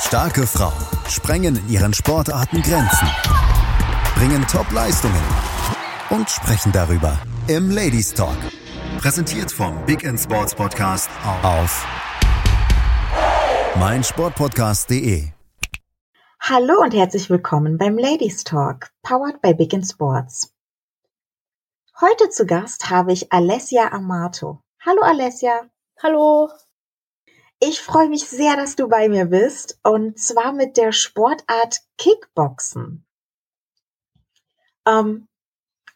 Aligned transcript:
Starke 0.00 0.46
Frauen 0.46 0.72
sprengen 1.08 1.56
in 1.56 1.68
ihren 1.68 1.94
Sportarten 1.94 2.62
Grenzen, 2.62 3.06
bringen 4.16 4.44
Top-Leistungen 4.48 5.22
und 6.08 6.28
sprechen 6.28 6.72
darüber 6.72 7.18
im 7.48 7.70
Ladies 7.70 8.14
Talk. 8.14 8.36
Präsentiert 8.98 9.52
vom 9.52 9.84
Big 9.84 10.02
End 10.02 10.18
Sports 10.18 10.54
Podcast 10.54 11.10
auf 11.42 11.86
meinsportpodcast.de. 13.78 15.28
Hallo 16.40 16.80
und 16.80 16.94
herzlich 16.94 17.28
willkommen 17.28 17.76
beim 17.76 17.98
Ladies 17.98 18.42
Talk, 18.42 18.90
powered 19.02 19.40
by 19.42 19.54
Big 19.54 19.74
End 19.74 19.86
Sports. 19.86 20.52
Heute 22.00 22.30
zu 22.30 22.46
Gast 22.46 22.88
habe 22.88 23.12
ich 23.12 23.30
Alessia 23.32 23.92
Amato. 23.92 24.62
Hallo 24.84 25.02
Alessia. 25.02 25.68
Hallo. 26.02 26.48
Ich 27.62 27.82
freue 27.82 28.08
mich 28.08 28.26
sehr, 28.26 28.56
dass 28.56 28.74
du 28.74 28.88
bei 28.88 29.10
mir 29.10 29.26
bist 29.26 29.78
und 29.84 30.18
zwar 30.18 30.52
mit 30.52 30.78
der 30.78 30.92
Sportart 30.92 31.80
Kickboxen. 31.98 33.04
Ähm, 34.86 35.28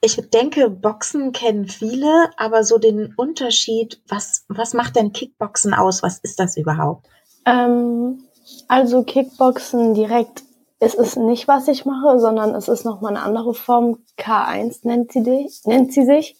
ich 0.03 0.17
denke, 0.29 0.69
Boxen 0.69 1.33
kennen 1.33 1.67
viele, 1.67 2.31
aber 2.37 2.65
so 2.65 2.77
den 2.77 3.15
Unterschied, 3.17 4.03
was, 4.07 4.45
was 4.49 4.75
macht 4.75 4.97
denn 4.97 5.15
Kickboxen 5.15 5.73
aus? 5.73 6.03
Was 6.03 6.19
ist 6.19 6.39
das 6.39 6.59
überhaupt? 6.59 7.09
Ähm, 7.47 8.25
also 8.69 9.03
Kickboxen 9.03 9.95
direkt 9.95 10.43
ist 10.81 10.99
es 10.99 11.17
nicht, 11.17 11.49
was 11.49 11.69
ich 11.69 11.87
mache, 11.87 12.21
sondern 12.21 12.55
es 12.55 12.69
ist 12.69 12.85
nochmal 12.85 13.17
eine 13.17 13.25
andere 13.25 13.55
Form. 13.55 14.05
K1 14.19 14.87
nennt 14.87 15.13
sie, 15.13 15.49
nennt 15.65 15.95
sie 15.95 16.05
sich. 16.05 16.37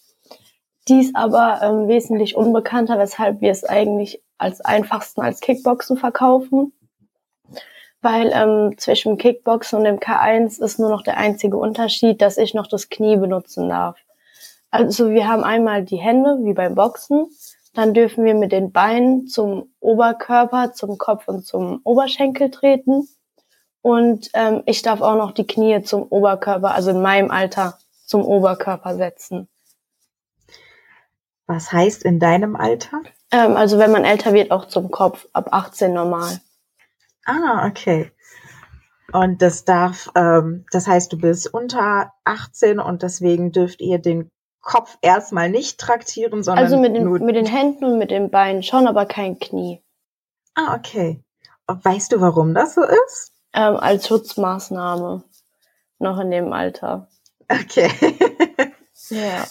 Die 0.87 1.01
ist 1.01 1.15
aber 1.15 1.61
ähm, 1.63 1.87
wesentlich 1.87 2.35
unbekannter, 2.35 2.99
weshalb 2.99 3.41
wir 3.41 3.49
es 3.49 3.63
eigentlich 3.63 4.21
als 4.37 4.61
einfachsten 4.61 5.21
als 5.21 5.39
Kickboxen 5.39 5.97
verkaufen. 5.97 6.73
Weil 8.01 8.31
ähm, 8.33 8.77
zwischen 8.77 9.17
Kickboxen 9.17 9.79
und 9.79 9.85
dem 9.85 9.99
K1 9.99 10.63
ist 10.63 10.79
nur 10.79 10.89
noch 10.89 11.01
der 11.01 11.17
einzige 11.17 11.57
Unterschied, 11.57 12.21
dass 12.21 12.37
ich 12.37 12.53
noch 12.53 12.67
das 12.67 12.89
Knie 12.89 13.17
benutzen 13.17 13.69
darf. 13.69 13.97
Also 14.69 15.09
wir 15.09 15.27
haben 15.27 15.43
einmal 15.43 15.83
die 15.83 15.97
Hände, 15.97 16.37
wie 16.43 16.53
beim 16.53 16.75
Boxen. 16.75 17.27
Dann 17.73 17.93
dürfen 17.93 18.23
wir 18.23 18.35
mit 18.35 18.51
den 18.51 18.71
Beinen 18.71 19.27
zum 19.27 19.73
Oberkörper, 19.79 20.73
zum 20.73 20.97
Kopf 20.97 21.27
und 21.27 21.45
zum 21.45 21.81
Oberschenkel 21.83 22.51
treten. 22.51 23.07
Und 23.81 24.29
ähm, 24.33 24.63
ich 24.65 24.81
darf 24.81 25.01
auch 25.01 25.15
noch 25.15 25.31
die 25.31 25.45
Knie 25.45 25.81
zum 25.83 26.03
Oberkörper, 26.03 26.73
also 26.73 26.91
in 26.91 27.01
meinem 27.01 27.31
Alter, 27.31 27.77
zum 28.05 28.25
Oberkörper 28.25 28.95
setzen. 28.95 29.47
Was 31.47 31.71
heißt 31.71 32.03
in 32.03 32.19
deinem 32.19 32.55
Alter? 32.55 33.01
Ähm, 33.31 33.55
also 33.55 33.77
wenn 33.77 33.91
man 33.91 34.05
älter 34.05 34.33
wird, 34.33 34.51
auch 34.51 34.65
zum 34.65 34.91
Kopf, 34.91 35.27
ab 35.33 35.49
18 35.51 35.93
normal. 35.93 36.39
Ah, 37.25 37.67
okay. 37.67 38.11
Und 39.11 39.41
das 39.41 39.65
darf, 39.65 40.09
ähm, 40.15 40.65
das 40.71 40.87
heißt, 40.87 41.11
du 41.11 41.17
bist 41.17 41.53
unter 41.53 42.13
18 42.23 42.79
und 42.79 43.03
deswegen 43.03 43.51
dürft 43.51 43.81
ihr 43.81 43.99
den 43.99 44.29
Kopf 44.61 44.97
erstmal 45.01 45.49
nicht 45.49 45.79
traktieren, 45.79 46.43
sondern. 46.43 46.63
Also 46.63 46.77
mit 46.77 46.95
den, 46.95 47.09
mit 47.11 47.35
den 47.35 47.45
Händen 47.45 47.85
und 47.85 47.97
mit 47.99 48.11
den 48.11 48.31
Beinen 48.31 48.63
schon, 48.63 48.87
aber 48.87 49.05
kein 49.05 49.39
Knie. 49.39 49.81
Ah, 50.55 50.75
okay. 50.75 51.23
Weißt 51.67 52.11
du, 52.11 52.21
warum 52.21 52.53
das 52.53 52.75
so 52.75 52.83
ist? 52.83 53.31
Ähm, 53.53 53.77
als 53.77 54.07
Schutzmaßnahme. 54.07 55.23
Noch 55.99 56.19
in 56.19 56.31
dem 56.31 56.51
Alter. 56.51 57.07
Okay. 57.47 57.91
ja. 59.09 59.45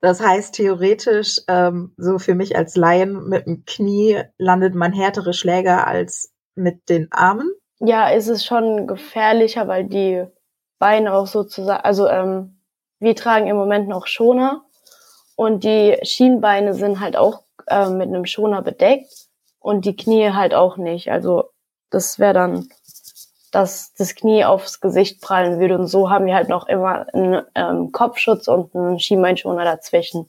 Das 0.00 0.20
heißt, 0.20 0.54
theoretisch, 0.54 1.40
ähm, 1.48 1.92
so 1.96 2.18
für 2.18 2.34
mich 2.34 2.56
als 2.56 2.76
Laien, 2.76 3.28
mit 3.28 3.46
dem 3.46 3.64
Knie 3.64 4.22
landet 4.38 4.74
man 4.74 4.92
härtere 4.92 5.32
Schläge 5.32 5.86
als 5.86 6.32
mit 6.54 6.88
den 6.88 7.10
Armen? 7.10 7.50
Ja, 7.80 8.08
ist 8.08 8.28
es 8.28 8.44
schon 8.44 8.86
gefährlicher, 8.86 9.66
weil 9.66 9.84
die 9.84 10.24
Beine 10.78 11.14
auch 11.14 11.26
sozusagen, 11.26 11.82
also 11.82 12.08
ähm, 12.08 12.60
wir 13.00 13.14
tragen 13.16 13.46
im 13.46 13.56
Moment 13.56 13.88
noch 13.88 14.06
Schoner 14.06 14.64
und 15.36 15.64
die 15.64 15.96
Schienbeine 16.02 16.74
sind 16.74 17.00
halt 17.00 17.16
auch 17.16 17.42
äh, 17.66 17.90
mit 17.90 18.08
einem 18.08 18.26
Schoner 18.26 18.62
bedeckt 18.62 19.28
und 19.58 19.84
die 19.84 19.96
Knie 19.96 20.30
halt 20.30 20.54
auch 20.54 20.76
nicht. 20.76 21.10
Also 21.10 21.50
das 21.90 22.18
wäre 22.18 22.34
dann 22.34 22.68
dass 23.50 23.94
das 23.94 24.14
Knie 24.14 24.44
aufs 24.44 24.80
Gesicht 24.80 25.20
prallen 25.20 25.60
würde. 25.60 25.78
Und 25.78 25.86
so 25.86 26.10
haben 26.10 26.26
wir 26.26 26.34
halt 26.34 26.48
noch 26.48 26.68
immer 26.68 27.06
einen 27.12 27.42
ähm, 27.54 27.92
Kopfschutz 27.92 28.48
und 28.48 28.74
einen 28.74 28.98
Schienbeinschoner 28.98 29.64
dazwischen. 29.64 30.28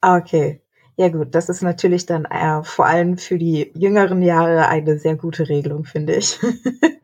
Ah, 0.00 0.16
okay. 0.16 0.62
Ja 0.96 1.08
gut, 1.08 1.34
das 1.34 1.48
ist 1.48 1.62
natürlich 1.62 2.06
dann 2.06 2.24
äh, 2.24 2.62
vor 2.64 2.86
allem 2.86 3.18
für 3.18 3.38
die 3.38 3.70
jüngeren 3.76 4.20
Jahre 4.20 4.66
eine 4.66 4.98
sehr 4.98 5.14
gute 5.14 5.48
Regelung, 5.48 5.84
finde 5.84 6.16
ich. 6.16 6.40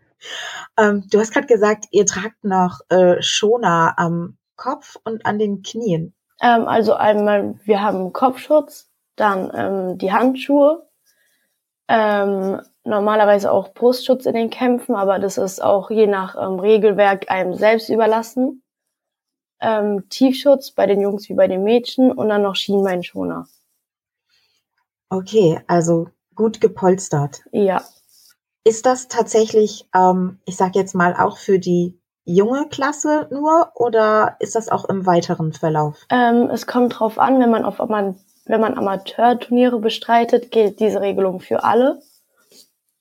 ähm, 0.78 1.04
du 1.10 1.20
hast 1.20 1.32
gerade 1.32 1.46
gesagt, 1.46 1.86
ihr 1.92 2.04
tragt 2.04 2.42
noch 2.42 2.80
äh, 2.88 3.22
Schoner 3.22 3.94
am 3.96 4.36
Kopf 4.56 4.96
und 5.04 5.24
an 5.26 5.38
den 5.38 5.62
Knien. 5.62 6.12
Ähm, 6.42 6.66
also 6.66 6.94
einmal, 6.94 7.54
wir 7.64 7.82
haben 7.82 8.12
Kopfschutz, 8.12 8.90
dann 9.14 9.52
ähm, 9.54 9.98
die 9.98 10.12
Handschuhe, 10.12 10.88
ähm, 11.88 12.60
normalerweise 12.84 13.50
auch 13.50 13.72
Brustschutz 13.74 14.26
in 14.26 14.34
den 14.34 14.50
Kämpfen, 14.50 14.94
aber 14.94 15.18
das 15.18 15.38
ist 15.38 15.62
auch 15.62 15.90
je 15.90 16.06
nach 16.06 16.36
ähm, 16.36 16.58
Regelwerk 16.58 17.30
einem 17.30 17.54
selbst 17.54 17.88
überlassen. 17.88 18.62
Ähm, 19.60 20.08
Tiefschutz 20.08 20.72
bei 20.72 20.86
den 20.86 21.00
Jungs 21.00 21.28
wie 21.28 21.34
bei 21.34 21.48
den 21.48 21.64
Mädchen 21.64 22.12
und 22.12 22.28
dann 22.28 22.42
noch 22.42 22.56
Schienbeinschoner. 22.56 23.46
Okay, 25.08 25.60
also 25.66 26.08
gut 26.34 26.60
gepolstert. 26.60 27.42
Ja. 27.52 27.82
Ist 28.64 28.86
das 28.86 29.08
tatsächlich, 29.08 29.88
ähm, 29.94 30.38
ich 30.44 30.56
sag 30.56 30.74
jetzt 30.74 30.94
mal, 30.94 31.14
auch 31.14 31.38
für 31.38 31.58
die 31.58 31.98
junge 32.24 32.68
Klasse 32.68 33.28
nur 33.30 33.72
oder 33.74 34.36
ist 34.40 34.54
das 34.54 34.70
auch 34.70 34.86
im 34.86 35.06
weiteren 35.06 35.52
Verlauf? 35.52 36.06
Ähm, 36.10 36.48
es 36.50 36.66
kommt 36.66 36.98
drauf 36.98 37.18
an, 37.18 37.38
wenn 37.40 37.50
man 37.50 37.64
auf 37.64 37.80
wenn 38.46 38.60
man 38.60 38.76
Amateurturniere 38.76 39.78
bestreitet, 39.78 40.50
gilt 40.50 40.80
diese 40.80 41.00
Regelung 41.00 41.40
für 41.40 41.64
alle 41.64 42.00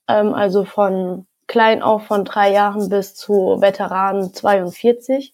ähm, 0.07 0.33
also 0.33 0.65
von 0.65 1.25
klein 1.47 1.81
auf 1.81 2.05
von 2.05 2.25
drei 2.25 2.51
Jahren 2.51 2.89
bis 2.89 3.15
zu 3.15 3.57
Veteranen 3.59 4.33
42. 4.33 5.33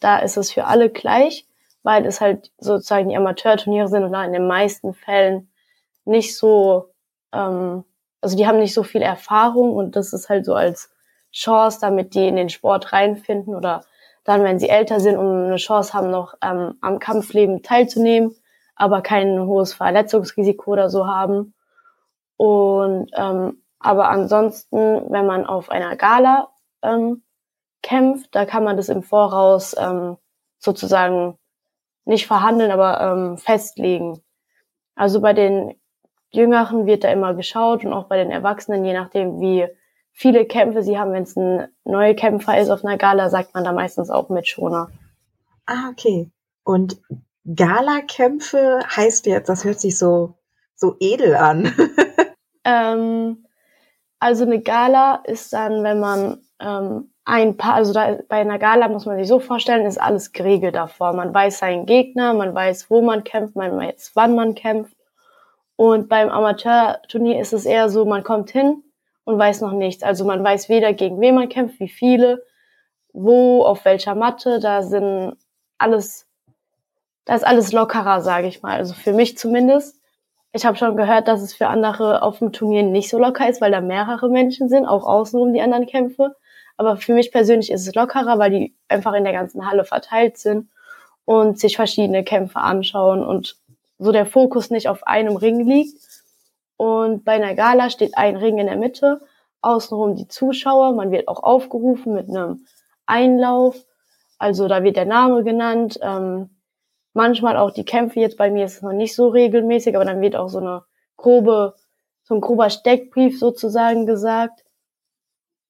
Da 0.00 0.18
ist 0.18 0.36
es 0.36 0.52
für 0.52 0.66
alle 0.66 0.90
gleich, 0.90 1.46
weil 1.82 2.06
es 2.06 2.20
halt 2.20 2.52
sozusagen 2.58 3.08
die 3.08 3.16
Amateurturniere 3.16 3.88
sind 3.88 4.04
und 4.04 4.12
da 4.12 4.24
in 4.24 4.32
den 4.32 4.46
meisten 4.46 4.94
Fällen 4.94 5.50
nicht 6.04 6.36
so, 6.36 6.90
ähm, 7.32 7.84
also 8.20 8.36
die 8.36 8.46
haben 8.46 8.58
nicht 8.58 8.74
so 8.74 8.82
viel 8.82 9.02
Erfahrung 9.02 9.72
und 9.74 9.96
das 9.96 10.12
ist 10.12 10.28
halt 10.28 10.44
so 10.44 10.54
als 10.54 10.90
Chance, 11.32 11.78
damit 11.80 12.14
die 12.14 12.28
in 12.28 12.36
den 12.36 12.48
Sport 12.48 12.92
reinfinden 12.92 13.54
oder 13.54 13.84
dann, 14.24 14.42
wenn 14.42 14.58
sie 14.58 14.68
älter 14.68 15.00
sind 15.00 15.16
und 15.16 15.46
eine 15.46 15.56
Chance 15.56 15.94
haben, 15.94 16.10
noch 16.10 16.34
ähm, 16.42 16.76
am 16.80 16.98
Kampfleben 16.98 17.62
teilzunehmen, 17.62 18.34
aber 18.76 19.00
kein 19.00 19.40
hohes 19.40 19.74
Verletzungsrisiko 19.74 20.70
oder 20.70 20.88
so 20.88 21.06
haben. 21.06 21.54
Und 22.36 23.10
ähm, 23.14 23.62
aber 23.78 24.08
ansonsten, 24.08 25.10
wenn 25.10 25.26
man 25.26 25.46
auf 25.46 25.70
einer 25.70 25.96
Gala 25.96 26.48
ähm, 26.82 27.22
kämpft, 27.82 28.34
da 28.34 28.44
kann 28.44 28.64
man 28.64 28.76
das 28.76 28.88
im 28.88 29.02
Voraus 29.02 29.74
ähm, 29.78 30.16
sozusagen 30.58 31.38
nicht 32.04 32.26
verhandeln, 32.26 32.70
aber 32.70 33.00
ähm, 33.00 33.38
festlegen. 33.38 34.20
Also 34.94 35.20
bei 35.20 35.32
den 35.32 35.74
Jüngeren 36.30 36.86
wird 36.86 37.04
da 37.04 37.08
immer 37.08 37.34
geschaut 37.34 37.84
und 37.84 37.92
auch 37.92 38.04
bei 38.04 38.16
den 38.16 38.30
Erwachsenen, 38.30 38.84
je 38.84 38.92
nachdem 38.92 39.40
wie 39.40 39.66
viele 40.12 40.46
Kämpfe 40.46 40.82
sie 40.82 40.98
haben, 40.98 41.12
wenn 41.12 41.24
es 41.24 41.36
ein 41.36 41.68
neuer 41.84 42.14
Kämpfer 42.14 42.58
ist 42.58 42.70
auf 42.70 42.84
einer 42.84 42.96
Gala, 42.96 43.28
sagt 43.28 43.54
man 43.54 43.64
da 43.64 43.72
meistens 43.72 44.10
auch 44.10 44.28
mit 44.30 44.46
Schoner. 44.48 44.88
Ah, 45.66 45.90
okay. 45.90 46.30
Und 46.64 46.98
Gala-Kämpfe 47.54 48.80
heißt 48.94 49.26
jetzt, 49.26 49.48
das 49.48 49.64
hört 49.64 49.80
sich 49.80 49.98
so, 49.98 50.34
so 50.74 50.96
edel 51.00 51.36
an. 51.36 51.72
ähm, 52.64 53.46
also 54.18 54.44
eine 54.44 54.60
Gala 54.60 55.22
ist 55.24 55.52
dann, 55.52 55.84
wenn 55.84 56.00
man 56.00 56.40
ähm, 56.60 57.12
ein 57.24 57.56
paar, 57.56 57.74
also 57.74 57.92
da, 57.92 58.18
bei 58.28 58.36
einer 58.36 58.58
Gala 58.58 58.88
muss 58.88 59.04
man 59.04 59.18
sich 59.18 59.28
so 59.28 59.40
vorstellen, 59.40 59.84
ist 59.84 60.00
alles 60.00 60.32
geregelt 60.32 60.76
davor. 60.76 61.12
Man 61.12 61.34
weiß 61.34 61.58
seinen 61.58 61.86
Gegner, 61.86 62.34
man 62.34 62.54
weiß, 62.54 62.90
wo 62.90 63.02
man 63.02 63.24
kämpft, 63.24 63.56
man 63.56 63.76
weiß, 63.76 64.12
wann 64.14 64.34
man 64.34 64.54
kämpft. 64.54 64.96
Und 65.76 66.08
beim 66.08 66.30
Amateurturnier 66.30 67.40
ist 67.40 67.52
es 67.52 67.66
eher 67.66 67.90
so, 67.90 68.04
man 68.04 68.22
kommt 68.22 68.50
hin 68.50 68.82
und 69.24 69.38
weiß 69.38 69.60
noch 69.60 69.72
nichts. 69.72 70.02
Also 70.02 70.24
man 70.24 70.42
weiß 70.42 70.68
weder 70.68 70.92
gegen 70.94 71.20
wen 71.20 71.34
man 71.34 71.48
kämpft, 71.48 71.80
wie 71.80 71.88
viele, 71.88 72.44
wo, 73.12 73.64
auf 73.64 73.84
welcher 73.84 74.14
Matte. 74.14 74.60
Da 74.60 74.82
sind 74.82 75.36
alles, 75.78 76.25
da 77.26 77.34
ist 77.34 77.46
alles 77.46 77.72
lockerer, 77.72 78.22
sage 78.22 78.46
ich 78.46 78.62
mal. 78.62 78.76
Also 78.76 78.94
für 78.94 79.12
mich 79.12 79.36
zumindest. 79.36 80.00
Ich 80.52 80.64
habe 80.64 80.78
schon 80.78 80.96
gehört, 80.96 81.28
dass 81.28 81.42
es 81.42 81.52
für 81.52 81.66
andere 81.66 82.22
auf 82.22 82.38
dem 82.38 82.52
Turnier 82.52 82.82
nicht 82.82 83.10
so 83.10 83.18
locker 83.18 83.46
ist, 83.46 83.60
weil 83.60 83.72
da 83.72 83.82
mehrere 83.82 84.30
Menschen 84.30 84.70
sind, 84.70 84.86
auch 84.86 85.04
außenrum 85.04 85.52
die 85.52 85.60
anderen 85.60 85.86
Kämpfe. 85.86 86.34
Aber 86.78 86.96
für 86.96 87.12
mich 87.12 87.32
persönlich 87.32 87.70
ist 87.70 87.86
es 87.86 87.94
lockerer, 87.94 88.38
weil 88.38 88.50
die 88.50 88.76
einfach 88.88 89.12
in 89.12 89.24
der 89.24 89.32
ganzen 89.32 89.68
Halle 89.68 89.84
verteilt 89.84 90.38
sind 90.38 90.70
und 91.24 91.58
sich 91.58 91.76
verschiedene 91.76 92.24
Kämpfe 92.24 92.60
anschauen 92.60 93.24
und 93.24 93.56
so 93.98 94.12
der 94.12 94.24
Fokus 94.24 94.70
nicht 94.70 94.88
auf 94.88 95.06
einem 95.06 95.36
Ring 95.36 95.66
liegt. 95.66 96.00
Und 96.76 97.24
bei 97.24 97.32
einer 97.32 97.54
Gala 97.54 97.90
steht 97.90 98.16
ein 98.16 98.36
Ring 98.36 98.58
in 98.58 98.66
der 98.66 98.76
Mitte, 98.76 99.20
außenrum 99.62 100.14
die 100.14 100.28
Zuschauer. 100.28 100.92
Man 100.92 101.10
wird 101.10 101.28
auch 101.28 101.42
aufgerufen 101.42 102.14
mit 102.14 102.28
einem 102.28 102.66
Einlauf. 103.04 103.76
Also 104.38 104.68
da 104.68 104.82
wird 104.82 104.96
der 104.96 105.06
Name 105.06 105.42
genannt. 105.42 105.98
Ähm, 106.02 106.50
manchmal 107.16 107.56
auch 107.56 107.72
die 107.72 107.84
Kämpfe. 107.84 108.20
Jetzt 108.20 108.36
bei 108.36 108.50
mir 108.50 108.66
ist 108.66 108.76
es 108.76 108.82
noch 108.82 108.92
nicht 108.92 109.16
so 109.16 109.28
regelmäßig, 109.28 109.96
aber 109.96 110.04
dann 110.04 110.20
wird 110.20 110.36
auch 110.36 110.48
so 110.48 110.58
eine 110.58 110.84
grobe, 111.16 111.74
so 112.22 112.34
ein 112.34 112.40
grober 112.40 112.70
Steckbrief 112.70 113.38
sozusagen 113.38 114.06
gesagt. 114.06 114.64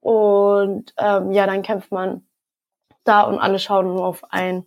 Und 0.00 0.92
ähm, 0.98 1.32
ja, 1.32 1.46
dann 1.46 1.62
kämpft 1.62 1.90
man 1.90 2.26
da 3.04 3.22
und 3.22 3.38
alle 3.38 3.58
schauen 3.58 3.86
nur 3.86 4.04
auf 4.04 4.24
ein. 4.30 4.66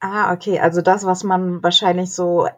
Ah, 0.00 0.32
okay. 0.32 0.58
Also 0.58 0.82
das, 0.82 1.06
was 1.06 1.22
man 1.22 1.62
wahrscheinlich 1.62 2.12
so 2.12 2.48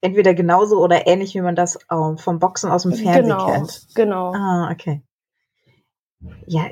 entweder 0.00 0.34
genauso 0.34 0.82
oder 0.82 1.06
ähnlich, 1.06 1.34
wie 1.34 1.40
man 1.40 1.56
das 1.56 1.78
ähm, 1.90 2.16
vom 2.16 2.38
Boxen 2.38 2.70
aus 2.70 2.84
dem 2.84 2.92
Fernsehen 2.92 3.24
genau, 3.24 3.46
kennt. 3.46 3.86
Genau. 3.94 4.32
Ah, 4.32 4.70
okay. 4.72 5.02
Ja, 6.46 6.62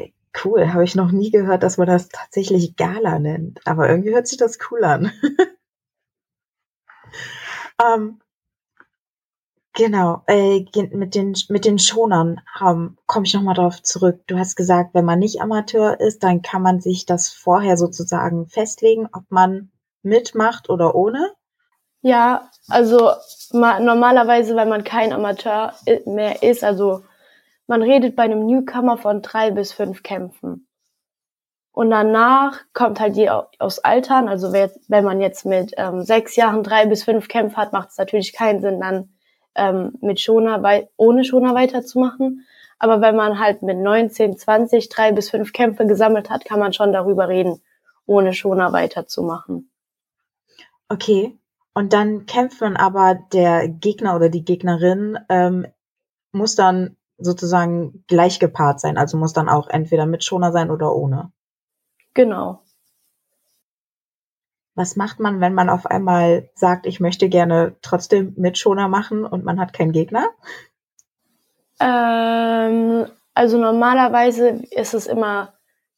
cool. 0.45 0.73
Habe 0.73 0.85
ich 0.85 0.95
noch 0.95 1.13
nie 1.13 1.31
gehört, 1.31 1.63
dass 1.63 1.79
man 1.79 1.87
das 1.87 2.09
tatsächlich 2.09 2.77
Gala 2.77 3.19
nennt. 3.19 3.61
Aber 3.67 3.89
irgendwie 3.89 4.15
hört 4.15 4.27
sich 4.27 4.39
das 4.39 4.59
cool 4.71 4.85
an. 4.85 5.13
ähm, 7.83 8.21
Genau, 9.77 10.23
äh, 10.29 10.65
mit 10.93 11.17
den 11.17 11.35
mit 11.49 11.65
den 11.65 11.81
Schonern 11.81 12.41
ähm, 12.65 12.97
komme 13.07 13.27
ich 13.27 13.35
nochmal 13.35 13.57
darauf 13.57 13.83
zurück. 13.83 14.21
Du 14.29 14.39
hast 14.39 14.55
gesagt, 14.55 14.95
wenn 14.95 15.05
man 15.05 15.19
nicht 15.19 15.43
Amateur 15.43 15.99
ist, 15.99 16.23
dann 16.23 16.43
kann 16.43 16.63
man 16.63 16.81
sich 16.81 17.07
das 17.07 17.31
vorher 17.31 17.77
sozusagen 17.77 18.47
festlegen, 18.47 19.09
ob 19.13 19.25
man 19.31 19.73
mitmacht 20.03 20.71
oder 20.71 20.95
ohne. 20.95 21.33
Ja, 22.03 22.51
also 22.69 23.11
ma 23.53 23.81
normalerweise, 23.81 24.55
wenn 24.55 24.69
man 24.69 24.85
kein 24.85 25.13
Amateur 25.13 25.73
mehr 26.07 26.45
ist, 26.45 26.63
also 26.63 27.03
man 27.67 27.83
redet 27.83 28.17
bei 28.17 28.25
einem 28.25 28.47
Newcomer 28.47 28.99
von 28.99 29.23
drei 29.23 29.51
bis 29.51 29.73
fünf 29.73 30.03
Kämpfen. 30.03 30.67
Und 31.73 31.91
danach 31.91 32.61
kommt 32.73 33.01
halt 33.01 33.17
die 33.17 33.29
aus 33.31 33.81
Altern. 33.81 34.29
Also 34.29 34.53
wenn 34.53 35.05
man 35.05 35.21
jetzt 35.21 35.45
mit 35.45 35.75
ähm, 35.77 36.03
sechs 36.03 36.37
Jahren 36.37 36.63
drei 36.63 36.87
bis 36.87 37.03
fünf 37.03 37.27
Kämpfe 37.27 37.57
hat, 37.57 37.73
macht 37.73 37.91
es 37.91 37.99
natürlich 37.99 38.33
keinen 38.33 38.61
Sinn, 38.61 38.81
dann 38.81 39.09
ähm, 39.57 39.95
mit 40.01 40.21
Schoner 40.21 40.63
ohne 40.97 41.25
Schoner 41.25 41.55
weiterzumachen. 41.55 42.47
Aber 42.79 43.01
wenn 43.01 43.17
man 43.17 43.41
halt 43.41 43.63
mit 43.63 43.79
19, 43.79 44.37
20, 44.37 44.89
drei 44.89 45.11
bis 45.13 45.31
fünf 45.31 45.53
Kämpfe 45.53 45.87
gesammelt 45.87 46.31
hat, 46.31 46.45
kann 46.45 46.61
man 46.61 46.73
schon 46.73 46.93
darüber 46.93 47.29
reden, 47.29 47.61
ohne 48.07 48.35
Schoner 48.35 48.73
weiterzumachen. 48.73 49.71
Okay. 50.89 51.37
Und 51.73 51.93
dann 51.93 52.27
kämpft 52.27 52.61
man 52.61 52.77
aber 52.77 53.19
der 53.33 53.69
Gegner 53.69 54.15
oder 54.15 54.29
die 54.29 54.45
Gegnerin 54.45 55.19
ähm, 55.29 55.67
muss 56.31 56.55
dann 56.55 56.97
sozusagen 57.19 58.05
gleich 58.09 58.41
gepaart 58.41 58.81
sein, 58.81 58.99
also 58.99 59.17
muss 59.17 59.33
dann 59.33 59.49
auch 59.49 59.69
entweder 59.69 60.07
mit 60.07 60.25
Schoner 60.25 60.53
sein 60.53 60.71
oder 60.71 60.95
ohne. 60.95 61.33
Genau. 62.15 62.61
Was 64.75 64.97
macht 64.97 65.21
man, 65.21 65.41
wenn 65.41 65.55
man 65.55 65.71
auf 65.71 65.87
einmal 65.87 66.51
sagt, 66.55 66.87
ich 66.87 66.99
möchte 66.99 67.29
gerne 67.29 67.77
trotzdem 67.81 68.35
Mitschoner 68.37 68.89
machen 68.89 69.25
und 69.25 69.45
man 69.45 69.61
hat 69.61 69.73
keinen 69.73 69.93
Gegner? 69.93 70.31
Ähm, 71.79 73.07
also 73.35 73.59
normalerweise 73.59 74.63
ist 74.71 74.95
es 74.95 75.07
immer 75.07 75.55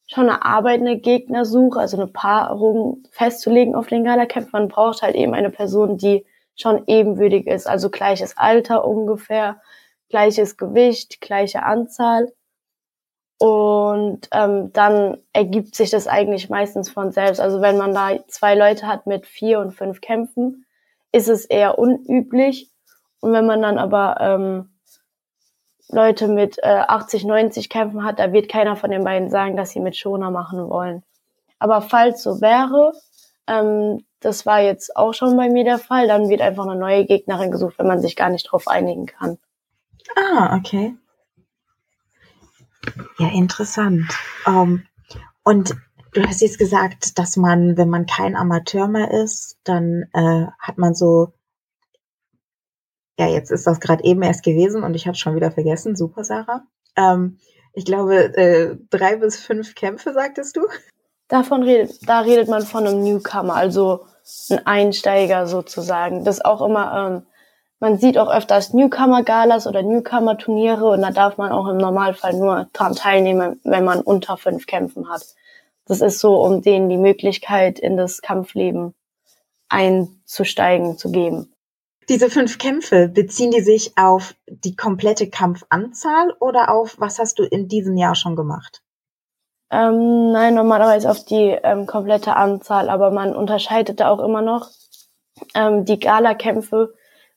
schon 0.07 0.29
eine 0.29 0.45
Arbeit, 0.45 0.81
eine 0.81 0.99
Gegnersuche, 0.99 1.81
also 1.81 1.97
eine 1.97 2.07
Paarung 2.07 3.03
festzulegen 3.11 3.75
auf 3.75 3.87
den 3.87 4.05
Gala-Camp. 4.05 4.53
Man 4.53 4.69
braucht 4.69 5.03
halt 5.03 5.17
eben 5.17 5.35
eine 5.35 5.51
Person, 5.51 5.97
die 5.97 6.27
schon 6.55 6.85
ebenwürdig 6.87 7.47
ist, 7.47 7.67
also 7.67 7.91
gleiches 7.91 8.37
Alter 8.37 8.85
ungefähr, 8.85 9.61
gleiches 10.09 10.57
Gewicht, 10.57 11.21
gleiche 11.21 11.63
Anzahl. 11.63 12.33
Und 13.39 14.29
ähm, 14.33 14.73
dann 14.73 15.19
ergibt 15.33 15.75
sich 15.75 15.91
das 15.91 16.07
eigentlich 16.07 16.49
meistens 16.49 16.91
von 16.91 17.13
selbst. 17.13 17.41
Also 17.41 17.61
wenn 17.61 17.77
man 17.77 17.93
da 17.93 18.27
zwei 18.29 18.55
Leute 18.55 18.87
hat 18.87 19.07
mit 19.07 19.27
vier 19.27 19.61
und 19.61 19.73
fünf 19.73 20.01
Kämpfen, 20.01 20.65
ist 21.13 21.29
es 21.29 21.45
eher 21.45 21.79
unüblich. 21.79 22.71
Und 23.21 23.33
wenn 23.33 23.47
man 23.47 23.61
dann 23.61 23.79
aber 23.79 24.17
ähm, 24.21 24.71
Leute 25.89 26.29
mit 26.29 26.59
äh, 26.63 26.69
80, 26.69 27.25
90 27.25 27.69
Kämpfen 27.69 28.05
hat, 28.05 28.19
da 28.19 28.33
wird 28.33 28.49
keiner 28.49 28.77
von 28.77 28.91
den 28.91 29.05
beiden 29.05 29.31
sagen, 29.31 29.57
dass 29.57 29.71
sie 29.71 29.81
mit 29.81 29.97
Schoner 29.97 30.31
machen 30.31 30.69
wollen. 30.69 31.03
Aber 31.59 31.81
falls 31.83 32.23
so 32.23 32.41
wäre, 32.41 32.93
ähm, 33.47 34.05
das 34.21 34.47
war 34.47 34.61
jetzt 34.61 34.97
auch 34.97 35.15
schon 35.15 35.37
bei 35.37 35.49
mir 35.49 35.65
der 35.65 35.79
Fall, 35.79 36.09
dann 36.09 36.29
wird 36.29 36.41
einfach 36.41 36.67
eine 36.67 36.79
neue 36.79 37.05
Gegnerin 37.05 37.51
gesucht, 37.51 37.79
wenn 37.79 37.87
man 37.87 38.01
sich 38.01 38.17
gar 38.17 38.31
nicht 38.31 38.45
drauf 38.51 38.67
einigen 38.67 39.07
kann. 39.07 39.39
Ah, 40.15 40.57
okay. 40.57 40.97
Ja, 43.19 43.29
interessant. 43.29 44.07
Ähm, 44.47 44.87
und 45.43 45.75
du 46.13 46.23
hast 46.23 46.41
jetzt 46.41 46.59
gesagt, 46.59 47.19
dass 47.19 47.37
man, 47.37 47.77
wenn 47.77 47.89
man 47.89 48.07
kein 48.07 48.37
Amateur 48.37 48.89
mehr 48.89 49.11
ist, 49.11 49.59
dann 49.65 50.05
äh, 50.13 50.47
hat 50.59 50.79
man 50.79 50.95
so, 50.95 51.33
ja, 53.19 53.27
jetzt 53.27 53.51
ist 53.51 53.67
das 53.67 53.81
gerade 53.81 54.05
eben 54.05 54.23
erst 54.23 54.43
gewesen 54.43 54.83
und 54.83 54.95
ich 54.95 55.07
habe 55.07 55.17
schon 55.17 55.35
wieder 55.35 55.51
vergessen. 55.51 55.97
Super, 55.97 56.25
Sarah. 56.25 56.63
Ähm, 56.97 57.39
ich 57.73 57.85
glaube, 57.85 58.37
äh, 58.37 58.77
drei 58.91 59.17
bis 59.17 59.39
fünf 59.39 59.75
Kämpfe, 59.75 60.13
sagtest 60.13 60.57
du? 60.57 60.67
Davon 61.29 61.63
redet, 61.63 62.09
da 62.09 62.21
redet 62.21 62.49
man 62.49 62.63
von 62.63 62.87
einem 62.87 63.03
Newcomer, 63.03 63.55
also 63.55 64.07
ein 64.51 64.67
Einsteiger 64.67 65.47
sozusagen. 65.47 66.25
Das 66.25 66.37
ist 66.37 66.45
auch 66.45 66.65
immer 66.65 67.07
ähm, 67.09 67.27
man 67.79 67.99
sieht 67.99 68.19
auch 68.19 68.31
öfters 68.31 68.73
Newcomer-Galas 68.73 69.67
oder 69.67 69.83
Newcomer-Turniere 69.83 70.87
und 70.87 71.03
da 71.03 71.11
darf 71.11 71.37
man 71.37 71.53
auch 71.53 71.69
im 71.69 71.77
Normalfall 71.77 72.33
nur 72.35 72.69
dran 72.73 72.95
teilnehmen, 72.95 73.61
wenn 73.65 73.85
man 73.85 74.01
unter 74.01 74.37
fünf 74.37 74.67
Kämpfen 74.67 75.09
hat. 75.09 75.23
Das 75.87 76.01
ist 76.01 76.19
so, 76.19 76.43
um 76.43 76.63
denen 76.63 76.89
die 76.89 76.97
Möglichkeit 76.97 77.79
in 77.79 77.97
das 77.97 78.23
Kampfleben 78.23 78.95
einzusteigen 79.69 80.97
zu 80.97 81.11
geben. 81.11 81.53
Diese 82.09 82.31
fünf 82.31 82.59
Kämpfe, 82.59 83.09
beziehen 83.09 83.51
die 83.51 83.61
sich 83.61 83.99
auf 83.99 84.35
die 84.47 84.77
komplette 84.77 85.29
Kampfanzahl 85.29 86.33
oder 86.39 86.71
auf 86.71 86.97
was 86.99 87.19
hast 87.19 87.39
du 87.39 87.43
in 87.43 87.69
diesem 87.69 87.97
Jahr 87.97 88.15
schon 88.15 88.37
gemacht? 88.37 88.83
Ähm, 89.71 90.31
nein, 90.31 90.55
normalerweise 90.55 91.11
auf 91.11 91.25
die 91.25 91.59
ähm, 91.63 91.87
komplette 91.87 92.37
Anzahl, 92.37 92.89
aber 92.89 93.11
man 93.11 93.35
unterscheidet 93.35 93.99
da 93.99 94.09
auch 94.09 94.21
immer 94.21 94.41
noch 94.41 94.71
ähm, 95.55 95.85
die 95.85 95.99
Gala-Kämpfe 95.99 96.95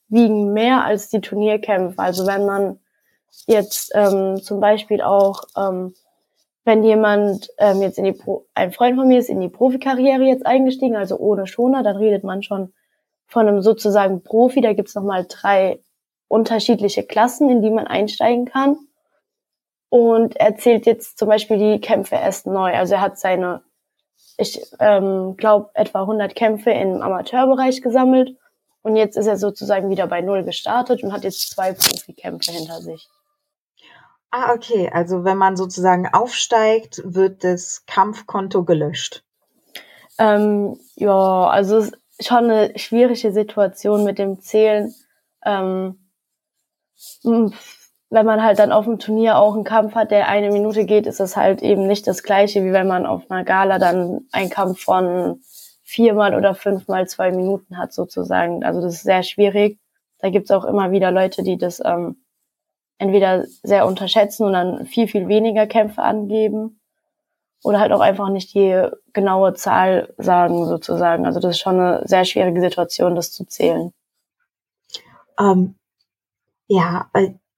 wiegen 0.10 0.54
mehr 0.54 0.84
als 0.84 1.10
die 1.10 1.22
Turnierkämpfe. 1.22 2.00
Also 2.00 2.28
wenn 2.28 2.46
man 2.46 2.80
jetzt 3.46 3.92
ähm, 3.96 4.42
zum 4.42 4.60
Beispiel 4.60 5.02
auch, 5.02 5.44
ähm, 5.56 5.94
wenn 6.66 6.84
jemand 6.84 7.50
ähm, 7.58 7.82
jetzt 7.82 7.98
in 7.98 8.04
die 8.04 8.12
Pro 8.12 8.46
ein 8.54 8.72
Freund 8.72 8.98
von 8.98 9.08
mir 9.08 9.20
ist 9.20 9.30
in 9.30 9.40
die 9.40 9.50
Profikarriere 9.50 10.24
jetzt 10.24 10.46
eingestiegen, 10.46 10.96
also 10.96 11.18
ohne 11.18 11.48
Schoner, 11.48 11.84
dann 11.84 11.96
redet 11.96 12.24
man 12.24 12.44
schon 12.44 12.74
von 13.28 13.48
einem 13.48 13.62
sozusagen 13.62 14.24
Profi. 14.24 14.62
Da 14.62 14.74
gibt's 14.74 14.96
nochmal 14.96 15.26
drei 15.28 15.80
unterschiedliche 16.28 17.04
Klassen, 17.04 17.50
in 17.50 17.62
die 17.62 17.72
man 17.72 17.88
einsteigen 17.88 18.46
kann. 18.46 18.78
Und 19.90 20.36
er 20.36 20.56
zählt 20.58 20.86
jetzt 20.86 21.18
zum 21.18 21.30
Beispiel 21.30 21.58
die 21.58 21.82
Kämpfe 21.82 22.16
erst 22.16 22.46
neu. 22.46 22.74
Also 22.74 22.96
er 22.96 23.02
hat 23.02 23.18
seine, 23.18 23.62
ich 24.38 24.62
ähm, 24.80 25.36
glaube, 25.38 25.70
etwa 25.74 26.02
100 26.02 26.36
Kämpfe 26.36 26.70
im 26.72 27.02
Amateurbereich 27.02 27.82
gesammelt 27.82 28.38
und 28.82 28.96
jetzt 28.96 29.18
ist 29.18 29.28
er 29.28 29.38
sozusagen 29.38 29.90
wieder 29.90 30.08
bei 30.08 30.22
Null 30.22 30.44
gestartet 30.44 31.04
und 31.04 31.12
hat 31.12 31.24
jetzt 31.24 31.52
zwei 31.52 31.74
Profikämpfe 31.74 32.52
hinter 32.52 32.82
sich. 32.82 33.10
Ah, 34.32 34.54
okay. 34.54 34.90
Also 34.94 35.24
wenn 35.24 35.38
man 35.38 35.58
sozusagen 35.58 36.08
aufsteigt, 36.08 37.02
wird 37.04 37.44
das 37.44 37.86
Kampfkonto 37.88 38.64
gelöscht. 38.64 39.24
Ähm, 40.18 40.80
ja, 40.96 41.48
also 41.48 41.78
es 41.78 41.92
ist 42.18 42.28
schon 42.28 42.50
eine 42.50 42.78
schwierige 42.78 43.32
Situation 43.32 44.04
mit 44.04 44.20
dem 44.20 44.40
Zählen. 44.40 44.94
Ähm, 45.44 46.10
wenn 47.24 48.26
man 48.26 48.44
halt 48.44 48.60
dann 48.60 48.72
auf 48.72 48.86
dem 48.86 49.00
Turnier 49.00 49.38
auch 49.38 49.56
einen 49.56 49.64
Kampf 49.64 49.96
hat, 49.96 50.12
der 50.12 50.28
eine 50.28 50.52
Minute 50.52 50.86
geht, 50.86 51.08
ist 51.08 51.20
es 51.20 51.38
halt 51.38 51.62
eben 51.62 51.88
nicht 51.88 52.08
das 52.08 52.24
gleiche, 52.24 52.64
wie 52.64 52.74
wenn 52.74 52.88
man 52.88 53.06
auf 53.06 53.30
einer 53.30 53.44
Gala 53.44 53.80
dann 53.80 54.28
einen 54.32 54.50
Kampf 54.50 54.82
von 54.84 55.42
viermal 55.90 56.36
oder 56.36 56.54
fünfmal 56.54 57.08
zwei 57.08 57.32
Minuten 57.32 57.78
hat 57.78 57.94
sozusagen. 57.94 58.64
Also 58.64 58.80
das 58.80 58.94
ist 58.96 59.04
sehr 59.04 59.24
schwierig. 59.24 59.80
Da 60.20 60.30
gibt 60.30 60.46
es 60.46 60.52
auch 60.52 60.64
immer 60.64 60.92
wieder 60.92 61.10
Leute, 61.10 61.42
die 61.42 61.58
das 61.58 61.82
ähm, 61.84 62.24
entweder 63.00 63.46
sehr 63.64 63.88
unterschätzen 63.88 64.46
und 64.46 64.54
dann 64.54 64.86
viel, 64.86 65.08
viel 65.08 65.28
weniger 65.28 65.66
Kämpfe 65.66 66.04
angeben 66.04 66.80
oder 67.64 67.80
halt 67.80 67.92
auch 67.92 68.02
einfach 68.02 68.30
nicht 68.30 68.54
die 68.54 68.88
genaue 69.14 69.56
Zahl 69.56 70.14
sagen 70.18 70.68
sozusagen. 70.68 71.26
Also 71.26 71.40
das 71.40 71.56
ist 71.56 71.60
schon 71.60 71.80
eine 71.80 72.08
sehr 72.08 72.24
schwierige 72.24 72.62
Situation, 72.62 73.16
das 73.16 73.32
zu 73.32 73.46
zählen. 73.46 73.92
Ähm, 75.40 75.74
ja, 76.68 77.10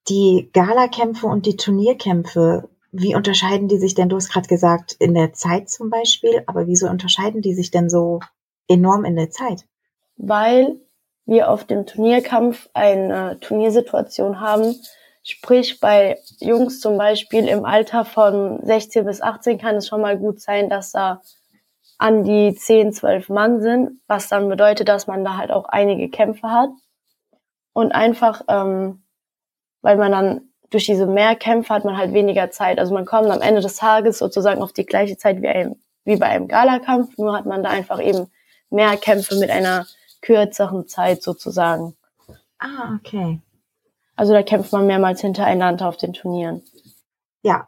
die 0.07 0.49
Galakämpfe 0.53 1.27
und 1.27 1.45
die 1.45 1.57
Turnierkämpfe, 1.57 2.69
wie 2.91 3.15
unterscheiden 3.15 3.67
die 3.67 3.77
sich 3.77 3.95
denn? 3.95 4.09
Du 4.09 4.15
hast 4.17 4.29
gerade 4.29 4.47
gesagt, 4.47 4.93
in 4.99 5.13
der 5.13 5.33
Zeit 5.33 5.69
zum 5.69 5.89
Beispiel, 5.89 6.43
aber 6.45 6.67
wieso 6.67 6.87
unterscheiden 6.87 7.41
die 7.41 7.53
sich 7.53 7.71
denn 7.71 7.89
so 7.89 8.19
enorm 8.67 9.05
in 9.05 9.15
der 9.15 9.29
Zeit? 9.29 9.65
Weil 10.17 10.75
wir 11.25 11.49
auf 11.49 11.65
dem 11.65 11.85
Turnierkampf 11.85 12.69
eine 12.73 13.39
Turniersituation 13.39 14.39
haben, 14.39 14.75
Sprich, 15.23 15.79
bei 15.79 16.17
Jungs 16.39 16.79
zum 16.79 16.97
Beispiel 16.97 17.47
im 17.47 17.63
Alter 17.63 18.05
von 18.05 18.59
16 18.65 19.05
bis 19.05 19.21
18 19.21 19.59
kann 19.59 19.75
es 19.75 19.87
schon 19.87 20.01
mal 20.01 20.17
gut 20.17 20.41
sein, 20.41 20.67
dass 20.67 20.91
da 20.91 21.21
an 21.99 22.23
die 22.23 22.55
10, 22.55 22.91
12 22.93 23.29
Mann 23.29 23.61
sind, 23.61 24.01
was 24.07 24.29
dann 24.29 24.49
bedeutet, 24.49 24.87
dass 24.87 25.05
man 25.05 25.23
da 25.23 25.37
halt 25.37 25.51
auch 25.51 25.65
einige 25.65 26.09
Kämpfe 26.09 26.49
hat. 26.49 26.71
Und 27.73 27.91
einfach, 27.91 28.41
ähm, 28.47 29.03
weil 29.81 29.97
man 29.97 30.11
dann 30.11 30.50
durch 30.71 30.85
diese 30.85 31.05
Mehrkämpfe 31.05 31.73
hat 31.73 31.85
man 31.85 31.97
halt 31.97 32.13
weniger 32.13 32.49
Zeit. 32.49 32.79
Also 32.79 32.93
man 32.93 33.05
kommt 33.05 33.29
am 33.29 33.41
Ende 33.41 33.61
des 33.61 33.75
Tages 33.75 34.17
sozusagen 34.17 34.63
auf 34.63 34.73
die 34.73 34.85
gleiche 34.85 35.17
Zeit 35.17 35.41
wie, 35.41 35.47
ein, 35.47 35.75
wie 36.05 36.15
bei 36.15 36.27
einem 36.27 36.47
Galakampf, 36.47 37.17
nur 37.17 37.37
hat 37.37 37.45
man 37.45 37.61
da 37.61 37.69
einfach 37.69 38.01
eben 38.01 38.31
mehr 38.69 38.97
Kämpfe 38.97 39.35
mit 39.35 39.51
einer 39.51 39.85
kürzeren 40.21 40.87
Zeit 40.87 41.21
sozusagen. 41.21 41.95
Ah, 42.57 42.95
okay. 42.95 43.41
Also 44.15 44.33
da 44.33 44.43
kämpft 44.43 44.71
man 44.71 44.87
mehrmals 44.87 45.21
hintereinander 45.21 45.87
auf 45.87 45.97
den 45.97 46.13
Turnieren. 46.13 46.63
Ja, 47.41 47.67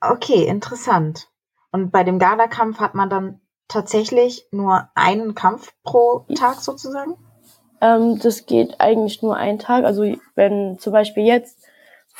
okay, 0.00 0.44
interessant. 0.46 1.28
Und 1.72 1.90
bei 1.90 2.04
dem 2.04 2.18
Galakampf 2.18 2.80
hat 2.80 2.94
man 2.94 3.10
dann 3.10 3.40
tatsächlich 3.68 4.46
nur 4.50 4.88
einen 4.94 5.34
Kampf 5.34 5.72
pro 5.84 6.26
Tag 6.34 6.60
sozusagen? 6.60 7.16
Ähm, 7.80 8.18
das 8.18 8.46
geht 8.46 8.80
eigentlich 8.80 9.22
nur 9.22 9.36
einen 9.36 9.58
Tag. 9.58 9.84
Also 9.84 10.04
wenn 10.34 10.78
zum 10.78 10.92
Beispiel 10.92 11.24
jetzt 11.24 11.58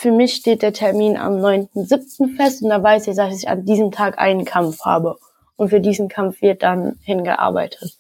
für 0.01 0.13
mich 0.13 0.33
steht 0.33 0.63
der 0.63 0.73
Termin 0.73 1.19
am 1.19 1.35
9.7. 1.45 2.35
fest 2.35 2.63
und 2.63 2.71
da 2.71 2.83
weiß 2.83 3.07
ich, 3.07 3.17
dass 3.17 3.37
ich 3.37 3.51
an 3.51 3.67
diesem 3.67 3.93
Tag 3.93 4.19
einen 4.19 4.47
Kampf 4.47 4.87
habe. 4.87 5.19
Und 5.57 5.69
für 5.69 5.81
diesen 5.81 6.09
Kampf 6.09 6.41
wird 6.41 6.63
dann 6.63 6.99
hingearbeitet. 7.03 7.99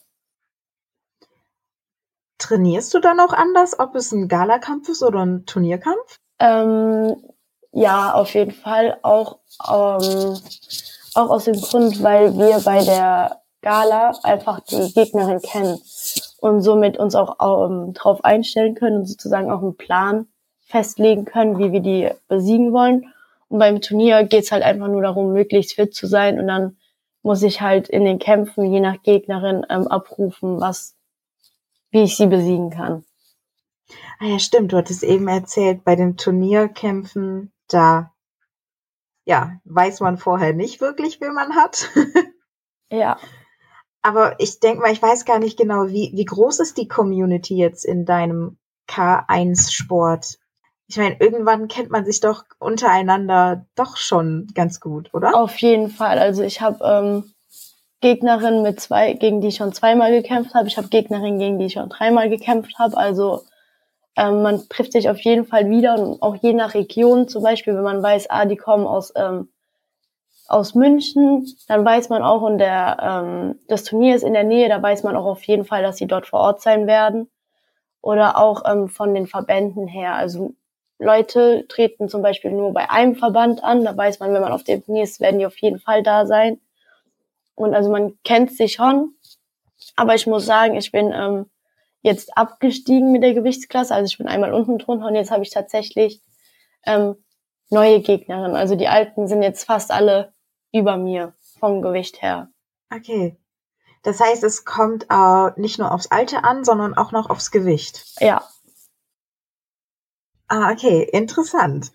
Trainierst 2.38 2.94
du 2.94 3.00
dann 3.00 3.20
auch 3.20 3.34
anders, 3.34 3.78
ob 3.78 3.94
es 3.96 4.12
ein 4.12 4.28
Galakampf 4.28 4.88
ist 4.88 5.02
oder 5.02 5.26
ein 5.26 5.44
Turnierkampf? 5.44 6.20
Ähm, 6.38 7.22
ja, 7.72 8.14
auf 8.14 8.32
jeden 8.32 8.52
Fall. 8.52 8.98
Auch, 9.02 9.40
ähm, 9.68 10.38
auch 11.12 11.28
aus 11.28 11.44
dem 11.44 11.60
Grund, 11.60 12.02
weil 12.02 12.34
wir 12.38 12.60
bei 12.60 12.82
der 12.82 13.42
Gala 13.60 14.12
einfach 14.22 14.60
die 14.60 14.90
Gegnerin 14.94 15.42
kennen 15.42 15.78
und 16.40 16.62
somit 16.62 16.96
uns 16.96 17.14
auch 17.14 17.36
ähm, 17.68 17.92
darauf 17.92 18.24
einstellen 18.24 18.74
können 18.74 19.00
und 19.00 19.06
sozusagen 19.06 19.50
auch 19.50 19.60
einen 19.60 19.76
Plan 19.76 20.29
festlegen 20.70 21.24
können, 21.24 21.58
wie 21.58 21.72
wir 21.72 21.80
die 21.80 22.10
besiegen 22.28 22.72
wollen. 22.72 23.12
Und 23.48 23.58
beim 23.58 23.80
Turnier 23.80 24.24
geht's 24.24 24.52
halt 24.52 24.62
einfach 24.62 24.86
nur 24.86 25.02
darum, 25.02 25.32
möglichst 25.32 25.74
fit 25.74 25.92
zu 25.94 26.06
sein 26.06 26.38
und 26.38 26.46
dann 26.46 26.76
muss 27.22 27.42
ich 27.42 27.60
halt 27.60 27.88
in 27.88 28.04
den 28.04 28.18
Kämpfen 28.18 28.72
je 28.72 28.80
nach 28.80 29.02
Gegnerin 29.02 29.66
ähm, 29.68 29.88
abrufen, 29.88 30.60
was, 30.60 30.96
wie 31.90 32.02
ich 32.02 32.16
sie 32.16 32.28
besiegen 32.28 32.70
kann. 32.70 33.04
Ah 34.20 34.26
ja, 34.26 34.38
stimmt. 34.38 34.72
Du 34.72 34.76
hattest 34.76 35.02
eben 35.02 35.26
erzählt, 35.28 35.84
bei 35.84 35.96
den 35.96 36.16
Turnierkämpfen, 36.16 37.52
da, 37.68 38.12
ja, 39.24 39.58
weiß 39.64 40.00
man 40.00 40.16
vorher 40.16 40.52
nicht 40.52 40.80
wirklich, 40.80 41.20
wen 41.20 41.34
man 41.34 41.56
hat. 41.56 41.90
ja. 42.90 43.18
Aber 44.02 44.38
ich 44.38 44.60
denke 44.60 44.80
mal, 44.80 44.92
ich 44.92 45.02
weiß 45.02 45.24
gar 45.24 45.40
nicht 45.40 45.58
genau, 45.58 45.88
wie, 45.88 46.12
wie 46.14 46.24
groß 46.24 46.60
ist 46.60 46.78
die 46.78 46.88
Community 46.88 47.56
jetzt 47.56 47.84
in 47.84 48.06
deinem 48.06 48.56
K1-Sport? 48.88 50.38
Ich 50.90 50.96
meine, 50.96 51.16
irgendwann 51.20 51.68
kennt 51.68 51.90
man 51.90 52.04
sich 52.04 52.18
doch 52.18 52.42
untereinander 52.58 53.64
doch 53.76 53.96
schon 53.96 54.48
ganz 54.54 54.80
gut, 54.80 55.14
oder? 55.14 55.36
Auf 55.36 55.56
jeden 55.58 55.88
Fall. 55.88 56.18
Also 56.18 56.42
ich 56.42 56.60
habe 56.60 56.84
ähm, 56.84 57.32
Gegnerinnen 58.00 58.62
mit 58.62 58.80
zwei, 58.80 59.12
gegen 59.12 59.40
die 59.40 59.48
ich 59.48 59.56
schon 59.56 59.72
zweimal 59.72 60.10
gekämpft 60.10 60.52
habe. 60.52 60.66
Ich 60.66 60.76
habe 60.76 60.88
Gegnerinnen, 60.88 61.38
gegen 61.38 61.60
die 61.60 61.66
ich 61.66 61.74
schon 61.74 61.90
dreimal 61.90 62.28
gekämpft 62.28 62.76
habe. 62.80 62.96
Also 62.96 63.44
ähm, 64.16 64.42
man 64.42 64.68
trifft 64.68 64.90
sich 64.90 65.08
auf 65.08 65.20
jeden 65.20 65.46
Fall 65.46 65.70
wieder 65.70 65.96
und 65.96 66.20
auch 66.22 66.34
je 66.34 66.54
nach 66.54 66.74
Region, 66.74 67.28
zum 67.28 67.44
Beispiel, 67.44 67.76
wenn 67.76 67.84
man 67.84 68.02
weiß, 68.02 68.28
ah, 68.28 68.44
die 68.44 68.56
kommen 68.56 68.84
aus 68.84 69.12
ähm, 69.14 69.48
aus 70.48 70.74
München, 70.74 71.46
dann 71.68 71.84
weiß 71.84 72.08
man 72.08 72.24
auch, 72.24 72.42
und 72.42 72.58
der, 72.58 72.96
ähm, 73.00 73.60
das 73.68 73.84
Turnier 73.84 74.16
ist 74.16 74.24
in 74.24 74.32
der 74.32 74.42
Nähe, 74.42 74.68
da 74.68 74.82
weiß 74.82 75.04
man 75.04 75.14
auch 75.14 75.26
auf 75.26 75.44
jeden 75.44 75.64
Fall, 75.64 75.84
dass 75.84 75.98
sie 75.98 76.08
dort 76.08 76.26
vor 76.26 76.40
Ort 76.40 76.60
sein 76.60 76.88
werden. 76.88 77.30
Oder 78.02 78.36
auch 78.36 78.62
ähm, 78.68 78.88
von 78.88 79.14
den 79.14 79.28
Verbänden 79.28 79.86
her. 79.86 80.14
Also 80.14 80.54
Leute 81.00 81.66
treten 81.68 82.08
zum 82.08 82.20
Beispiel 82.20 82.50
nur 82.50 82.72
bei 82.72 82.90
einem 82.90 83.16
Verband 83.16 83.64
an, 83.64 83.84
da 83.84 83.96
weiß 83.96 84.20
man, 84.20 84.34
wenn 84.34 84.42
man 84.42 84.52
auf 84.52 84.64
dem 84.64 84.84
Turnier 84.84 85.02
ist, 85.02 85.18
werden 85.18 85.38
die 85.38 85.46
auf 85.46 85.56
jeden 85.58 85.80
Fall 85.80 86.02
da 86.02 86.26
sein. 86.26 86.60
Und 87.54 87.74
also 87.74 87.90
man 87.90 88.18
kennt 88.22 88.52
sich 88.52 88.74
schon. 88.74 89.14
Aber 89.96 90.14
ich 90.14 90.26
muss 90.26 90.44
sagen, 90.44 90.76
ich 90.76 90.92
bin 90.92 91.10
ähm, 91.12 91.50
jetzt 92.02 92.36
abgestiegen 92.36 93.12
mit 93.12 93.22
der 93.22 93.34
Gewichtsklasse. 93.34 93.94
Also 93.94 94.06
ich 94.06 94.18
bin 94.18 94.28
einmal 94.28 94.52
unten 94.52 94.78
drunter 94.78 95.06
und 95.06 95.14
jetzt 95.14 95.30
habe 95.30 95.42
ich 95.42 95.50
tatsächlich 95.50 96.22
ähm, 96.84 97.16
neue 97.70 98.00
Gegnerinnen. 98.02 98.56
Also 98.56 98.76
die 98.76 98.88
alten 98.88 99.26
sind 99.26 99.42
jetzt 99.42 99.64
fast 99.64 99.90
alle 99.90 100.34
über 100.72 100.96
mir 100.98 101.34
vom 101.58 101.80
Gewicht 101.80 102.20
her. 102.20 102.50
Okay. 102.94 103.36
Das 104.02 104.20
heißt, 104.20 104.44
es 104.44 104.64
kommt 104.64 105.06
äh, 105.10 105.60
nicht 105.60 105.78
nur 105.78 105.92
aufs 105.92 106.10
Alter 106.10 106.44
an, 106.44 106.64
sondern 106.64 106.94
auch 106.94 107.12
noch 107.12 107.28
aufs 107.30 107.50
Gewicht. 107.50 108.04
Ja. 108.20 108.42
Ah, 110.52 110.72
okay, 110.72 111.08
interessant. 111.12 111.92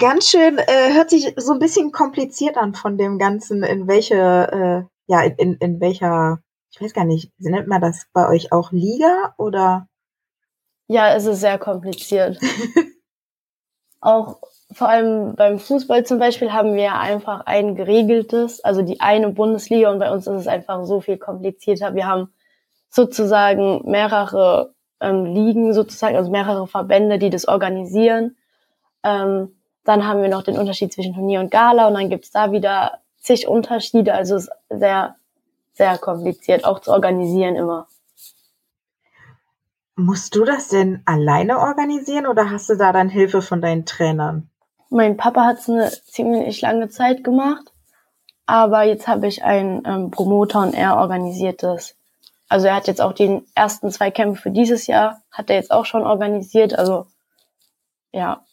Ganz 0.00 0.28
schön, 0.28 0.58
äh, 0.58 0.92
hört 0.92 1.10
sich 1.10 1.34
so 1.36 1.52
ein 1.52 1.60
bisschen 1.60 1.92
kompliziert 1.92 2.56
an 2.56 2.74
von 2.74 2.98
dem 2.98 3.16
Ganzen, 3.16 3.62
in 3.62 3.86
welche, 3.86 4.16
äh, 4.16 4.82
ja, 5.06 5.22
in, 5.22 5.54
in 5.58 5.80
welcher, 5.80 6.40
ich 6.72 6.80
weiß 6.80 6.92
gar 6.92 7.04
nicht, 7.04 7.30
nennt 7.38 7.68
man 7.68 7.80
das 7.80 8.06
bei 8.12 8.28
euch 8.28 8.50
auch 8.50 8.72
Liga 8.72 9.34
oder? 9.38 9.86
Ja, 10.88 11.14
es 11.14 11.26
ist 11.26 11.40
sehr 11.40 11.58
kompliziert. 11.58 12.40
auch 14.00 14.40
vor 14.72 14.88
allem 14.88 15.36
beim 15.36 15.60
Fußball 15.60 16.04
zum 16.04 16.18
Beispiel 16.18 16.52
haben 16.52 16.74
wir 16.74 16.98
einfach 16.98 17.46
ein 17.46 17.76
geregeltes, 17.76 18.64
also 18.64 18.82
die 18.82 19.00
eine 19.00 19.30
Bundesliga 19.30 19.92
und 19.92 20.00
bei 20.00 20.10
uns 20.10 20.26
ist 20.26 20.40
es 20.40 20.48
einfach 20.48 20.84
so 20.86 21.00
viel 21.00 21.18
komplizierter. 21.18 21.94
Wir 21.94 22.08
haben 22.08 22.34
sozusagen 22.88 23.88
mehrere 23.88 24.73
ähm, 25.00 25.24
Ligen 25.24 25.74
sozusagen, 25.74 26.16
also 26.16 26.30
mehrere 26.30 26.66
Verbände, 26.66 27.18
die 27.18 27.30
das 27.30 27.46
organisieren. 27.46 28.36
Ähm, 29.02 29.54
dann 29.84 30.06
haben 30.06 30.22
wir 30.22 30.28
noch 30.28 30.42
den 30.42 30.58
Unterschied 30.58 30.92
zwischen 30.92 31.14
Turnier 31.14 31.40
und 31.40 31.50
Gala 31.50 31.88
und 31.88 31.94
dann 31.94 32.08
gibt's 32.08 32.30
da 32.30 32.52
wieder 32.52 33.00
zig 33.18 33.48
Unterschiede. 33.48 34.14
Also 34.14 34.36
es 34.36 34.44
ist 34.44 34.52
sehr, 34.70 35.16
sehr 35.74 35.98
kompliziert, 35.98 36.64
auch 36.64 36.80
zu 36.80 36.90
organisieren 36.90 37.56
immer. 37.56 37.86
Musst 39.96 40.34
du 40.34 40.44
das 40.44 40.68
denn 40.68 41.02
alleine 41.04 41.58
organisieren 41.58 42.26
oder 42.26 42.50
hast 42.50 42.68
du 42.68 42.76
da 42.76 42.92
dann 42.92 43.08
Hilfe 43.08 43.42
von 43.42 43.60
deinen 43.60 43.86
Trainern? 43.86 44.50
Mein 44.90 45.16
Papa 45.16 45.44
hat 45.44 45.58
es 45.58 45.68
eine 45.68 45.90
ziemlich 45.90 46.60
lange 46.60 46.88
Zeit 46.88 47.22
gemacht, 47.22 47.72
aber 48.46 48.82
jetzt 48.82 49.06
habe 49.06 49.26
ich 49.26 49.44
einen 49.44 49.82
ähm, 49.86 50.10
Promoter 50.10 50.62
und 50.62 50.74
er 50.74 50.96
organisiert 50.96 51.62
das. 51.62 51.96
Also 52.54 52.68
er 52.68 52.76
hat 52.76 52.86
jetzt 52.86 53.00
auch 53.00 53.12
die 53.12 53.42
ersten 53.56 53.90
zwei 53.90 54.12
Kämpfe 54.12 54.42
für 54.42 54.52
dieses 54.52 54.86
Jahr, 54.86 55.20
hat 55.32 55.50
er 55.50 55.56
jetzt 55.56 55.72
auch 55.72 55.86
schon 55.86 56.06
organisiert, 56.06 56.78
also 56.78 57.08
ja. 58.12 58.44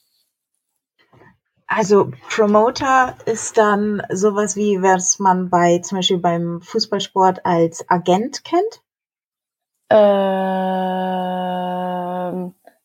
Also 1.68 2.12
Promoter 2.28 3.16
ist 3.26 3.60
dann 3.60 4.02
sowas 4.10 4.56
wie, 4.56 4.82
was 4.82 5.20
man 5.20 5.52
bei 5.52 5.78
zum 5.84 6.00
Beispiel 6.00 6.18
beim 6.18 6.64
Fußballsport 6.64 7.46
als 7.46 7.88
Agent 7.92 8.44
kennt? 8.44 8.82
Ähm, 9.92 10.02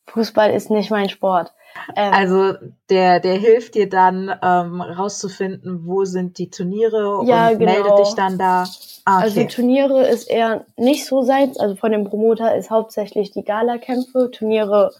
Fußball 0.08 0.50
ist 0.50 0.68
nicht 0.68 0.90
mein 0.90 1.08
Sport. 1.08 1.54
Ähm, 1.94 2.12
also 2.12 2.54
der, 2.90 3.20
der 3.20 3.34
hilft 3.34 3.74
dir 3.74 3.88
dann 3.88 4.34
ähm, 4.42 4.80
rauszufinden, 4.80 5.86
wo 5.86 6.04
sind 6.04 6.38
die 6.38 6.50
Turniere 6.50 7.22
ja, 7.24 7.48
und 7.48 7.58
genau. 7.58 7.72
meldet 7.72 7.98
dich 7.98 8.14
dann 8.14 8.38
da. 8.38 8.64
Ah, 9.04 9.18
okay. 9.18 9.24
Also 9.24 9.44
Turniere 9.44 10.06
ist 10.06 10.30
eher 10.30 10.66
nicht 10.76 11.06
so 11.06 11.22
seins. 11.22 11.58
Also 11.58 11.76
von 11.76 11.92
dem 11.92 12.04
Promoter 12.04 12.56
ist 12.56 12.70
hauptsächlich 12.70 13.30
die 13.30 13.44
Gala-Kämpfe. 13.44 14.30
Turniere 14.30 14.92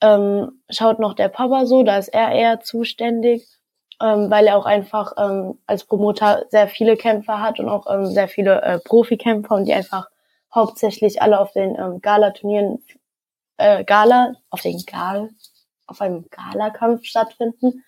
ähm, 0.00 0.60
schaut 0.68 0.98
noch 0.98 1.14
der 1.14 1.28
Papa 1.28 1.66
so, 1.66 1.82
da 1.82 1.98
ist 1.98 2.08
er 2.08 2.32
eher 2.32 2.60
zuständig, 2.60 3.46
ähm, 4.02 4.30
weil 4.30 4.46
er 4.46 4.58
auch 4.58 4.66
einfach 4.66 5.12
ähm, 5.16 5.58
als 5.66 5.84
Promoter 5.84 6.44
sehr 6.50 6.68
viele 6.68 6.96
Kämpfer 6.96 7.40
hat 7.40 7.60
und 7.60 7.68
auch 7.68 7.86
ähm, 7.92 8.06
sehr 8.06 8.28
viele 8.28 8.60
äh, 8.62 8.78
Profikämpfer 8.78 9.54
und 9.54 9.64
die 9.64 9.72
einfach 9.72 10.08
hauptsächlich 10.54 11.22
alle 11.22 11.40
auf 11.40 11.52
den 11.52 11.76
ähm, 11.78 12.00
Gala-Turnieren, 12.00 12.82
äh, 13.56 13.84
Gala, 13.84 14.34
auf 14.50 14.60
den 14.60 14.82
Gal, 14.86 15.30
auf 15.86 16.00
einem 16.00 16.26
Galakampf 16.30 17.04
stattfinden. 17.04 17.84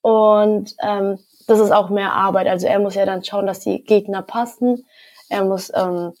Und 0.00 0.74
ähm, 0.82 1.18
das 1.46 1.60
ist 1.60 1.70
auch 1.70 1.90
mehr 1.90 2.12
Arbeit. 2.12 2.48
Also 2.48 2.66
er 2.66 2.78
muss 2.78 2.94
ja 2.94 3.06
dann 3.06 3.24
schauen, 3.24 3.46
dass 3.46 3.60
die 3.60 3.84
Gegner 3.84 4.22
passen. 4.22 4.84
Er 5.28 5.44
muss 5.44 5.70
ähm, 5.74 6.12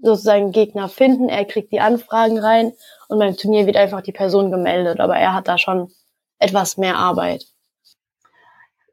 sozusagen 0.00 0.52
Gegner 0.52 0.88
finden. 0.88 1.28
Er 1.28 1.44
kriegt 1.44 1.72
die 1.72 1.80
Anfragen 1.80 2.38
rein 2.38 2.72
und 3.08 3.18
beim 3.18 3.36
Turnier 3.36 3.66
wird 3.66 3.76
einfach 3.76 4.02
die 4.02 4.12
Person 4.12 4.50
gemeldet. 4.50 5.00
Aber 5.00 5.16
er 5.16 5.34
hat 5.34 5.48
da 5.48 5.58
schon 5.58 5.90
etwas 6.38 6.76
mehr 6.76 6.96
Arbeit. 6.96 7.44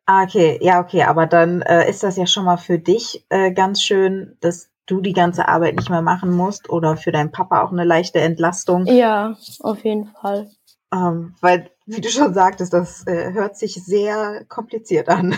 Ah, 0.07 0.23
okay, 0.23 0.59
ja, 0.61 0.79
okay, 0.79 1.03
aber 1.03 1.25
dann 1.25 1.61
äh, 1.63 1.89
ist 1.89 2.03
das 2.03 2.15
ja 2.15 2.27
schon 2.27 2.45
mal 2.45 2.57
für 2.57 2.77
dich 2.77 3.25
äh, 3.29 3.51
ganz 3.51 3.81
schön, 3.81 4.37
dass 4.39 4.69
du 4.85 5.01
die 5.01 5.13
ganze 5.13 5.47
Arbeit 5.47 5.75
nicht 5.75 5.89
mehr 5.89 6.03
machen 6.03 6.31
musst 6.31 6.69
oder 6.69 6.95
für 6.95 7.11
deinen 7.11 7.31
Papa 7.31 7.63
auch 7.63 7.71
eine 7.71 7.85
leichte 7.85 8.19
Entlastung. 8.19 8.85
Ja, 8.85 9.35
auf 9.61 9.83
jeden 9.83 10.07
Fall. 10.07 10.51
Ähm, 10.93 11.35
weil, 11.41 11.71
wie 11.85 12.01
du 12.01 12.09
schon 12.09 12.33
sagtest, 12.33 12.73
das 12.73 13.05
äh, 13.07 13.33
hört 13.33 13.57
sich 13.57 13.83
sehr 13.83 14.45
kompliziert 14.45 15.09
an. 15.09 15.31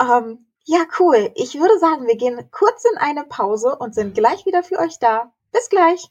ähm, 0.00 0.46
ja, 0.64 0.84
cool. 0.98 1.32
Ich 1.34 1.54
würde 1.54 1.78
sagen, 1.78 2.06
wir 2.06 2.16
gehen 2.16 2.48
kurz 2.50 2.84
in 2.84 2.98
eine 2.98 3.24
Pause 3.24 3.76
und 3.76 3.94
sind 3.94 4.14
gleich 4.14 4.46
wieder 4.46 4.62
für 4.62 4.78
euch 4.78 4.98
da. 4.98 5.32
Bis 5.52 5.68
gleich. 5.68 6.08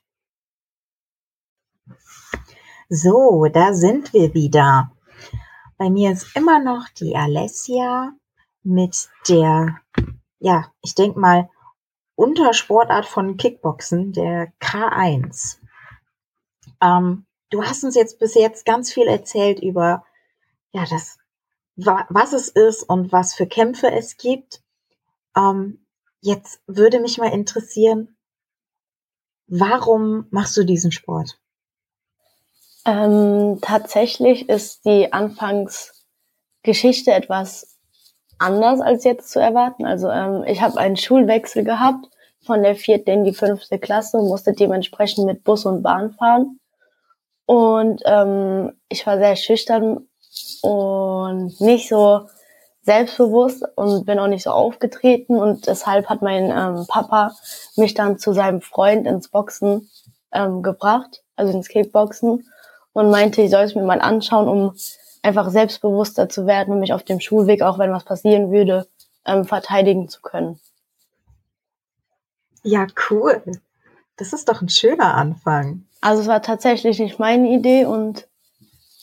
So, 2.90 3.46
da 3.46 3.74
sind 3.74 4.14
wir 4.14 4.34
wieder. 4.34 4.92
Bei 5.78 5.90
mir 5.90 6.12
ist 6.12 6.36
immer 6.36 6.60
noch 6.60 6.90
die 6.90 7.16
Alessia 7.16 8.14
mit 8.64 9.10
der, 9.30 9.80
ja, 10.40 10.72
ich 10.82 10.94
denke 10.94 11.20
mal, 11.20 11.50
Untersportart 12.16 13.06
von 13.06 13.38
Kickboxen, 13.38 14.12
der 14.12 14.52
K1. 14.60 15.61
Ähm, 16.82 17.26
du 17.50 17.64
hast 17.64 17.84
uns 17.84 17.96
jetzt 17.96 18.20
bis 18.20 18.36
jetzt 18.36 18.66
ganz 18.66 18.92
viel 18.92 19.08
erzählt 19.08 19.60
über, 19.60 20.06
ja, 20.72 20.86
das, 20.90 21.18
was 21.76 22.34
es 22.34 22.50
ist 22.50 22.84
und 22.84 23.12
was 23.12 23.34
für 23.34 23.48
Kämpfe 23.48 23.92
es 23.92 24.18
gibt. 24.18 24.62
Ähm, 25.36 25.86
jetzt 26.22 26.62
würde 26.68 27.00
mich 27.00 27.18
mal 27.18 27.32
interessieren, 27.32 28.16
warum 29.48 30.28
machst 30.32 30.56
du 30.58 30.64
diesen 30.64 30.92
Sport? 30.92 31.40
Ähm, 32.86 33.60
tatsächlich 33.62 34.50
ist 34.50 34.86
die 34.86 35.14
Anfangsgeschichte 35.14 37.12
etwas 37.12 37.78
anders 38.40 38.82
als 38.82 39.04
jetzt 39.04 39.30
zu 39.30 39.40
erwarten. 39.40 39.86
Also 39.86 40.10
ähm, 40.10 40.44
ich 40.48 40.62
habe 40.62 40.80
einen 40.80 40.98
Schulwechsel 40.98 41.64
gehabt 41.64 42.08
von 42.44 42.64
der 42.64 42.76
vierten 42.76 43.12
in 43.12 43.24
die 43.24 43.34
fünfte 43.34 43.78
Klasse 43.78 44.18
und 44.18 44.28
musste 44.28 44.54
dementsprechend 44.54 45.28
mit 45.28 45.44
Bus 45.44 45.66
und 45.66 45.84
Bahn 45.84 46.12
fahren. 46.14 46.60
Und 47.46 48.02
ähm, 48.06 48.74
ich 48.90 49.06
war 49.06 49.18
sehr 49.18 49.36
schüchtern 49.36 50.08
und 50.62 51.60
nicht 51.60 51.90
so 51.90 52.28
selbstbewusst 52.84 53.64
und 53.76 54.06
bin 54.06 54.20
auch 54.20 54.28
nicht 54.28 54.44
so 54.44 54.52
aufgetreten 54.52 55.36
und 55.36 55.68
deshalb 55.68 56.10
hat 56.10 56.22
mein 56.22 56.46
ähm, 56.46 56.86
Papa 56.88 57.36
mich 57.76 57.94
dann 57.94 58.18
zu 58.18 58.34
seinem 58.34 58.62
Freund 58.62 59.06
ins 59.06 59.28
Boxen 59.28 59.90
ähm, 60.32 60.64
gebracht, 60.64 61.22
also 61.36 61.54
ins 61.54 61.68
Kickboxen 61.68 62.48
und 62.94 63.12
meinte, 63.12 63.42
ich 63.42 63.52
soll 63.52 63.64
es 63.64 63.76
mir 63.76 63.84
mal 63.84 64.02
anschauen, 64.02 64.48
um 64.48 64.76
einfach 65.22 65.50
selbstbewusster 65.50 66.30
zu 66.30 66.48
werden 66.48 66.74
und 66.74 66.80
mich 66.80 66.94
auf 66.94 67.04
dem 67.04 67.20
Schulweg, 67.20 67.62
auch 67.62 67.78
wenn 67.78 67.92
was 67.92 68.04
passieren 68.04 68.52
würde, 68.52 68.88
ähm, 69.26 69.46
verteidigen 69.46 70.10
zu 70.10 70.22
können. 70.22 70.60
Ja, 72.64 72.88
cool. 73.10 73.42
Das 74.22 74.34
ist 74.34 74.50
doch 74.50 74.62
ein 74.62 74.70
schöner 74.70 75.16
Anfang. 75.16 75.86
Also 76.00 76.22
es 76.22 76.28
war 76.28 76.42
tatsächlich 76.42 77.00
nicht 77.00 77.18
meine 77.18 77.50
Idee 77.50 77.86
und 77.86 78.28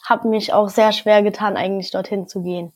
habe 0.05 0.29
mich 0.29 0.53
auch 0.53 0.69
sehr 0.69 0.93
schwer 0.93 1.23
getan, 1.23 1.57
eigentlich 1.57 1.91
dorthin 1.91 2.29
zu 2.29 2.43
gehen. 2.43 2.73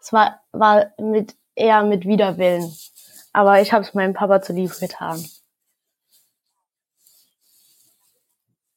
Es 0.00 0.12
war, 0.12 0.40
war 0.52 0.92
mit 0.98 1.34
eher 1.54 1.82
mit 1.82 2.06
Widerwillen. 2.06 2.72
Aber 3.32 3.60
ich 3.60 3.72
habe 3.72 3.84
es 3.84 3.94
meinem 3.94 4.14
Papa 4.14 4.40
zuliebe 4.40 4.74
getan. 4.78 5.24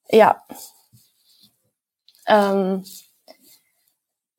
Ja 0.10 0.42
ähm, 2.28 2.84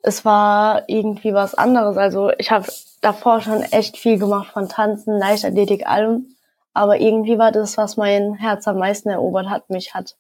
es 0.03 0.25
war 0.25 0.88
irgendwie 0.88 1.33
was 1.35 1.55
anderes. 1.55 1.97
Also 1.97 2.31
ich 2.38 2.50
habe 2.50 2.67
davor 3.00 3.41
schon 3.41 3.62
echt 3.62 3.97
viel 3.97 4.19
gemacht 4.19 4.53
von 4.53 4.69
Tanzen, 4.69 5.19
Leichtathletik, 5.19 5.87
allem. 5.87 6.34
Aber 6.75 6.99
irgendwie 6.99 7.38
war 7.38 7.52
das, 7.52 7.78
was 7.78 7.97
mein 7.97 8.35
Herz 8.35 8.66
am 8.69 8.78
meisten 8.78 9.09
erobert 9.09 9.49
hat, 9.49 9.71
mich 9.71 9.95
hat 9.95 10.16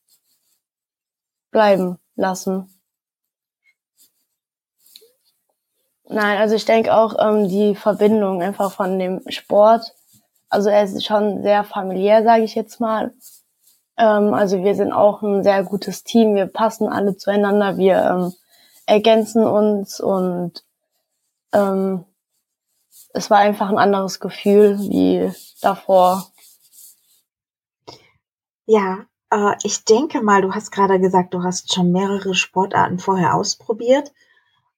bleiben 1.50 1.98
lassen. 2.16 2.70
Nein, 6.06 6.38
also 6.38 6.54
ich 6.54 6.64
denke 6.64 6.94
auch 6.94 7.14
ähm, 7.18 7.48
die 7.48 7.74
Verbindung 7.74 8.42
einfach 8.42 8.70
von 8.72 8.98
dem 8.98 9.22
Sport. 9.28 9.94
Also 10.48 10.68
er 10.70 10.84
ist 10.84 11.04
schon 11.04 11.42
sehr 11.42 11.64
familiär, 11.64 12.22
sage 12.22 12.44
ich 12.44 12.54
jetzt 12.54 12.78
mal. 12.78 13.14
Ähm, 13.96 14.34
also 14.34 14.62
wir 14.62 14.74
sind 14.74 14.92
auch 14.92 15.22
ein 15.22 15.42
sehr 15.42 15.64
gutes 15.64 16.04
Team. 16.04 16.34
Wir 16.34 16.46
passen 16.46 16.88
alle 16.88 17.16
zueinander. 17.16 17.78
Wir 17.78 18.04
ähm, 18.04 18.32
ergänzen 18.86 19.44
uns 19.44 19.98
und 19.98 20.64
ähm, 21.52 22.04
es 23.14 23.30
war 23.30 23.38
einfach 23.38 23.70
ein 23.70 23.78
anderes 23.78 24.20
Gefühl 24.20 24.78
wie 24.78 25.32
davor. 25.62 26.26
Ja, 28.66 29.06
äh, 29.30 29.54
ich 29.62 29.84
denke 29.84 30.22
mal, 30.22 30.42
du 30.42 30.52
hast 30.52 30.70
gerade 30.70 31.00
gesagt, 31.00 31.34
du 31.34 31.42
hast 31.42 31.74
schon 31.74 31.92
mehrere 31.92 32.34
Sportarten 32.34 32.98
vorher 32.98 33.34
ausprobiert. 33.34 34.12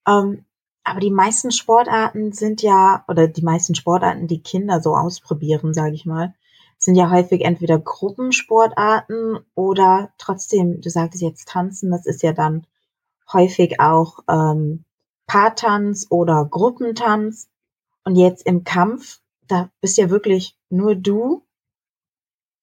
Ähm, 0.07 0.45
aber 0.85 1.01
die 1.01 1.11
meisten 1.11 1.51
Sportarten 1.51 2.33
sind 2.33 2.63
ja, 2.63 3.05
oder 3.09 3.27
die 3.29 3.43
meisten 3.43 3.75
Sportarten, 3.75 4.29
die 4.29 4.43
Kinder 4.43 4.81
so 4.81 4.95
ausprobieren, 4.95 5.75
sage 5.75 5.95
ich 5.95 6.07
mal, 6.07 6.35
sind 6.79 6.95
ja 6.95 7.11
häufig 7.11 7.43
entweder 7.45 7.79
Gruppensportarten 7.79 9.41
oder 9.55 10.13
trotzdem, 10.19 10.81
du 10.81 10.91
sagtest 10.91 11.23
jetzt 11.23 11.49
tanzen, 11.49 11.91
das 11.91 12.07
ist 12.07 12.23
ja 12.23 12.33
dann 12.33 12.67
häufig 13.33 13.81
auch 13.81 14.21
ähm, 14.29 14.85
Paartanz 15.27 16.07
oder 16.11 16.45
Gruppentanz. 16.45 17.49
Und 18.05 18.15
jetzt 18.15 18.47
im 18.47 18.63
Kampf, 18.63 19.21
da 19.49 19.71
bist 19.81 19.97
ja 19.99 20.11
wirklich 20.11 20.57
nur 20.71 20.95
du 20.95 21.43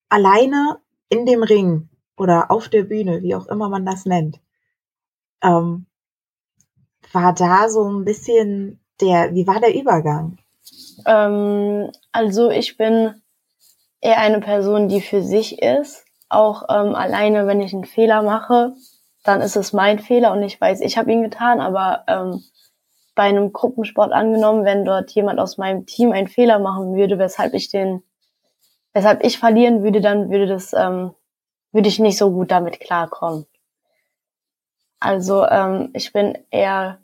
alleine 0.08 0.80
in 1.14 1.26
dem 1.26 1.42
Ring 1.42 1.88
oder 2.16 2.50
auf 2.50 2.68
der 2.68 2.82
Bühne, 2.82 3.22
wie 3.22 3.34
auch 3.34 3.46
immer 3.46 3.68
man 3.68 3.86
das 3.86 4.04
nennt. 4.04 4.40
Ähm, 5.42 5.86
war 7.12 7.32
da 7.32 7.68
so 7.68 7.88
ein 7.88 8.04
bisschen 8.04 8.80
der, 9.00 9.32
wie 9.34 9.46
war 9.46 9.60
der 9.60 9.74
Übergang? 9.74 10.38
Ähm, 11.06 11.90
also 12.10 12.50
ich 12.50 12.76
bin 12.76 13.14
eher 14.00 14.18
eine 14.18 14.40
Person, 14.40 14.88
die 14.88 15.00
für 15.00 15.22
sich 15.22 15.62
ist. 15.62 16.04
Auch 16.28 16.64
ähm, 16.68 16.94
alleine, 16.94 17.46
wenn 17.46 17.60
ich 17.60 17.72
einen 17.72 17.84
Fehler 17.84 18.22
mache, 18.22 18.72
dann 19.22 19.40
ist 19.40 19.56
es 19.56 19.72
mein 19.72 19.98
Fehler 20.00 20.32
und 20.32 20.42
ich 20.42 20.60
weiß, 20.60 20.80
ich 20.80 20.98
habe 20.98 21.12
ihn 21.12 21.22
getan, 21.22 21.60
aber 21.60 22.04
ähm, 22.08 22.42
bei 23.14 23.24
einem 23.24 23.52
Gruppensport 23.52 24.12
angenommen, 24.12 24.64
wenn 24.64 24.84
dort 24.84 25.10
jemand 25.12 25.38
aus 25.38 25.58
meinem 25.58 25.86
Team 25.86 26.10
einen 26.10 26.26
Fehler 26.26 26.58
machen 26.58 26.94
würde, 26.94 27.18
weshalb 27.18 27.54
ich 27.54 27.70
den, 27.70 28.02
weshalb 28.94 29.24
ich 29.24 29.38
verlieren 29.38 29.82
würde, 29.82 30.00
dann 30.00 30.30
würde 30.30 30.46
das, 30.46 30.72
ähm, 30.72 31.14
würde 31.72 31.88
ich 31.88 31.98
nicht 31.98 32.16
so 32.16 32.30
gut 32.30 32.50
damit 32.50 32.80
klarkommen. 32.80 33.46
Also 35.00 35.46
ähm, 35.46 35.90
ich 35.92 36.12
bin 36.12 36.38
eher 36.50 36.98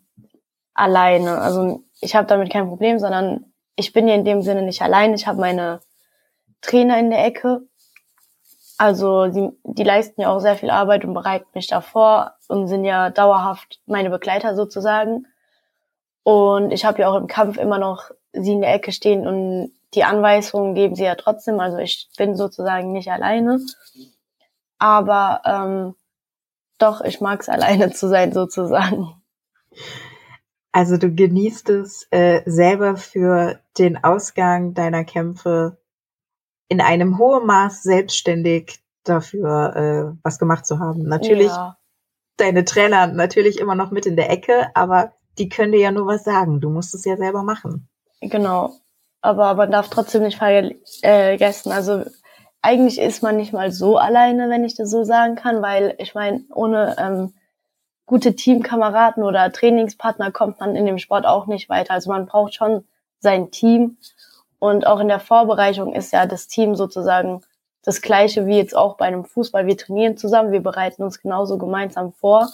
alleine. 0.73 1.39
Also 1.39 1.83
ich 2.01 2.15
habe 2.15 2.27
damit 2.27 2.51
kein 2.51 2.69
Problem, 2.69 2.99
sondern 2.99 3.53
ich 3.77 3.93
bin 3.93 4.09
ja 4.09 4.15
in 4.15 4.25
dem 4.25 4.41
Sinne 4.41 4.63
nicht 4.63 4.81
allein. 4.81 5.13
Ich 5.13 5.27
habe 5.27 5.41
meine 5.41 5.81
Trainer 6.63 6.99
in 6.99 7.11
der 7.11 7.25
Ecke. 7.25 7.63
Also 8.79 9.27
die, 9.27 9.51
die 9.65 9.83
leisten 9.83 10.23
ja 10.23 10.31
auch 10.31 10.39
sehr 10.39 10.57
viel 10.57 10.71
Arbeit 10.71 11.05
und 11.05 11.13
bereiten 11.13 11.49
mich 11.53 11.67
davor 11.67 12.37
und 12.49 12.69
sind 12.69 12.85
ja 12.85 13.11
dauerhaft 13.11 13.81
meine 13.87 14.09
Begleiter 14.09 14.55
sozusagen. 14.55 15.27
Und 16.23 16.71
ich 16.71 16.85
habe 16.85 17.03
ja 17.03 17.11
auch 17.11 17.17
im 17.17 17.27
Kampf 17.27 17.59
immer 17.59 17.79
noch 17.79 18.11
sie 18.33 18.53
in 18.53 18.61
der 18.61 18.73
Ecke 18.73 18.93
stehen 18.93 19.27
und 19.27 19.73
die 19.95 20.05
Anweisungen 20.05 20.75
geben 20.75 20.95
sie 20.95 21.05
ja 21.05 21.15
trotzdem. 21.15 21.61
Also 21.61 21.79
ich 21.79 22.09
bin 22.17 22.37
sozusagen 22.37 22.93
nicht 22.93 23.11
alleine. 23.11 23.61
Aber 24.79 25.43
ähm, 25.45 25.95
doch, 26.79 27.01
ich 27.01 27.21
mag 27.21 27.41
es 27.41 27.49
alleine 27.51 27.93
zu 27.93 28.09
sein 28.09 28.33
sozusagen. 28.33 29.15
Also 30.73 30.97
du 30.97 31.13
genießt 31.13 31.71
es 31.71 32.07
äh, 32.11 32.43
selber 32.47 32.97
für 32.97 33.61
den 33.79 34.03
Ausgang 34.03 34.75
deiner 34.75 35.05
Kämpfe 35.05 35.79
in 36.69 36.81
einem 36.81 37.19
hohen 37.19 37.47
Maß 37.47 37.83
selbstständig 37.83 38.81
dafür 39.03 39.77
äh, 39.77 40.19
was 40.23 40.39
gemacht 40.39 40.67
zu 40.67 40.79
haben. 40.79 41.03
Natürlich 41.03 41.49
ja. 41.49 41.77
deine 42.37 42.65
Trainer 42.65 43.09
natürlich 43.09 43.59
immer 43.59 43.75
noch 43.75 43.91
mit 43.91 44.07
in 44.07 44.15
der 44.15 44.31
Ecke, 44.31 44.71
aber 44.75 45.13
die 45.39 45.49
können 45.49 45.73
dir 45.73 45.81
ja 45.81 45.91
nur 45.91 46.07
was 46.07 46.23
sagen. 46.23 46.61
Du 46.61 46.71
musst 46.71 46.95
es 46.95 47.05
ja 47.05 47.17
selber 47.17 47.43
machen. 47.43 47.89
Genau. 48.21 48.73
Aber 49.23 49.55
man 49.55 49.71
darf 49.71 49.89
trotzdem 49.89 50.23
nicht 50.23 50.39
vergessen, 50.39 51.73
also 51.73 52.05
eigentlich 52.63 52.99
ist 52.99 53.23
man 53.23 53.37
nicht 53.37 53.53
mal 53.53 53.73
so 53.73 53.97
alleine, 53.97 54.51
wenn 54.51 54.65
ich 54.65 54.75
das 54.75 54.91
so 54.91 55.05
sagen 55.05 55.35
kann, 55.35 55.63
weil 55.63 55.95
ich 55.99 56.15
meine, 56.15 56.45
ohne 56.55 56.97
ähm, 56.99 57.35
gute 58.07 58.35
Teamkameraden 58.35 59.23
oder 59.23 59.53
Trainingspartner 59.53 60.31
kommt 60.31 60.61
man 60.61 60.77
in 60.77 60.87
dem 60.87 60.99
Sport 60.99 61.27
auch 61.27 61.47
nicht 61.47 61.69
weiter. 61.69 61.95
Also 61.95 62.11
man 62.11 62.27
braucht 62.27 62.55
schon 62.55 62.85
sein 63.19 63.51
Team 63.51 63.99
und 64.59 64.87
auch 64.87 65.01
in 65.01 65.09
der 65.09 65.21
Vorbereitung 65.21 65.95
ist 65.95 66.13
ja 66.13 66.27
das 66.27 66.49
Team 66.49 66.75
sozusagen 66.75 67.43
das 67.83 68.03
gleiche 68.03 68.47
wie 68.47 68.57
jetzt 68.57 68.77
auch 68.77 68.97
bei 68.97 69.07
einem 69.07 69.25
Fußball. 69.25 69.67
Wir 69.67 69.77
trainieren 69.77 70.17
zusammen, 70.17 70.53
wir 70.53 70.63
bereiten 70.63 71.03
uns 71.03 71.21
genauso 71.21 71.57
gemeinsam 71.57 72.13
vor. 72.13 72.49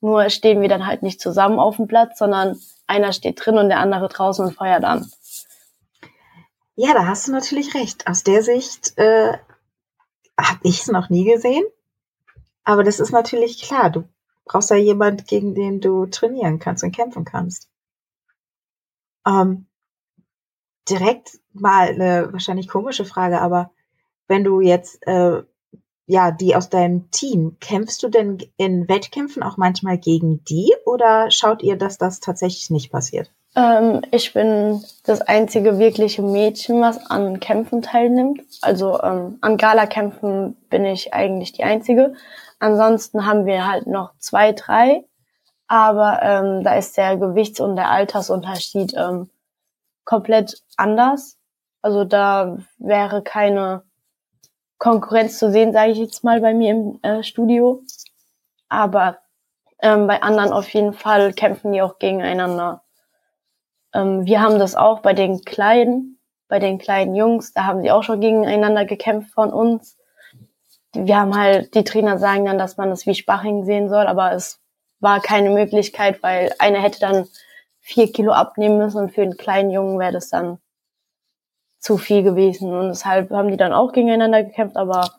Nur 0.00 0.30
stehen 0.30 0.60
wir 0.60 0.68
dann 0.68 0.86
halt 0.86 1.02
nicht 1.02 1.20
zusammen 1.20 1.58
auf 1.58 1.76
dem 1.76 1.88
Platz, 1.88 2.18
sondern 2.18 2.56
einer 2.86 3.12
steht 3.12 3.44
drin 3.44 3.58
und 3.58 3.68
der 3.68 3.78
andere 3.78 4.08
draußen 4.08 4.44
und 4.44 4.52
feuert 4.52 4.84
an. 4.84 5.10
Ja, 6.76 6.92
da 6.92 7.06
hast 7.06 7.28
du 7.28 7.32
natürlich 7.32 7.74
recht. 7.74 8.06
Aus 8.08 8.24
der 8.24 8.42
Sicht 8.42 8.98
äh, 8.98 9.38
habe 10.38 10.60
ich 10.62 10.80
es 10.80 10.88
noch 10.88 11.08
nie 11.08 11.24
gesehen. 11.24 11.64
Aber 12.64 12.82
das 12.82 13.00
ist 13.00 13.12
natürlich 13.12 13.62
klar. 13.62 13.90
Du 13.90 14.08
brauchst 14.44 14.70
ja 14.70 14.76
jemand, 14.76 15.26
gegen 15.28 15.54
den 15.54 15.80
du 15.80 16.06
trainieren 16.06 16.58
kannst 16.58 16.82
und 16.82 16.92
kämpfen 16.92 17.24
kannst. 17.24 17.68
Ähm, 19.26 19.66
direkt 20.88 21.38
mal 21.52 21.88
eine 21.88 22.32
wahrscheinlich 22.32 22.68
komische 22.68 23.04
Frage, 23.04 23.40
aber 23.40 23.70
wenn 24.26 24.44
du 24.44 24.60
jetzt 24.60 25.06
äh, 25.06 25.42
ja 26.06 26.30
die 26.30 26.56
aus 26.56 26.68
deinem 26.70 27.10
Team, 27.10 27.56
kämpfst 27.60 28.02
du 28.02 28.08
denn 28.08 28.38
in 28.56 28.88
Wettkämpfen 28.88 29.42
auch 29.42 29.56
manchmal 29.56 29.98
gegen 29.98 30.44
die 30.44 30.74
oder 30.84 31.30
schaut 31.30 31.62
ihr, 31.62 31.76
dass 31.76 31.98
das 31.98 32.20
tatsächlich 32.20 32.70
nicht 32.70 32.90
passiert? 32.90 33.32
Ähm, 33.56 34.02
ich 34.10 34.32
bin 34.32 34.84
das 35.04 35.20
einzige 35.20 35.78
wirkliche 35.78 36.22
Mädchen, 36.22 36.80
was 36.80 37.10
an 37.10 37.40
Kämpfen 37.40 37.82
teilnimmt. 37.82 38.42
Also 38.62 39.00
ähm, 39.02 39.38
an 39.40 39.56
Gala-Kämpfen 39.56 40.56
bin 40.70 40.84
ich 40.84 41.14
eigentlich 41.14 41.52
die 41.52 41.64
einzige. 41.64 42.14
Ansonsten 42.58 43.26
haben 43.26 43.46
wir 43.46 43.66
halt 43.66 43.86
noch 43.86 44.12
zwei, 44.18 44.52
drei. 44.52 45.04
Aber 45.66 46.20
ähm, 46.22 46.64
da 46.64 46.76
ist 46.76 46.96
der 46.96 47.16
Gewichts- 47.16 47.60
und 47.60 47.76
der 47.76 47.90
Altersunterschied 47.90 48.94
ähm, 48.96 49.30
komplett 50.04 50.62
anders. 50.76 51.38
Also 51.80 52.04
da 52.04 52.58
wäre 52.78 53.22
keine 53.22 53.82
Konkurrenz 54.78 55.38
zu 55.38 55.50
sehen, 55.50 55.72
sage 55.72 55.92
ich 55.92 55.98
jetzt 55.98 56.24
mal 56.24 56.40
bei 56.40 56.54
mir 56.54 56.70
im 56.72 56.98
äh, 57.02 57.22
Studio. 57.22 57.82
Aber 58.68 59.18
ähm, 59.80 60.06
bei 60.06 60.22
anderen 60.22 60.52
auf 60.52 60.68
jeden 60.70 60.92
Fall 60.92 61.32
kämpfen 61.32 61.72
die 61.72 61.82
auch 61.82 61.98
gegeneinander. 61.98 62.83
Ähm, 63.94 64.26
wir 64.26 64.42
haben 64.42 64.58
das 64.58 64.74
auch 64.74 65.00
bei 65.00 65.14
den 65.14 65.42
Kleinen, 65.44 66.18
bei 66.48 66.58
den 66.58 66.78
kleinen 66.78 67.14
Jungs, 67.14 67.52
da 67.52 67.64
haben 67.64 67.82
sie 67.82 67.90
auch 67.90 68.02
schon 68.02 68.20
gegeneinander 68.20 68.84
gekämpft 68.84 69.32
von 69.32 69.52
uns. 69.52 69.96
Wir 70.92 71.18
haben 71.18 71.36
halt, 71.36 71.74
die 71.74 71.84
Trainer 71.84 72.18
sagen 72.18 72.44
dann, 72.44 72.58
dass 72.58 72.76
man 72.76 72.90
das 72.90 73.06
wie 73.06 73.14
Spaching 73.14 73.64
sehen 73.64 73.88
soll, 73.88 74.06
aber 74.06 74.32
es 74.32 74.60
war 75.00 75.20
keine 75.20 75.50
Möglichkeit, 75.50 76.22
weil 76.22 76.52
einer 76.58 76.80
hätte 76.80 77.00
dann 77.00 77.26
vier 77.80 78.10
Kilo 78.12 78.32
abnehmen 78.32 78.78
müssen 78.78 78.98
und 78.98 79.12
für 79.12 79.22
einen 79.22 79.36
kleinen 79.36 79.70
Jungen 79.70 79.98
wäre 79.98 80.12
das 80.12 80.28
dann 80.30 80.58
zu 81.78 81.98
viel 81.98 82.22
gewesen. 82.22 82.72
Und 82.72 82.88
deshalb 82.88 83.30
haben 83.30 83.50
die 83.50 83.56
dann 83.56 83.74
auch 83.74 83.92
gegeneinander 83.92 84.42
gekämpft, 84.42 84.76
aber 84.76 85.10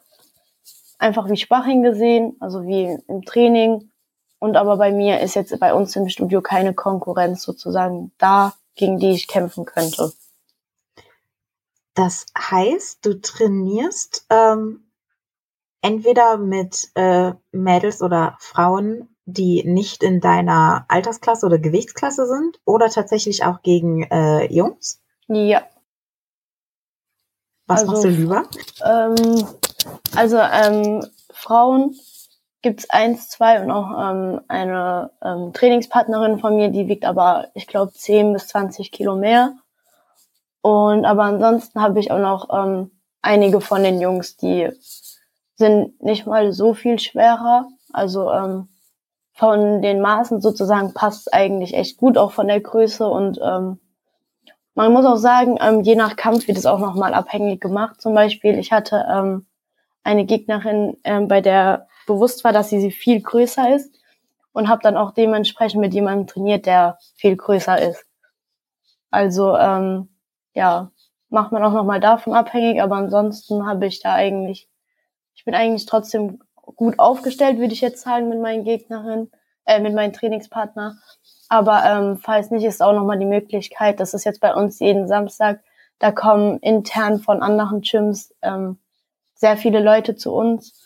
einfach 0.98 1.30
wie 1.30 1.38
Spaching 1.38 1.84
gesehen, 1.84 2.36
also 2.40 2.66
wie 2.66 2.98
im 3.08 3.24
Training. 3.24 3.92
Und 4.40 4.58
aber 4.58 4.78
bei 4.78 4.92
mir 4.92 5.20
ist 5.20 5.36
jetzt 5.36 5.58
bei 5.60 5.74
uns 5.74 5.96
im 5.96 6.10
Studio 6.10 6.42
keine 6.42 6.74
Konkurrenz 6.74 7.44
sozusagen 7.44 8.12
da, 8.18 8.54
gegen 8.76 9.00
die 9.00 9.12
ich 9.12 9.28
kämpfen 9.28 9.66
könnte. 9.66 10.12
Das 11.94 12.26
heißt, 12.38 13.06
du 13.06 13.22
trainierst 13.22 14.26
ähm, 14.30 14.92
entweder 15.82 16.38
mit 16.38 16.90
äh, 16.96 17.34
Mädels 17.52 18.02
oder 18.02 18.36
Frauen, 18.40 19.08
die 19.26 19.64
nicht 19.64 20.04
in 20.04 20.20
deiner 20.20 20.86
Altersklasse 20.90 21.46
oder 21.46 21.58
Gewichtsklasse 21.58 22.28
sind, 22.28 22.60
oder 22.66 22.90
tatsächlich 22.90 23.44
auch 23.44 23.62
gegen 23.62 24.04
äh, 24.04 24.52
Jungs? 24.54 25.02
Ja. 25.28 25.64
Was 27.68 27.82
also, 27.82 27.92
machst 27.92 28.04
du 28.04 28.10
lieber? 28.10 28.50
Ähm, 28.84 29.48
also 30.16 30.38
ähm, 30.38 31.06
Frauen 31.32 31.96
gibt's 32.66 32.90
eins, 32.90 33.30
zwei 33.30 33.62
und 33.62 33.70
auch 33.70 33.92
ähm, 33.92 34.42
eine 34.48 35.12
ähm, 35.24 35.54
Trainingspartnerin 35.54 36.40
von 36.40 36.56
mir, 36.56 36.70
die 36.70 36.88
wiegt 36.88 37.06
aber, 37.06 37.50
ich 37.54 37.68
glaube, 37.68 37.94
10 37.94 38.34
bis 38.34 38.48
20 38.48 38.92
Kilo 38.92 39.16
mehr. 39.16 39.54
Und 40.64 41.06
aber 41.06 41.26
ansonsten 41.26 41.80
habe 41.80 42.00
ich 42.00 42.10
auch 42.10 42.18
noch 42.18 42.50
ähm, 42.52 42.90
einige 43.22 43.62
von 43.62 43.84
den 43.84 44.02
Jungs, 44.02 44.36
die 44.36 44.72
sind 45.54 46.02
nicht 46.02 46.26
mal 46.26 46.54
so 46.54 46.74
viel 46.74 46.98
schwerer. 46.98 47.68
Also 47.94 48.32
ähm, 48.32 48.70
von 49.34 49.84
den 49.84 50.02
Maßen 50.02 50.42
sozusagen 50.42 50.96
passt 50.96 51.32
eigentlich 51.36 51.76
echt 51.76 51.98
gut, 51.98 52.18
auch 52.18 52.32
von 52.32 52.48
der 52.48 52.62
Größe. 52.62 53.08
Und 53.08 53.40
ähm, 53.44 53.80
man 54.74 54.92
muss 54.92 55.06
auch 55.06 55.18
sagen, 55.18 55.60
ähm, 55.62 55.82
je 55.82 55.96
nach 55.96 56.16
Kampf 56.16 56.48
wird 56.48 56.58
es 56.58 56.66
auch 56.66 56.80
nochmal 56.80 57.14
abhängig 57.14 57.62
gemacht. 57.62 58.02
Zum 58.02 58.16
Beispiel, 58.16 58.58
ich 58.58 58.72
hatte 58.72 59.06
ähm, 59.08 59.46
eine 60.04 60.26
Gegnerin, 60.26 60.98
ähm, 61.04 61.28
bei 61.28 61.42
der 61.42 61.88
bewusst 62.06 62.44
war, 62.44 62.54
dass 62.54 62.70
sie, 62.70 62.92
viel 62.92 63.22
größer 63.22 63.76
ist 63.76 63.94
und 64.54 64.70
habe 64.70 64.82
dann 64.82 64.98
auch 64.98 65.12
dementsprechend 65.12 65.82
mit 65.82 65.94
jemandem 65.94 66.28
trainiert, 66.28 66.66
der 66.66 66.98
viel 67.16 67.36
größer 67.36 67.82
ist. 67.82 68.06
Also 69.12 69.58
ähm, 69.58 70.10
ja, 70.54 70.92
macht 71.30 71.52
man 71.52 71.64
auch 71.64 71.74
nochmal 71.74 72.00
davon 72.00 72.34
abhängig, 72.34 72.82
aber 72.82 72.96
ansonsten 72.96 73.66
habe 73.66 73.86
ich 73.88 74.02
da 74.02 74.14
eigentlich 74.14 74.70
ich 75.36 75.46
bin 75.46 75.54
eigentlich 75.54 75.86
trotzdem 75.86 76.40
gut 76.56 76.98
aufgestellt, 76.98 77.60
würde 77.60 77.74
ich 77.74 77.82
jetzt 77.82 78.02
sagen, 78.02 78.30
mit 78.30 78.42
meinen 78.42 78.64
Gegnerinnen, 78.64 79.32
äh, 79.66 79.80
mit 79.80 79.94
meinen 79.94 80.14
Trainingspartner. 80.14 80.98
Aber 81.50 81.84
ähm, 81.86 82.18
falls 82.18 82.50
nicht, 82.50 82.64
ist 82.64 82.82
auch 82.82 82.94
nochmal 82.94 83.20
die 83.20 83.26
Möglichkeit, 83.26 84.00
das 84.00 84.14
ist 84.14 84.24
jetzt 84.24 84.42
bei 84.42 84.54
uns 84.56 84.80
jeden 84.80 85.08
Samstag, 85.08 85.62
da 86.00 86.12
kommen 86.12 86.58
intern 86.60 87.20
von 87.20 87.44
anderen 87.44 87.82
Gyms 87.82 88.34
ähm, 88.42 88.80
sehr 89.36 89.58
viele 89.58 89.82
Leute 89.82 90.16
zu 90.16 90.34
uns 90.34 90.85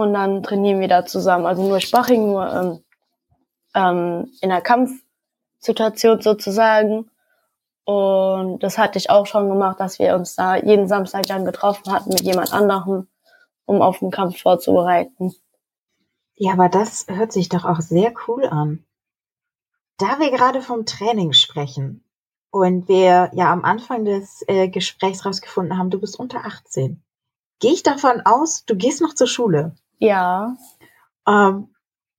und 0.00 0.14
dann 0.14 0.42
trainieren 0.42 0.80
wir 0.80 0.88
da 0.88 1.06
zusammen. 1.06 1.46
Also 1.46 1.62
nur 1.62 1.80
Spaching, 1.80 2.26
nur 2.26 2.52
ähm, 2.52 2.84
ähm, 3.74 4.32
in 4.40 4.50
der 4.50 4.60
Kampfsituation 4.60 6.20
sozusagen. 6.20 7.10
Und 7.84 8.62
das 8.62 8.78
hatte 8.78 8.98
ich 8.98 9.10
auch 9.10 9.26
schon 9.26 9.48
gemacht, 9.48 9.80
dass 9.80 9.98
wir 9.98 10.14
uns 10.14 10.36
da 10.36 10.56
jeden 10.56 10.88
Samstag 10.88 11.24
dann 11.26 11.44
getroffen 11.44 11.92
hatten 11.92 12.10
mit 12.10 12.22
jemand 12.22 12.52
anderem 12.52 13.08
um 13.70 13.82
auf 13.82 14.00
den 14.00 14.10
Kampf 14.10 14.40
vorzubereiten. 14.40 15.32
Ja, 16.34 16.52
aber 16.54 16.68
das 16.68 17.06
hört 17.08 17.32
sich 17.32 17.48
doch 17.48 17.64
auch 17.64 17.80
sehr 17.80 18.12
cool 18.26 18.46
an. 18.46 18.84
Da 19.98 20.18
wir 20.18 20.30
gerade 20.30 20.60
vom 20.60 20.86
Training 20.86 21.32
sprechen 21.32 22.04
und 22.50 22.88
wir 22.88 23.30
ja 23.32 23.52
am 23.52 23.64
Anfang 23.64 24.04
des 24.04 24.42
äh, 24.48 24.68
Gesprächs 24.68 25.24
rausgefunden 25.24 25.78
haben, 25.78 25.90
du 25.90 26.00
bist 26.00 26.18
unter 26.18 26.44
18, 26.44 27.02
gehe 27.60 27.72
ich 27.72 27.82
davon 27.82 28.22
aus, 28.24 28.64
du 28.64 28.74
gehst 28.74 29.00
noch 29.00 29.14
zur 29.14 29.28
Schule. 29.28 29.76
Ja. 30.00 30.56
Ähm, 31.28 31.68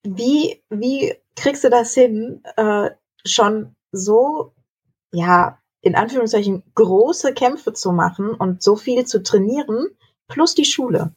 wie, 0.04 0.64
wie 0.70 1.14
kriegst 1.36 1.64
du 1.64 1.70
das 1.70 1.94
hin, 1.94 2.44
äh, 2.56 2.92
schon 3.26 3.76
so, 3.92 4.54
ja, 5.12 5.58
in 5.82 5.96
Anführungszeichen 5.96 6.64
große 6.76 7.34
Kämpfe 7.34 7.74
zu 7.74 7.92
machen 7.92 8.34
und 8.34 8.62
so 8.62 8.76
viel 8.76 9.06
zu 9.06 9.24
trainieren, 9.24 9.88
plus 10.28 10.56
die 10.56 10.66
Schule? 10.66 11.14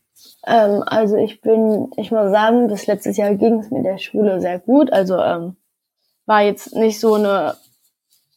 Ähm, 0.46 0.83
also 0.87 1.16
ich 1.16 1.40
bin, 1.40 1.90
ich 1.96 2.11
muss 2.11 2.31
sagen, 2.31 2.68
bis 2.68 2.87
letztes 2.87 3.16
Jahr 3.16 3.35
ging 3.35 3.61
es 3.61 3.70
mit 3.70 3.85
der 3.85 3.98
Schule 3.98 4.40
sehr 4.40 4.59
gut. 4.59 4.92
Also 4.92 5.18
ähm, 5.18 5.57
war 6.27 6.42
jetzt 6.42 6.74
nicht 6.74 7.00
so 7.00 7.14
eine, 7.14 7.57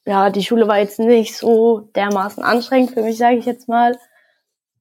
ja, 0.05 0.29
die 0.29 0.43
Schule 0.43 0.67
war 0.67 0.79
jetzt 0.79 0.99
nicht 0.99 1.37
so 1.37 1.89
dermaßen 1.95 2.43
anstrengend 2.43 2.91
für 2.91 3.01
mich, 3.01 3.17
sage 3.17 3.37
ich 3.37 3.45
jetzt 3.45 3.67
mal. 3.67 3.97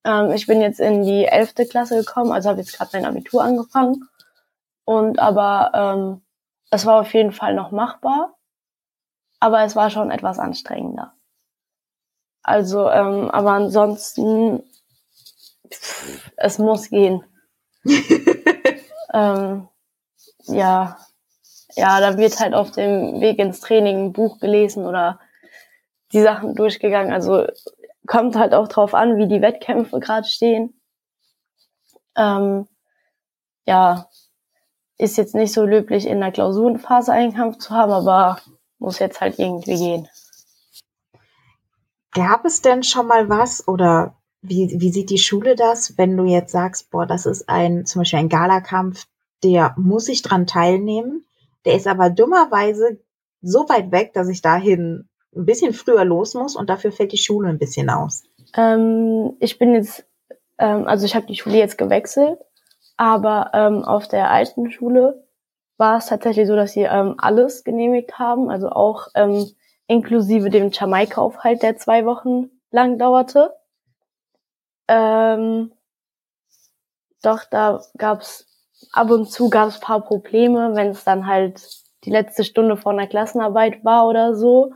Ähm, 0.07 0.31
ich 0.31 0.47
bin 0.47 0.61
jetzt 0.61 0.81
in 0.81 1.03
die 1.03 1.25
elfte 1.25 1.67
Klasse 1.67 1.99
gekommen, 1.99 2.33
also 2.33 2.49
habe 2.49 2.61
jetzt 2.61 2.73
gerade 2.73 2.91
mein 2.93 3.05
Abitur 3.05 3.43
angefangen. 3.43 4.09
Und 4.85 5.19
aber 5.19 5.73
ähm, 5.75 6.23
es 6.71 6.87
war 6.87 7.01
auf 7.01 7.13
jeden 7.13 7.33
Fall 7.33 7.55
noch 7.55 7.73
machbar, 7.73 8.37
aber 9.41 9.65
es 9.65 9.75
war 9.75 9.91
schon 9.91 10.13
etwas 10.13 10.39
anstrengender. 10.39 11.13
Also, 12.43 12.89
ähm, 12.89 13.29
aber 13.31 13.53
ansonsten 13.53 14.63
es 16.37 16.59
muss 16.59 16.91
gehen. 16.91 17.25
ähm, 19.13 19.69
ja, 20.45 20.99
ja, 21.75 22.01
da 22.01 22.17
wird 22.17 22.39
halt 22.39 22.55
auf 22.55 22.71
dem 22.71 23.21
Weg 23.21 23.41
ins 23.41 23.61
Training 23.61 24.07
ein 24.07 24.13
Buch 24.13 24.39
gelesen 24.39 24.87
oder 24.87 25.19
die 26.13 26.23
Sachen 26.23 26.55
durchgegangen. 26.55 27.13
Also 27.13 27.47
kommt 28.07 28.37
halt 28.37 28.55
auch 28.55 28.69
drauf 28.69 28.95
an, 28.95 29.17
wie 29.19 29.29
die 29.29 29.43
Wettkämpfe 29.43 30.01
gerade 30.01 30.27
stehen. 30.27 30.81
Ähm, 32.17 32.67
ja, 33.67 34.09
ist 34.99 35.17
jetzt 35.19 35.35
nicht 35.35 35.53
so 35.53 35.65
löblich 35.65 36.07
in 36.07 36.21
der 36.21 36.33
Klausurenphase 36.33 37.13
einen 37.13 37.35
Kampf 37.35 37.59
zu 37.59 37.71
haben, 37.71 37.93
aber 37.93 38.41
muss 38.79 38.99
jetzt 38.99 39.21
halt 39.21 39.39
irgendwie 39.39 39.77
gehen. 39.77 40.09
Gab 42.13 42.45
es 42.45 42.63
denn 42.63 42.83
schon 42.83 43.07
mal 43.07 43.29
was 43.29 43.67
oder 43.69 44.17
wie, 44.41 44.75
wie 44.81 44.91
sieht 44.91 45.11
die 45.11 45.19
Schule 45.19 45.55
das, 45.55 45.99
wenn 45.99 46.17
du 46.17 46.25
jetzt 46.25 46.53
sagst, 46.53 46.91
boah, 46.91 47.07
das 47.07 47.27
ist 47.27 47.49
ein, 47.49 47.85
zum 47.85 48.01
Beispiel 48.01 48.21
ein 48.21 48.29
Galakampf, 48.29 49.07
der 49.43 49.75
muss 49.77 50.09
ich 50.09 50.23
dran 50.23 50.47
teilnehmen, 50.47 51.27
der 51.65 51.75
ist 51.75 51.87
aber 51.87 52.11
dummerweise 52.11 53.01
so 53.43 53.69
weit 53.69 53.91
weg, 53.93 54.15
dass 54.15 54.29
ich 54.29 54.41
dahin 54.41 55.09
ein 55.37 55.45
bisschen 55.45 55.73
früher 55.73 56.05
los 56.05 56.35
muss 56.35 56.57
und 56.57 56.71
dafür 56.71 56.93
fällt 56.93 57.13
die 57.13 57.19
Schule 57.19 57.49
ein 57.49 57.59
bisschen 57.59 57.91
aus. 57.91 58.25
Ähm, 58.57 59.37
ich 59.41 59.59
bin 59.59 59.75
jetzt, 59.75 60.05
ähm, 60.59 60.87
also 60.87 61.05
ich 61.05 61.15
habe 61.15 61.27
die 61.27 61.37
Schule 61.37 61.57
jetzt 61.57 61.79
gewechselt, 61.79 62.39
aber 62.97 63.51
ähm, 63.53 63.85
auf 63.85 64.09
der 64.09 64.31
alten 64.31 64.71
Schule 64.71 65.27
war 65.77 65.99
es 65.99 66.07
tatsächlich 66.07 66.47
so, 66.47 66.57
dass 66.57 66.73
sie 66.73 66.83
ähm, 66.83 67.15
alles 67.19 67.65
genehmigt 67.65 68.19
haben, 68.19 68.51
also 68.51 68.71
auch 68.71 69.09
ähm, 69.15 69.51
inklusive 69.87 70.51
dem 70.51 70.71
Jamaika-Aufhalt, 70.71 71.63
der 71.63 71.77
zwei 71.77 72.07
Wochen 72.07 72.51
lang 72.71 72.99
dauerte. 72.99 73.55
Ähm, 74.89 75.73
doch, 77.23 77.45
da 77.51 77.83
gab's 77.99 78.47
ab 78.93 79.11
und 79.11 79.31
zu 79.31 79.51
gab 79.51 79.69
es 79.69 79.81
paar 79.81 80.01
Probleme, 80.01 80.75
wenn 80.75 80.89
es 80.89 81.05
dann 81.05 81.27
halt 81.27 81.61
die 82.05 82.11
letzte 82.11 82.45
Stunde 82.45 82.77
vor 82.77 82.93
einer 82.93 83.07
Klassenarbeit 83.07 83.85
war 83.85 84.07
oder 84.07 84.35
so. 84.35 84.73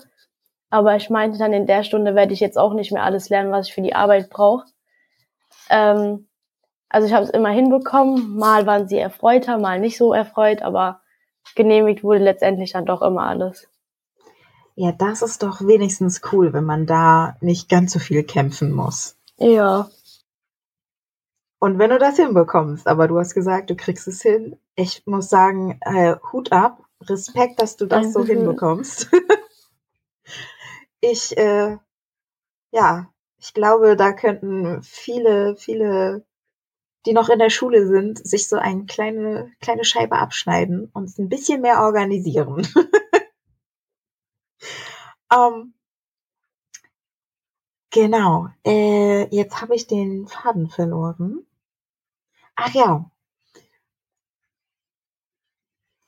Aber 0.71 0.95
ich 0.97 1.11
meinte 1.11 1.39
dann, 1.39 1.53
in 1.53 1.67
der 1.67 1.83
Stunde 1.83 2.15
werde 2.15 2.33
ich 2.33 2.41
jetzt 2.41 2.57
auch 2.57 2.75
nicht 2.75 2.93
mehr 2.93 3.03
alles 3.03 3.29
lernen, 3.29 3.51
was 3.51 3.69
ich 3.69 3.75
für 3.75 3.83
die 3.83 3.95
Arbeit 3.95 4.31
brauche. 4.31 4.67
Ähm, 5.69 6.29
also 6.89 7.07
ich 7.07 7.13
habe 7.13 7.25
es 7.25 7.31
immer 7.31 7.51
hinbekommen. 7.51 8.37
Mal 8.37 8.67
waren 8.67 8.89
sie 8.89 8.99
erfreuter, 8.99 9.59
mal 9.59 9.81
nicht 9.81 9.99
so 9.99 10.13
erfreut, 10.13 10.63
aber 10.63 11.01
genehmigt 11.57 12.05
wurde 12.05 12.21
letztendlich 12.21 12.73
dann 12.73 12.87
doch 12.87 13.03
immer 13.03 13.23
alles. 13.23 13.69
Ja, 14.77 14.93
das 14.93 15.23
ist 15.23 15.43
doch 15.43 15.61
wenigstens 15.61 16.23
cool, 16.33 16.53
wenn 16.53 16.65
man 16.65 16.87
da 16.87 17.37
nicht 17.41 17.69
ganz 17.69 17.93
so 17.93 17.99
viel 17.99 18.23
kämpfen 18.23 18.73
muss. 18.73 19.17
Ja. 19.37 19.91
Und 21.59 21.79
wenn 21.79 21.91
du 21.91 21.99
das 21.99 22.17
hinbekommst, 22.17 22.87
aber 22.87 23.07
du 23.07 23.19
hast 23.19 23.35
gesagt, 23.35 23.71
du 23.71 23.77
kriegst 23.77 24.09
es 24.09 24.23
hin. 24.23 24.57
Ich 24.77 25.03
muss 25.07 25.29
sagen, 25.29 25.79
äh, 25.83 26.17
Hut 26.33 26.53
ab, 26.53 26.83
Respekt, 27.03 27.61
dass 27.61 27.77
du 27.77 27.87
das 27.87 28.07
mhm. 28.07 28.13
so 28.13 28.25
hinbekommst. 28.25 29.11
ich, 31.01 31.37
äh, 31.37 31.79
ja, 32.73 33.13
ich 33.39 33.55
glaube, 33.55 33.97
da 33.97 34.13
könnten 34.13 34.83
viele, 34.83 35.57
viele 35.57 36.25
die 37.07 37.13
noch 37.13 37.29
in 37.29 37.39
der 37.39 37.51
Schule 37.51 37.87
sind, 37.87 38.19
sich 38.27 38.49
so 38.49 38.57
eine 38.57 38.85
kleine, 38.85 39.53
kleine 39.61 39.85
Scheibe 39.85 40.17
abschneiden 40.17 40.91
und 40.93 41.05
es 41.05 41.19
ein 41.19 41.29
bisschen 41.29 41.63
mehr 41.63 41.81
organisieren. 41.81 42.67
um, 45.31 45.33
ähm, 45.33 45.75
genau. 47.91 48.49
Äh, 48.67 49.35
jetzt 49.35 49.61
habe 49.61 49.75
ich 49.75 49.87
den 49.87 50.27
Faden 50.27 50.69
verloren. 50.69 51.47
Ach 52.57 52.75
ja. 52.75 53.10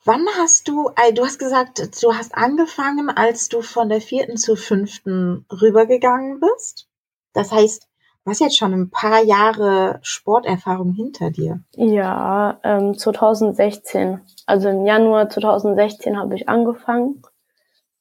Wann 0.05 0.27
hast 0.39 0.69
du, 0.69 0.91
äh, 0.97 1.13
du 1.13 1.25
hast 1.25 1.39
gesagt, 1.39 2.03
du 2.03 2.15
hast 2.15 2.35
angefangen, 2.35 3.09
als 3.09 3.49
du 3.49 3.63
von 3.63 3.89
der 3.89 4.01
vierten 4.01 4.37
zur 4.37 4.57
fünften 4.57 5.47
rübergegangen 5.51 6.41
bist. 6.41 6.89
Das 7.33 7.53
heißt, 7.53 7.89
Du 8.25 8.31
hast 8.31 8.41
jetzt 8.41 8.57
schon 8.57 8.73
ein 8.73 8.91
paar 8.91 9.25
Jahre 9.25 9.99
Sporterfahrung 10.03 10.93
hinter 10.93 11.33
dir. 11.33 11.61
Ja, 11.75 12.61
ähm, 12.63 12.97
2016. 12.97 14.21
Also 14.47 14.69
im 14.69 14.87
Januar 14.87 15.29
2016 15.29 16.17
habe 16.17 16.37
ich 16.37 16.49
angefangen, 16.49 17.23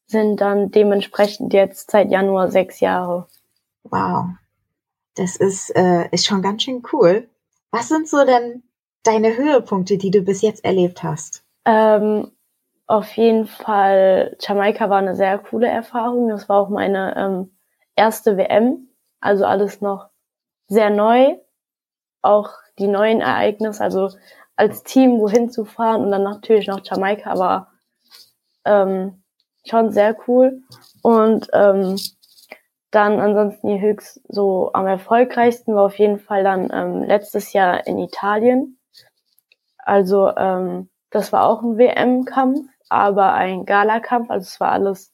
sind 0.05 0.39
dann 0.39 0.69
dementsprechend 0.69 1.53
jetzt 1.53 1.89
seit 1.89 2.11
Januar 2.11 2.51
sechs 2.51 2.81
Jahre. 2.81 3.27
Wow, 3.83 4.25
das 5.15 5.37
ist, 5.37 5.75
äh, 5.75 6.07
ist 6.11 6.27
schon 6.27 6.43
ganz 6.43 6.63
schön 6.63 6.83
cool. 6.93 7.27
Was 7.71 7.87
sind 7.87 8.07
so 8.07 8.23
denn 8.23 8.61
deine 9.01 9.35
Höhepunkte, 9.35 9.97
die 9.97 10.11
du 10.11 10.21
bis 10.21 10.43
jetzt 10.43 10.63
erlebt 10.63 11.01
hast? 11.01 11.43
Ähm, 11.65 12.31
auf 12.87 13.15
jeden 13.15 13.45
Fall, 13.45 14.35
Jamaika 14.39 14.89
war 14.89 14.97
eine 14.97 15.15
sehr 15.15 15.37
coole 15.39 15.67
Erfahrung. 15.67 16.27
Das 16.29 16.49
war 16.49 16.57
auch 16.57 16.69
meine 16.69 17.15
ähm, 17.15 17.57
erste 17.95 18.37
WM. 18.37 18.89
Also 19.21 19.45
alles 19.45 19.81
noch 19.81 20.09
sehr 20.67 20.89
neu, 20.89 21.37
auch 22.21 22.49
die 22.79 22.87
neuen 22.87 23.21
Ereignisse, 23.21 23.83
also 23.83 24.09
als 24.55 24.83
Team 24.83 25.19
wohin 25.19 25.49
zu 25.49 25.65
fahren 25.65 26.01
und 26.03 26.11
dann 26.11 26.23
natürlich 26.23 26.67
noch 26.67 26.81
Jamaika 26.83 27.37
war 27.37 27.71
ähm, 28.65 29.23
schon 29.65 29.91
sehr 29.91 30.17
cool. 30.27 30.61
Und 31.01 31.47
ähm, 31.53 31.97
dann 32.91 33.19
ansonsten 33.19 33.67
die 33.69 33.81
höchst 33.81 34.21
so 34.27 34.71
am 34.73 34.85
erfolgreichsten 34.85 35.73
war 35.73 35.85
auf 35.85 35.97
jeden 35.97 36.19
Fall 36.19 36.43
dann 36.43 36.69
ähm, 36.73 37.03
letztes 37.03 37.53
Jahr 37.53 37.87
in 37.87 37.97
Italien. 37.97 38.77
Also 39.77 40.29
ähm, 40.35 40.90
das 41.11 41.31
war 41.31 41.47
auch 41.47 41.61
ein 41.61 41.77
WM-Kampf, 41.77 42.67
aber 42.89 43.33
ein 43.33 43.65
Gala-Kampf. 43.65 44.29
Also 44.29 44.45
es 44.45 44.59
war 44.59 44.71
alles 44.71 45.13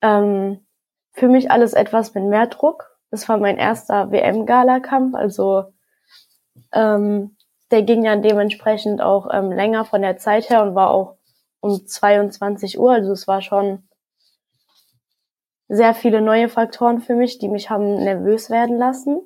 ähm, 0.00 0.64
für 1.12 1.28
mich 1.28 1.50
alles 1.50 1.74
etwas 1.74 2.14
mit 2.14 2.24
mehr 2.24 2.46
Druck. 2.46 2.96
Das 3.10 3.28
war 3.28 3.36
mein 3.36 3.58
erster 3.58 4.10
WM-Gala-Kampf, 4.10 5.14
also 5.14 5.64
ähm, 6.72 7.36
der 7.70 7.82
ging 7.82 8.04
dann 8.04 8.22
dementsprechend 8.22 9.00
auch 9.00 9.28
ähm, 9.32 9.50
länger 9.50 9.84
von 9.84 10.02
der 10.02 10.16
Zeit 10.18 10.50
her 10.50 10.62
und 10.62 10.74
war 10.74 10.90
auch 10.90 11.16
um 11.60 11.86
22 11.86 12.78
Uhr. 12.78 12.92
Also 12.92 13.12
es 13.12 13.26
war 13.26 13.40
schon 13.40 13.88
sehr 15.68 15.94
viele 15.94 16.20
neue 16.20 16.48
Faktoren 16.48 17.00
für 17.00 17.14
mich, 17.14 17.38
die 17.38 17.48
mich 17.48 17.70
haben 17.70 17.94
nervös 17.94 18.50
werden 18.50 18.76
lassen. 18.76 19.22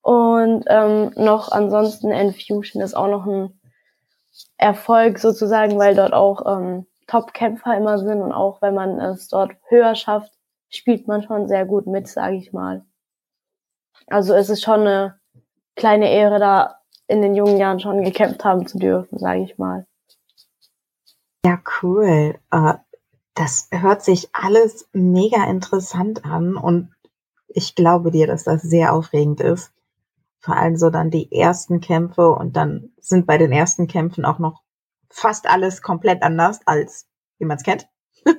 Und 0.00 0.64
ähm, 0.68 1.12
noch 1.16 1.50
ansonsten 1.50 2.12
Enfusion 2.12 2.82
ist 2.82 2.94
auch 2.94 3.08
noch 3.08 3.26
ein 3.26 3.57
Erfolg 4.56 5.18
sozusagen, 5.18 5.78
weil 5.78 5.94
dort 5.94 6.12
auch 6.12 6.44
ähm, 6.46 6.86
Top-Kämpfer 7.06 7.76
immer 7.76 7.98
sind 7.98 8.20
und 8.20 8.32
auch 8.32 8.60
wenn 8.60 8.74
man 8.74 9.00
es 9.00 9.28
dort 9.28 9.52
höher 9.68 9.94
schafft, 9.94 10.32
spielt 10.68 11.08
man 11.08 11.22
schon 11.22 11.48
sehr 11.48 11.64
gut 11.64 11.86
mit, 11.86 12.08
sage 12.08 12.36
ich 12.36 12.52
mal. 12.52 12.84
Also 14.06 14.34
es 14.34 14.50
ist 14.50 14.62
schon 14.62 14.80
eine 14.80 15.18
kleine 15.76 16.10
Ehre, 16.10 16.38
da 16.38 16.80
in 17.06 17.22
den 17.22 17.34
jungen 17.34 17.56
Jahren 17.56 17.80
schon 17.80 18.04
gekämpft 18.04 18.44
haben 18.44 18.66
zu 18.66 18.78
dürfen, 18.78 19.18
sage 19.18 19.42
ich 19.42 19.58
mal. 19.58 19.86
Ja, 21.44 21.58
cool. 21.82 22.38
Uh, 22.52 22.74
das 23.34 23.68
hört 23.70 24.02
sich 24.02 24.28
alles 24.32 24.88
mega 24.92 25.48
interessant 25.48 26.24
an 26.24 26.56
und 26.56 26.90
ich 27.48 27.74
glaube 27.74 28.10
dir, 28.10 28.26
dass 28.26 28.44
das 28.44 28.62
sehr 28.62 28.92
aufregend 28.92 29.40
ist. 29.40 29.72
Vor 30.40 30.56
allem 30.56 30.76
so 30.76 30.90
dann 30.90 31.10
die 31.10 31.32
ersten 31.32 31.80
Kämpfe 31.80 32.30
und 32.30 32.56
dann 32.56 32.92
sind 33.08 33.26
bei 33.26 33.38
den 33.38 33.52
ersten 33.52 33.86
Kämpfen 33.86 34.24
auch 34.24 34.38
noch 34.38 34.62
fast 35.10 35.46
alles 35.46 35.82
komplett 35.82 36.22
anders 36.22 36.60
als 36.66 37.08
wie 37.38 37.44
man 37.44 37.56
es 37.56 37.62
kennt. 37.62 37.88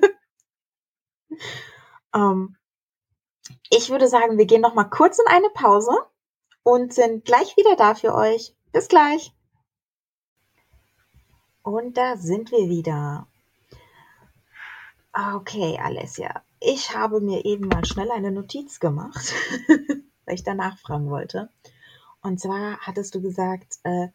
Ähm, 2.12 2.56
ich 3.70 3.90
würde 3.90 4.08
sagen, 4.08 4.38
wir 4.38 4.46
gehen 4.46 4.60
noch 4.60 4.74
mal 4.74 4.84
kurz 4.84 5.18
in 5.18 5.26
eine 5.28 5.48
Pause 5.50 5.92
und 6.62 6.92
sind 6.92 7.24
gleich 7.24 7.56
wieder 7.56 7.76
da 7.76 7.94
für 7.94 8.14
euch. 8.14 8.54
Bis 8.72 8.88
gleich. 8.88 9.32
Und 11.62 11.96
da 11.96 12.16
sind 12.16 12.50
wir 12.50 12.68
wieder. 12.68 13.26
Okay, 15.12 15.78
Alessia. 15.82 16.42
Ich 16.60 16.94
habe 16.94 17.20
mir 17.20 17.44
eben 17.44 17.68
mal 17.68 17.84
schnell 17.84 18.10
eine 18.10 18.30
Notiz 18.30 18.80
gemacht, 18.80 19.34
weil 20.24 20.34
ich 20.34 20.44
danach 20.44 20.78
fragen 20.78 21.10
wollte. 21.10 21.50
Und 22.22 22.38
zwar 22.38 22.78
hattest 22.80 23.14
du 23.14 23.22
gesagt, 23.22 23.78
äh, 23.82 24.08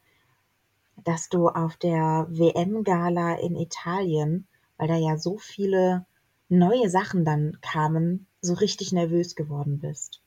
dass 1.03 1.29
du 1.29 1.49
auf 1.49 1.77
der 1.77 2.27
WM-Gala 2.29 3.35
in 3.35 3.55
Italien, 3.55 4.47
weil 4.77 4.87
da 4.87 4.95
ja 4.95 5.17
so 5.17 5.37
viele 5.37 6.05
neue 6.49 6.89
Sachen 6.89 7.25
dann 7.25 7.57
kamen, 7.61 8.27
so 8.41 8.53
richtig 8.53 8.91
nervös 8.91 9.35
geworden 9.35 9.79
bist. 9.79 10.21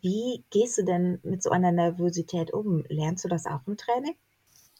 Wie 0.00 0.44
gehst 0.50 0.78
du 0.78 0.84
denn 0.84 1.18
mit 1.22 1.42
so 1.42 1.50
einer 1.50 1.72
Nervosität 1.72 2.52
um? 2.52 2.84
Lernst 2.88 3.24
du 3.24 3.28
das 3.28 3.46
auch 3.46 3.60
im 3.66 3.76
Training? 3.76 4.16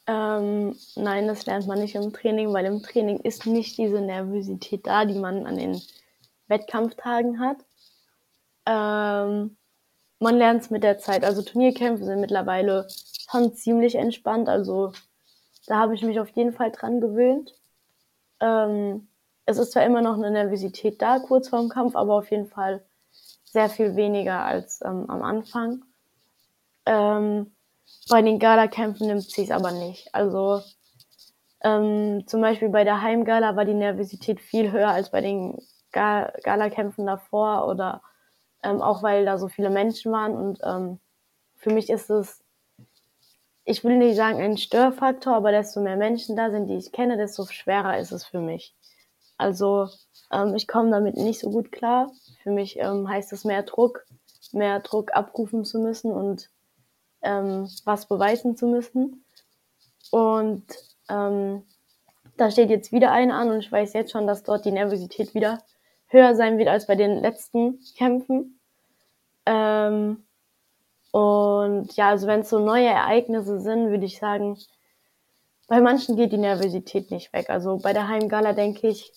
Ähm, 0.07 0.77
nein, 0.97 1.29
das 1.29 1.47
lernt 1.47 1.67
man 1.67 1.79
nicht 1.79 1.95
im 1.95 2.13
Training, 2.13 2.53
weil 2.53 2.65
im 2.65 2.83
Training 2.83 3.21
ist 3.21 3.47
nicht 3.47 3.77
diese 3.77 4.01
Nervosität 4.01 4.87
da, 4.87 5.05
die 5.05 5.19
man 5.19 5.47
an 5.47 5.57
den 5.57 5.81
Wettkampftagen 6.49 7.39
hat. 7.39 7.59
Ähm, 8.67 9.57
man 10.21 10.37
lernt 10.37 10.63
es 10.63 10.71
mit 10.71 10.83
der 10.83 10.99
Zeit. 10.99 11.25
Also 11.25 11.43
Turnierkämpfe 11.43 12.05
sind 12.05 12.21
mittlerweile 12.21 12.89
schon 13.31 13.55
ziemlich 13.55 13.95
entspannt. 13.95 14.49
Also 14.49 14.93
da 15.71 15.79
habe 15.79 15.95
ich 15.95 16.03
mich 16.03 16.19
auf 16.19 16.29
jeden 16.31 16.53
Fall 16.53 16.73
dran 16.73 17.01
gewöhnt. 17.01 17.55
Ähm, 18.41 19.07
es 19.47 19.57
ist 19.57 19.71
zwar 19.71 19.85
immer 19.85 20.03
noch 20.03 20.15
eine 20.15 20.33
Nervosität 20.33 21.01
da, 21.01 21.21
kurz 21.21 21.49
vorm 21.49 21.69
Kampf, 21.69 21.95
aber 21.95 22.15
auf 22.17 22.29
jeden 22.33 22.49
Fall 22.49 22.85
sehr 23.45 23.69
viel 23.69 23.95
weniger 23.95 24.45
als 24.45 24.81
ähm, 24.85 25.09
am 25.09 25.23
Anfang. 25.23 25.85
Ähm, 26.87 27.53
bei 28.09 28.21
den 28.21 28.41
Gala-Kämpfen 28.41 29.07
nimmt 29.07 29.23
sie 29.23 29.45
es 29.45 29.53
aber 29.53 29.71
nicht. 29.71 30.13
Also 30.13 30.61
ähm, 31.63 32.25
zum 32.27 32.41
Beispiel 32.41 32.71
bei 32.71 32.83
der 32.83 33.01
Heimgala 33.01 33.55
war 33.55 33.65
die 33.65 33.75
Nervosität 33.75 34.41
viel 34.41 34.73
höher 34.73 34.89
als 34.89 35.13
bei 35.13 35.21
den 35.21 35.57
Ga 35.93 36.33
Gala-Kämpfen 36.43 37.07
davor 37.07 37.69
oder 37.69 38.03
ähm, 38.65 38.83
auch 38.83 39.05
weil 39.05 39.25
da 39.25 39.39
so 39.39 39.47
viele 39.47 39.71
Menschen 39.71 40.11
waren 40.11 40.35
und 40.35 40.59
ähm, 40.65 40.99
für 41.55 41.71
mich 41.71 41.91
ist 41.91 42.11
es, 42.11 42.39
ich 43.71 43.85
will 43.85 43.97
nicht 43.99 44.17
sagen 44.17 44.41
ein 44.41 44.59
Störfaktor, 44.59 45.35
aber 45.37 45.53
desto 45.53 45.81
mehr 45.81 45.97
Menschen 45.97 46.35
da 46.35 46.51
sind, 46.51 46.67
die 46.67 46.77
ich 46.77 46.91
kenne, 46.91 47.17
desto 47.17 47.47
schwerer 47.47 47.99
ist 47.99 48.11
es 48.11 48.27
für 48.27 48.41
mich. 48.41 48.75
Also 49.39 49.89
ähm, 50.33 50.57
ich 50.57 50.67
komme 50.67 50.91
damit 50.91 51.17
nicht 51.17 51.39
so 51.39 51.51
gut 51.51 51.71
klar. 51.71 52.11
Für 52.43 52.51
mich 52.51 52.79
ähm, 52.79 53.09
heißt 53.09 53.33
es 53.33 53.45
mehr 53.45 53.63
Druck, 53.63 54.05
mehr 54.51 54.81
Druck 54.81 55.15
abrufen 55.15 55.65
zu 55.65 55.79
müssen 55.79 56.11
und 56.11 56.51
ähm, 57.23 57.69
was 57.85 58.07
beweisen 58.07 58.57
zu 58.57 58.67
müssen. 58.67 59.25
Und 60.11 60.65
ähm, 61.09 61.63
da 62.37 62.51
steht 62.51 62.71
jetzt 62.71 62.91
wieder 62.91 63.13
eine 63.13 63.35
an 63.35 63.51
und 63.51 63.61
ich 63.61 63.71
weiß 63.71 63.93
jetzt 63.93 64.11
schon, 64.11 64.27
dass 64.27 64.43
dort 64.43 64.65
die 64.65 64.73
Nervosität 64.73 65.33
wieder 65.33 65.59
höher 66.09 66.35
sein 66.35 66.59
wird 66.59 66.69
als 66.69 66.89
bei 66.89 66.97
den 66.97 67.21
letzten 67.21 67.79
Kämpfen. 67.97 68.59
Ähm, 69.47 70.25
Und 71.12 71.96
ja, 71.96 72.09
also 72.09 72.27
wenn 72.27 72.40
es 72.40 72.51
so 72.51 72.59
neue 72.59 72.87
Ereignisse 72.87 73.61
sind, 73.61 73.90
würde 73.90 74.05
ich 74.05 74.18
sagen, 74.18 74.57
bei 75.66 75.81
manchen 75.81 76.16
geht 76.16 76.33
die 76.33 76.38
Nervosität 76.38 77.11
nicht 77.11 77.33
weg. 77.33 77.51
Also 77.51 77.79
bei 77.79 77.92
der 77.92 78.09
Heimgala 78.09 78.53
denke 78.53 78.88
ich, 78.88 79.12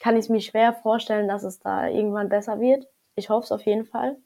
kann 0.00 0.16
ich 0.16 0.28
mir 0.28 0.40
schwer 0.40 0.72
vorstellen, 0.72 1.28
dass 1.28 1.42
es 1.42 1.60
da 1.60 1.88
irgendwann 1.88 2.28
besser 2.28 2.60
wird. 2.60 2.86
Ich 3.16 3.28
hoffe 3.28 3.44
es 3.44 3.52
auf 3.52 3.66
jeden 3.66 3.84
Fall. 3.84 4.16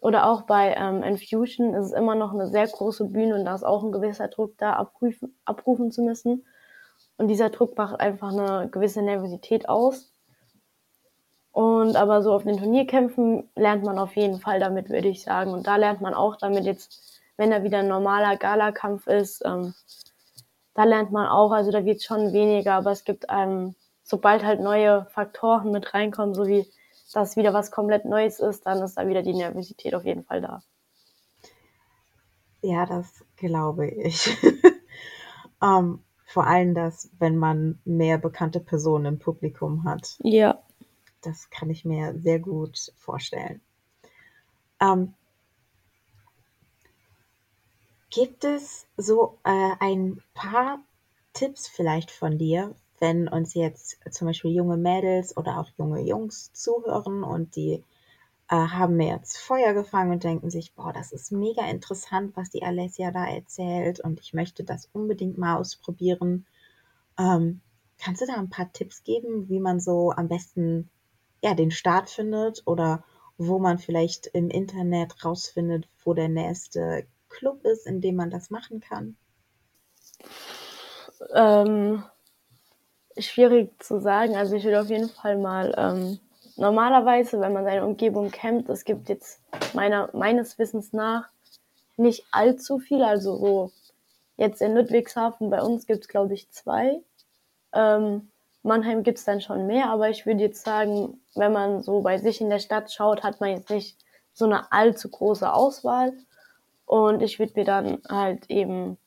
Oder 0.00 0.26
auch 0.26 0.42
bei 0.42 0.74
ähm, 0.74 1.02
Infusion 1.02 1.74
ist 1.74 1.86
es 1.86 1.92
immer 1.92 2.14
noch 2.14 2.32
eine 2.32 2.48
sehr 2.48 2.66
große 2.66 3.04
Bühne 3.06 3.34
und 3.34 3.44
da 3.44 3.54
ist 3.54 3.64
auch 3.64 3.82
ein 3.82 3.92
gewisser 3.92 4.28
Druck 4.28 4.56
da, 4.56 4.72
abrufen, 4.72 5.38
abrufen 5.44 5.90
zu 5.90 6.02
müssen. 6.02 6.46
Und 7.18 7.28
dieser 7.28 7.50
Druck 7.50 7.76
macht 7.76 8.00
einfach 8.00 8.32
eine 8.32 8.68
gewisse 8.70 9.02
Nervosität 9.02 9.68
aus. 9.68 10.09
Und 11.52 11.96
aber 11.96 12.22
so 12.22 12.32
auf 12.32 12.44
den 12.44 12.58
Turnierkämpfen 12.58 13.48
lernt 13.56 13.84
man 13.84 13.98
auf 13.98 14.14
jeden 14.16 14.40
Fall 14.40 14.60
damit, 14.60 14.88
würde 14.88 15.08
ich 15.08 15.22
sagen. 15.22 15.52
Und 15.52 15.66
da 15.66 15.76
lernt 15.76 16.00
man 16.00 16.14
auch 16.14 16.36
damit 16.36 16.64
jetzt, 16.64 17.20
wenn 17.36 17.50
da 17.50 17.62
wieder 17.64 17.78
ein 17.78 17.88
normaler 17.88 18.36
Galakampf 18.36 19.06
ist, 19.06 19.42
ähm, 19.44 19.74
da 20.74 20.84
lernt 20.84 21.10
man 21.10 21.26
auch, 21.26 21.50
also 21.50 21.70
da 21.70 21.84
wird 21.84 21.98
es 21.98 22.04
schon 22.04 22.32
weniger, 22.32 22.74
aber 22.74 22.92
es 22.92 23.04
gibt 23.04 23.28
einem, 23.28 23.74
sobald 24.04 24.44
halt 24.44 24.60
neue 24.60 25.06
Faktoren 25.06 25.72
mit 25.72 25.92
reinkommen, 25.92 26.34
so 26.34 26.46
wie 26.46 26.66
dass 27.12 27.36
wieder 27.36 27.52
was 27.52 27.70
komplett 27.70 28.04
Neues 28.04 28.38
ist, 28.40 28.66
dann 28.66 28.82
ist 28.82 28.96
da 28.96 29.06
wieder 29.08 29.22
die 29.22 29.34
Nervosität 29.34 29.94
auf 29.94 30.04
jeden 30.04 30.24
Fall 30.24 30.40
da. 30.40 30.62
Ja, 32.62 32.86
das 32.86 33.24
glaube 33.36 33.88
ich. 33.88 34.36
ähm, 35.62 36.04
vor 36.26 36.46
allem 36.46 36.74
das, 36.74 37.10
wenn 37.18 37.36
man 37.36 37.80
mehr 37.84 38.18
bekannte 38.18 38.60
Personen 38.60 39.06
im 39.06 39.18
Publikum 39.18 39.84
hat. 39.84 40.16
Ja. 40.22 40.62
Das 41.22 41.50
kann 41.50 41.70
ich 41.70 41.84
mir 41.84 42.18
sehr 42.18 42.38
gut 42.38 42.92
vorstellen. 42.96 43.60
Ähm, 44.80 45.14
gibt 48.10 48.44
es 48.44 48.86
so 48.96 49.38
äh, 49.44 49.72
ein 49.78 50.22
paar 50.34 50.82
Tipps 51.32 51.68
vielleicht 51.68 52.10
von 52.10 52.38
dir, 52.38 52.74
wenn 52.98 53.28
uns 53.28 53.54
jetzt 53.54 53.98
zum 54.10 54.26
Beispiel 54.26 54.50
junge 54.50 54.76
Mädels 54.76 55.36
oder 55.36 55.58
auch 55.58 55.68
junge 55.78 56.00
Jungs 56.00 56.52
zuhören 56.52 57.22
und 57.22 57.56
die 57.56 57.84
äh, 58.48 58.56
haben 58.56 58.96
mir 58.96 59.08
jetzt 59.08 59.38
Feuer 59.38 59.72
gefangen 59.72 60.12
und 60.12 60.24
denken 60.24 60.50
sich, 60.50 60.74
boah, 60.74 60.92
das 60.92 61.12
ist 61.12 61.30
mega 61.30 61.64
interessant, 61.70 62.36
was 62.36 62.50
die 62.50 62.62
Alessia 62.64 63.10
da 63.12 63.26
erzählt 63.26 64.00
und 64.00 64.20
ich 64.20 64.34
möchte 64.34 64.64
das 64.64 64.88
unbedingt 64.92 65.38
mal 65.38 65.56
ausprobieren. 65.56 66.46
Ähm, 67.18 67.60
kannst 67.98 68.22
du 68.22 68.26
da 68.26 68.34
ein 68.34 68.50
paar 68.50 68.72
Tipps 68.72 69.04
geben, 69.04 69.48
wie 69.48 69.60
man 69.60 69.78
so 69.80 70.10
am 70.10 70.28
besten 70.28 70.90
ja, 71.42 71.54
den 71.54 71.70
Start 71.70 72.10
findet 72.10 72.62
oder 72.66 73.04
wo 73.38 73.58
man 73.58 73.78
vielleicht 73.78 74.26
im 74.26 74.50
Internet 74.50 75.24
rausfindet, 75.24 75.88
wo 76.04 76.12
der 76.12 76.28
nächste 76.28 77.06
Club 77.30 77.64
ist, 77.64 77.86
in 77.86 78.00
dem 78.00 78.16
man 78.16 78.30
das 78.30 78.50
machen 78.50 78.80
kann? 78.80 79.16
Ähm, 81.34 82.02
schwierig 83.16 83.82
zu 83.82 84.00
sagen. 84.00 84.36
Also 84.36 84.56
ich 84.56 84.64
würde 84.64 84.80
auf 84.80 84.90
jeden 84.90 85.08
Fall 85.08 85.38
mal 85.38 85.74
ähm, 85.76 86.18
normalerweise, 86.56 87.40
wenn 87.40 87.52
man 87.52 87.64
seine 87.64 87.86
Umgebung 87.86 88.30
kennt, 88.30 88.68
es 88.68 88.84
gibt 88.84 89.08
jetzt 89.08 89.40
meiner, 89.74 90.10
meines 90.12 90.58
Wissens 90.58 90.92
nach 90.92 91.28
nicht 91.96 92.24
allzu 92.30 92.78
viel. 92.78 93.02
Also 93.02 93.36
so 93.36 93.72
jetzt 94.36 94.60
in 94.62 94.74
Ludwigshafen 94.74 95.50
bei 95.50 95.62
uns 95.62 95.86
gibt 95.86 96.02
es 96.02 96.08
glaube 96.08 96.34
ich 96.34 96.50
zwei. 96.50 97.00
Ähm, 97.72 98.29
Mannheim 98.62 99.02
gibt 99.02 99.18
es 99.18 99.24
dann 99.24 99.40
schon 99.40 99.66
mehr, 99.66 99.88
aber 99.88 100.10
ich 100.10 100.26
würde 100.26 100.40
jetzt 100.40 100.64
sagen, 100.64 101.20
wenn 101.34 101.52
man 101.52 101.82
so 101.82 102.02
bei 102.02 102.18
sich 102.18 102.40
in 102.40 102.50
der 102.50 102.58
Stadt 102.58 102.92
schaut, 102.92 103.22
hat 103.22 103.40
man 103.40 103.50
jetzt 103.50 103.70
nicht 103.70 103.98
so 104.32 104.44
eine 104.44 104.70
allzu 104.72 105.08
große 105.10 105.50
Auswahl. 105.52 106.12
Und 106.84 107.22
ich 107.22 107.38
würde 107.38 107.52
mir 107.56 107.64
dann 107.64 108.02
halt 108.08 108.50
eben, 108.50 108.98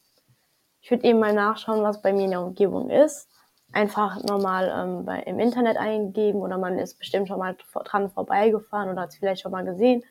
ich 0.81 0.89
würde 0.89 1.05
eben 1.05 1.19
mal 1.19 1.33
nachschauen, 1.33 1.83
was 1.83 2.01
bei 2.01 2.13
mir 2.13 2.25
in 2.25 2.31
der 2.31 2.41
Umgebung 2.41 2.89
ist 2.89 3.29
einfach 3.73 4.23
normal 4.23 4.71
ähm, 4.73 5.05
bei, 5.05 5.19
im 5.21 5.39
Internet 5.39 5.77
eingeben 5.77 6.39
oder 6.39 6.57
man 6.57 6.77
ist 6.77 6.99
bestimmt 6.99 7.27
schon 7.27 7.39
mal 7.39 7.57
dran 7.83 8.09
vorbeigefahren 8.09 8.89
oder 8.89 9.01
hat 9.01 9.09
es 9.09 9.17
vielleicht 9.17 9.41
schon 9.41 9.51
mal 9.51 9.65
gesehen. 9.65 10.03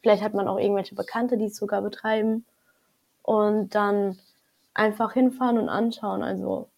Vielleicht 0.00 0.22
hat 0.22 0.34
man 0.34 0.48
auch 0.48 0.58
irgendwelche 0.58 0.94
Bekannte, 0.94 1.36
die 1.36 1.44
es 1.44 1.56
sogar 1.56 1.82
betreiben. 1.82 2.44
Und 3.22 3.74
dann 3.76 4.18
einfach 4.74 5.12
hinfahren 5.12 5.58
und 5.58 5.68
anschauen. 5.68 6.24
Also 6.24 6.68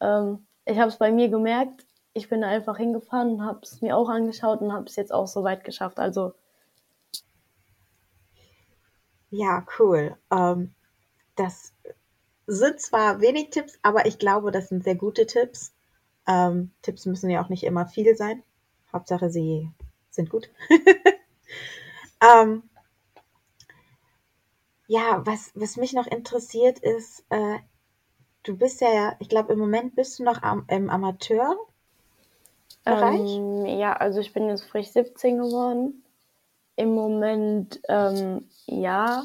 ähm, 0.00 0.45
ich 0.66 0.78
habe 0.78 0.88
es 0.88 0.98
bei 0.98 1.12
mir 1.12 1.28
gemerkt, 1.28 1.86
ich 2.12 2.28
bin 2.28 2.40
da 2.40 2.48
einfach 2.48 2.76
hingefahren 2.76 3.34
und 3.34 3.44
habe 3.44 3.60
es 3.62 3.80
mir 3.80 3.96
auch 3.96 4.08
angeschaut 4.08 4.60
und 4.60 4.72
habe 4.72 4.86
es 4.86 4.96
jetzt 4.96 5.12
auch 5.12 5.28
so 5.28 5.44
weit 5.44 5.64
geschafft. 5.64 5.98
Also 5.98 6.34
ja, 9.30 9.64
cool. 9.78 10.16
Ähm, 10.30 10.74
das 11.36 11.72
sind 12.46 12.80
zwar 12.80 13.20
wenig 13.20 13.50
Tipps, 13.50 13.78
aber 13.82 14.06
ich 14.06 14.18
glaube, 14.18 14.50
das 14.50 14.68
sind 14.68 14.84
sehr 14.84 14.94
gute 14.94 15.26
Tipps. 15.26 15.74
Ähm, 16.26 16.72
Tipps 16.82 17.06
müssen 17.06 17.30
ja 17.30 17.44
auch 17.44 17.48
nicht 17.48 17.64
immer 17.64 17.86
viel 17.86 18.16
sein. 18.16 18.42
Hauptsache, 18.92 19.30
sie 19.30 19.70
sind 20.10 20.30
gut. 20.30 20.48
ähm, 22.20 22.62
ja, 24.86 25.24
was, 25.26 25.52
was 25.54 25.76
mich 25.76 25.92
noch 25.92 26.06
interessiert 26.06 26.78
ist, 26.78 27.24
äh, 27.28 27.58
du 28.46 28.56
bist 28.56 28.80
ja, 28.80 29.16
ich 29.18 29.28
glaube, 29.28 29.52
im 29.52 29.58
Moment 29.58 29.94
bist 29.96 30.18
du 30.18 30.24
noch 30.24 30.42
am, 30.42 30.64
im 30.68 30.88
Amateurbereich. 30.88 31.58
Ähm, 32.84 33.66
ja, 33.66 33.92
also 33.92 34.20
ich 34.20 34.32
bin 34.32 34.48
jetzt 34.48 34.64
frisch 34.64 34.88
17 34.88 35.38
geworden. 35.38 36.02
Im 36.76 36.94
Moment 36.94 37.80
ähm, 37.88 38.48
ja, 38.66 39.24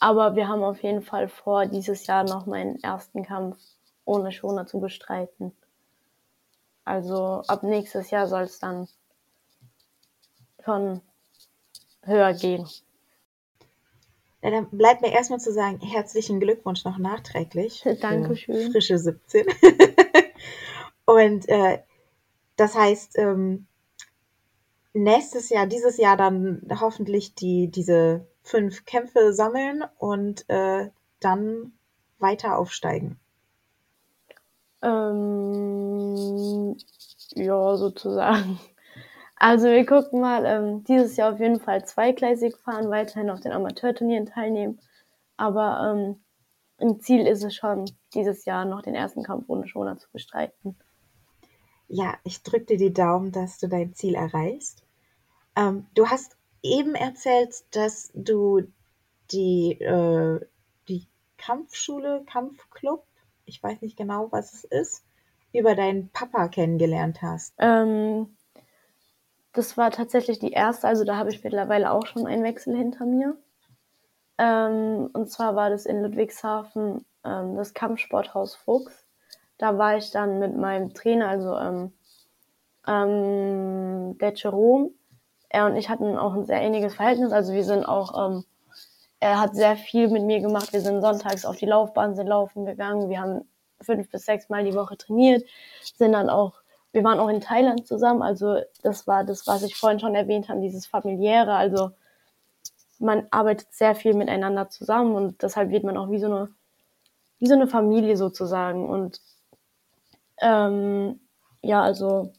aber 0.00 0.36
wir 0.36 0.48
haben 0.48 0.62
auf 0.62 0.82
jeden 0.82 1.02
Fall 1.02 1.28
vor, 1.28 1.66
dieses 1.66 2.06
Jahr 2.06 2.24
noch 2.24 2.46
meinen 2.46 2.82
ersten 2.82 3.24
Kampf 3.24 3.58
ohne 4.04 4.32
Schoner 4.32 4.66
zu 4.66 4.80
bestreiten. 4.80 5.52
Also 6.84 7.42
ab 7.46 7.62
nächstes 7.62 8.10
Jahr 8.10 8.28
soll 8.28 8.44
es 8.44 8.60
dann 8.60 8.88
schon 10.64 11.02
höher 12.02 12.32
gehen. 12.32 12.66
Ja, 14.42 14.50
dann 14.50 14.70
bleibt 14.70 15.02
mir 15.02 15.12
erstmal 15.12 15.40
zu 15.40 15.52
sagen, 15.52 15.80
herzlichen 15.80 16.38
Glückwunsch 16.40 16.84
noch 16.84 16.98
nachträglich. 16.98 17.84
Dankeschön. 18.00 18.70
Frische 18.72 18.98
17. 18.98 19.46
Und 21.06 21.48
äh, 21.48 21.80
das 22.56 22.74
heißt, 22.74 23.18
ähm, 23.18 23.66
nächstes 24.92 25.48
Jahr, 25.48 25.66
dieses 25.66 25.96
Jahr 25.96 26.16
dann 26.16 26.62
hoffentlich 26.80 27.34
die, 27.34 27.68
diese 27.68 28.26
fünf 28.42 28.84
Kämpfe 28.84 29.32
sammeln 29.32 29.84
und 29.98 30.48
äh, 30.48 30.90
dann 31.20 31.72
weiter 32.18 32.58
aufsteigen? 32.58 33.18
Ähm, 34.82 36.76
ja, 37.34 37.76
sozusagen. 37.76 38.58
Also 39.40 39.68
wir 39.68 39.86
gucken 39.86 40.20
mal, 40.20 40.44
ähm, 40.46 40.84
dieses 40.84 41.16
Jahr 41.16 41.32
auf 41.32 41.40
jeden 41.40 41.60
Fall 41.60 41.84
zweigleisig 41.84 42.56
fahren, 42.56 42.90
weiterhin 42.90 43.30
auf 43.30 43.40
den 43.40 43.52
Amateurturnieren 43.52 44.26
teilnehmen. 44.26 44.80
Aber 45.36 45.92
ähm, 45.92 46.20
im 46.78 47.00
Ziel 47.00 47.26
ist 47.26 47.44
es 47.44 47.54
schon, 47.54 47.84
dieses 48.14 48.44
Jahr 48.44 48.64
noch 48.64 48.82
den 48.82 48.96
ersten 48.96 49.22
Kampf 49.22 49.44
ohne 49.48 49.68
Schoner 49.68 49.96
zu 49.98 50.08
bestreiten. 50.12 50.76
Ja, 51.86 52.16
ich 52.24 52.42
drücke 52.42 52.66
dir 52.66 52.78
die 52.78 52.92
Daumen, 52.92 53.30
dass 53.30 53.58
du 53.58 53.68
dein 53.68 53.94
Ziel 53.94 54.14
erreichst. 54.14 54.82
Ähm, 55.54 55.86
du 55.94 56.08
hast 56.08 56.36
eben 56.62 56.94
erzählt, 56.96 57.64
dass 57.70 58.10
du 58.14 58.62
die, 59.30 59.80
äh, 59.80 60.40
die 60.88 61.06
Kampfschule, 61.36 62.24
Kampfclub, 62.26 63.04
ich 63.44 63.62
weiß 63.62 63.82
nicht 63.82 63.96
genau, 63.96 64.32
was 64.32 64.52
es 64.52 64.64
ist, 64.64 65.04
über 65.52 65.76
deinen 65.76 66.10
Papa 66.10 66.48
kennengelernt 66.48 67.22
hast. 67.22 67.54
Ähm, 67.58 68.36
das 69.52 69.76
war 69.76 69.90
tatsächlich 69.90 70.38
die 70.38 70.52
erste, 70.52 70.86
also 70.88 71.04
da 71.04 71.16
habe 71.16 71.30
ich 71.30 71.42
mittlerweile 71.42 71.90
auch 71.92 72.06
schon 72.06 72.26
einen 72.26 72.44
Wechsel 72.44 72.76
hinter 72.76 73.06
mir. 73.06 73.36
Ähm, 74.38 75.10
und 75.12 75.30
zwar 75.30 75.56
war 75.56 75.70
das 75.70 75.86
in 75.86 76.02
Ludwigshafen 76.02 77.04
ähm, 77.24 77.56
das 77.56 77.74
Kampfsporthaus 77.74 78.54
Fuchs. 78.54 79.04
Da 79.58 79.78
war 79.78 79.96
ich 79.96 80.10
dann 80.10 80.38
mit 80.38 80.56
meinem 80.56 80.94
Trainer, 80.94 81.28
also 81.28 81.56
ähm, 81.56 81.92
ähm, 82.86 84.16
der 84.18 84.32
Jerome, 84.34 84.90
er 85.48 85.66
und 85.66 85.76
ich 85.76 85.88
hatten 85.88 86.16
auch 86.16 86.34
ein 86.34 86.44
sehr 86.44 86.60
ähnliches 86.60 86.94
Verhältnis. 86.94 87.32
Also 87.32 87.52
wir 87.52 87.64
sind 87.64 87.84
auch, 87.84 88.30
ähm, 88.30 88.44
er 89.20 89.40
hat 89.40 89.54
sehr 89.54 89.76
viel 89.76 90.08
mit 90.08 90.24
mir 90.24 90.40
gemacht. 90.40 90.72
Wir 90.72 90.80
sind 90.80 91.00
sonntags 91.00 91.44
auf 91.44 91.56
die 91.56 91.66
Laufbahn, 91.66 92.14
sind 92.14 92.28
laufen 92.28 92.64
gegangen. 92.64 93.08
Wir 93.08 93.20
haben 93.20 93.48
fünf 93.80 94.10
bis 94.10 94.24
sechs 94.24 94.48
Mal 94.48 94.64
die 94.64 94.74
Woche 94.74 94.96
trainiert, 94.96 95.44
sind 95.94 96.12
dann 96.12 96.30
auch, 96.30 96.60
wir 96.92 97.04
waren 97.04 97.20
auch 97.20 97.28
in 97.28 97.40
Thailand 97.40 97.86
zusammen. 97.86 98.22
Also 98.22 98.60
das 98.82 99.06
war 99.06 99.24
das, 99.24 99.46
was 99.46 99.62
ich 99.62 99.76
vorhin 99.76 100.00
schon 100.00 100.14
erwähnt 100.14 100.48
habe, 100.48 100.60
dieses 100.60 100.86
familiäre. 100.86 101.54
Also 101.54 101.90
man 102.98 103.26
arbeitet 103.30 103.72
sehr 103.72 103.94
viel 103.94 104.14
miteinander 104.14 104.68
zusammen 104.68 105.14
und 105.14 105.42
deshalb 105.42 105.70
wird 105.70 105.84
man 105.84 105.96
auch 105.96 106.10
wie 106.10 106.18
so 106.18 106.26
eine, 106.26 106.48
wie 107.38 107.46
so 107.46 107.54
eine 107.54 107.68
Familie 107.68 108.16
sozusagen. 108.16 108.88
Und 108.88 109.20
ähm, 110.40 111.20
ja, 111.62 111.82
also 111.82 112.32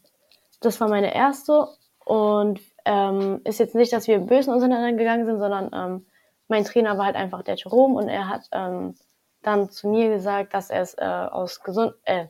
das 0.60 0.80
war 0.80 0.88
meine 0.88 1.14
erste 1.14 1.68
und 2.04 2.60
ähm, 2.84 3.40
ist 3.44 3.60
jetzt 3.60 3.74
nicht, 3.74 3.92
dass 3.92 4.08
wir 4.08 4.16
im 4.16 4.26
Bösen 4.26 4.52
auseinandergegangen 4.52 5.26
sind, 5.26 5.38
sondern 5.38 5.70
ähm, 5.72 6.06
mein 6.48 6.64
Trainer 6.64 6.98
war 6.98 7.06
halt 7.06 7.16
einfach 7.16 7.42
der 7.42 7.56
Jerome 7.56 7.94
und 7.94 8.08
er 8.08 8.28
hat 8.28 8.48
ähm, 8.52 8.94
dann 9.42 9.70
zu 9.70 9.88
mir 9.88 10.10
gesagt, 10.10 10.52
dass 10.52 10.70
er 10.70 10.82
es 10.82 10.94
äh, 10.94 11.04
aus 11.04 11.62
gesund, 11.62 11.94
äh, 12.04 12.26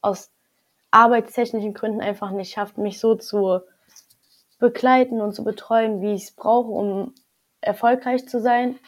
aus 0.00 0.30
arbeitstechnischen 0.92 1.74
Gründen 1.74 2.00
einfach 2.00 2.30
nicht 2.30 2.52
schafft, 2.52 2.78
mich 2.78 3.00
so 3.00 3.16
zu 3.16 3.60
begleiten 4.60 5.20
und 5.20 5.34
zu 5.34 5.42
betreuen, 5.42 6.00
wie 6.00 6.14
ich 6.14 6.24
es 6.24 6.30
brauche, 6.30 6.70
um 6.70 7.14
erfolgreich 7.60 8.28
zu 8.28 8.40
sein. 8.40 8.78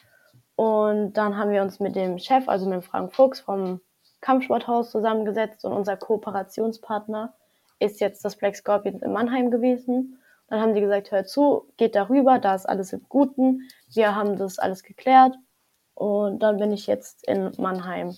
Und 0.54 1.14
dann 1.14 1.36
haben 1.36 1.50
wir 1.50 1.62
uns 1.62 1.80
mit 1.80 1.96
dem 1.96 2.18
Chef, 2.18 2.48
also 2.48 2.68
mit 2.68 2.84
Frank 2.84 3.12
Fuchs 3.12 3.40
vom 3.40 3.80
Kampfsporthaus 4.20 4.90
zusammengesetzt 4.90 5.64
und 5.64 5.72
unser 5.72 5.96
Kooperationspartner 5.96 7.34
ist 7.78 8.00
jetzt 8.00 8.24
das 8.24 8.36
Black 8.36 8.56
Scorpions 8.56 9.02
in 9.02 9.12
Mannheim 9.12 9.50
gewesen. 9.50 10.18
Dann 10.48 10.60
haben 10.60 10.74
die 10.74 10.80
gesagt, 10.80 11.10
hör 11.10 11.24
zu, 11.24 11.68
geht 11.76 11.94
darüber, 11.94 12.38
da 12.38 12.54
ist 12.54 12.66
alles 12.66 12.92
im 12.92 13.04
Guten. 13.08 13.68
Wir 13.92 14.14
haben 14.14 14.36
das 14.36 14.58
alles 14.58 14.82
geklärt 14.82 15.34
und 15.94 16.38
dann 16.38 16.58
bin 16.58 16.72
ich 16.72 16.86
jetzt 16.86 17.26
in 17.26 17.50
Mannheim. 17.58 18.16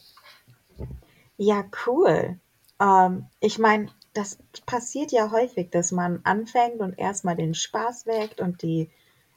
Ja, 1.39 1.65
cool. 1.87 2.39
Ähm, 2.81 3.27
ich 3.41 3.59
meine, 3.59 3.89
das 4.13 4.39
passiert 4.65 5.13
ja 5.13 5.31
häufig, 5.31 5.71
dass 5.71 5.93
man 5.93 6.21
anfängt 6.25 6.81
und 6.81 6.99
erstmal 6.99 7.37
den 7.37 7.55
Spaß 7.55 8.07
weckt 8.07 8.41
und 8.41 8.63
die, 8.63 8.91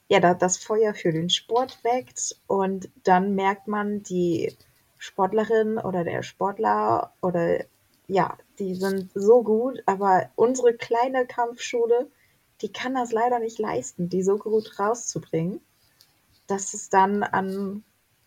ja, 0.08 0.20
das 0.34 0.58
Feuer 0.58 0.94
für 0.94 1.12
den 1.12 1.30
Sport 1.30 1.84
weckt 1.84 2.36
und 2.48 2.90
dann 3.04 3.36
merkt 3.36 3.68
man, 3.68 4.04
die 4.04 4.56
Sportlerin 4.98 5.78
oder 5.78 6.04
der 6.04 6.24
Sportler 6.24 7.14
oder 7.22 7.66
ja, 8.08 8.38
die 8.58 8.76
sind 8.76 9.12
so 9.14 9.44
gut, 9.44 9.84
aber 9.86 10.30
unsere 10.36 10.74
kleine 10.74 11.28
Kampfschule, 11.28 12.10
die 12.62 12.72
kann 12.72 12.96
das 12.96 13.12
leider 13.12 13.40
nicht 13.40 13.60
leisten, 13.60 14.10
die 14.10 14.24
so 14.24 14.38
gut 14.38 14.80
rauszubringen, 14.80 15.62
dass 16.48 16.74
es 16.74 16.90
dann 16.90 17.24
an, 17.24 17.84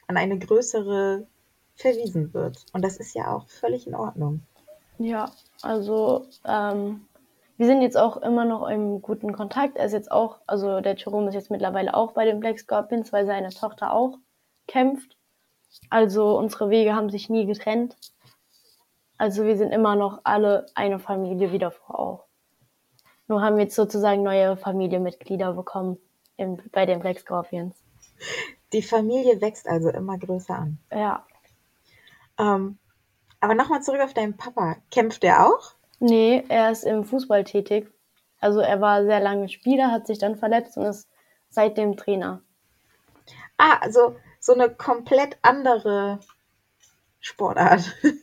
an 0.06 0.16
eine 0.16 0.38
größere 0.38 1.26
verwiesen 1.74 2.32
wird. 2.32 2.64
Und 2.72 2.82
das 2.82 2.98
ist 2.98 3.14
ja 3.14 3.34
auch 3.34 3.48
völlig 3.48 3.86
in 3.86 3.94
Ordnung. 3.94 4.42
Ja, 5.03 5.32
also 5.62 6.26
ähm, 6.44 7.07
wir 7.57 7.66
sind 7.66 7.82
jetzt 7.82 7.96
auch 7.96 8.16
immer 8.18 8.44
noch 8.44 8.68
im 8.68 9.03
guten 9.03 9.32
Kontakt. 9.32 9.76
Er 9.76 9.86
ist 9.86 9.92
jetzt 9.92 10.12
auch, 10.12 10.38
also 10.46 10.80
der 10.80 10.94
Jerome 10.96 11.28
ist 11.28 11.34
jetzt 11.34 11.50
mittlerweile 11.50 11.94
auch 11.94 12.12
bei 12.12 12.24
den 12.24 12.38
Black 12.38 12.59
Scorpions, 12.59 13.12
weil 13.12 13.26
seine 13.26 13.50
Tochter 13.50 13.92
auch 13.92 14.18
kämpft. 14.68 15.16
Also 15.90 16.38
unsere 16.38 16.70
Wege 16.70 16.94
haben 16.94 17.11
sich 17.11 17.28
nie 17.28 17.46
getrennt. 17.46 17.96
Also 19.18 19.44
wir 19.44 19.57
sind 19.57 19.72
immer 19.72 19.96
noch 19.96 20.20
alle 20.24 20.66
eine 20.74 20.98
Familie 20.98 21.53
wieder 21.53 21.70
vor 21.70 21.98
auch. 21.98 22.24
Nur 23.26 23.42
haben 23.42 23.57
wir 23.57 23.64
jetzt 23.64 23.76
sozusagen 23.76 24.22
neue 24.22 24.57
Familienmitglieder 24.57 25.55
bekommen 25.55 25.98
im, 26.36 26.59
bei 26.70 26.86
den 26.86 27.00
Black 27.00 27.18
Scorpions. 27.18 27.74
Die 28.72 28.82
Familie 28.82 29.40
wächst 29.40 29.66
also 29.66 29.90
immer 29.90 30.18
größer 30.18 30.55
an. 30.55 30.78
Ja. 30.90 31.26
Ähm, 32.38 32.78
aber 33.43 33.55
nochmal 33.55 33.82
zurück 33.82 34.01
auf 34.01 34.14
deinen 34.14 34.36
Papa. 34.36 34.76
Kämpft 34.90 35.24
er 35.24 35.47
auch? 35.47 35.74
Nee, 35.99 36.45
er 36.49 36.70
ist 36.70 36.84
im 36.84 37.05
Fußball 37.05 37.45
tätig. 37.45 37.93
Also 38.40 38.61
er 38.61 38.80
war 38.80 39.05
sehr 39.05 39.20
lange 39.20 39.49
Spieler, 39.49 39.90
hat 39.90 40.07
sich 40.07 40.18
dann 40.18 40.36
verletzt 40.36 40.76
und 40.76 40.84
ist 40.84 41.09
seitdem 41.51 41.97
Trainer. 41.97 42.40
Ah, 43.59 43.78
also 43.80 44.16
so 44.38 44.55
eine 44.55 44.70
komplett 44.70 45.38
andere 45.43 46.20
Sportart. 47.20 47.93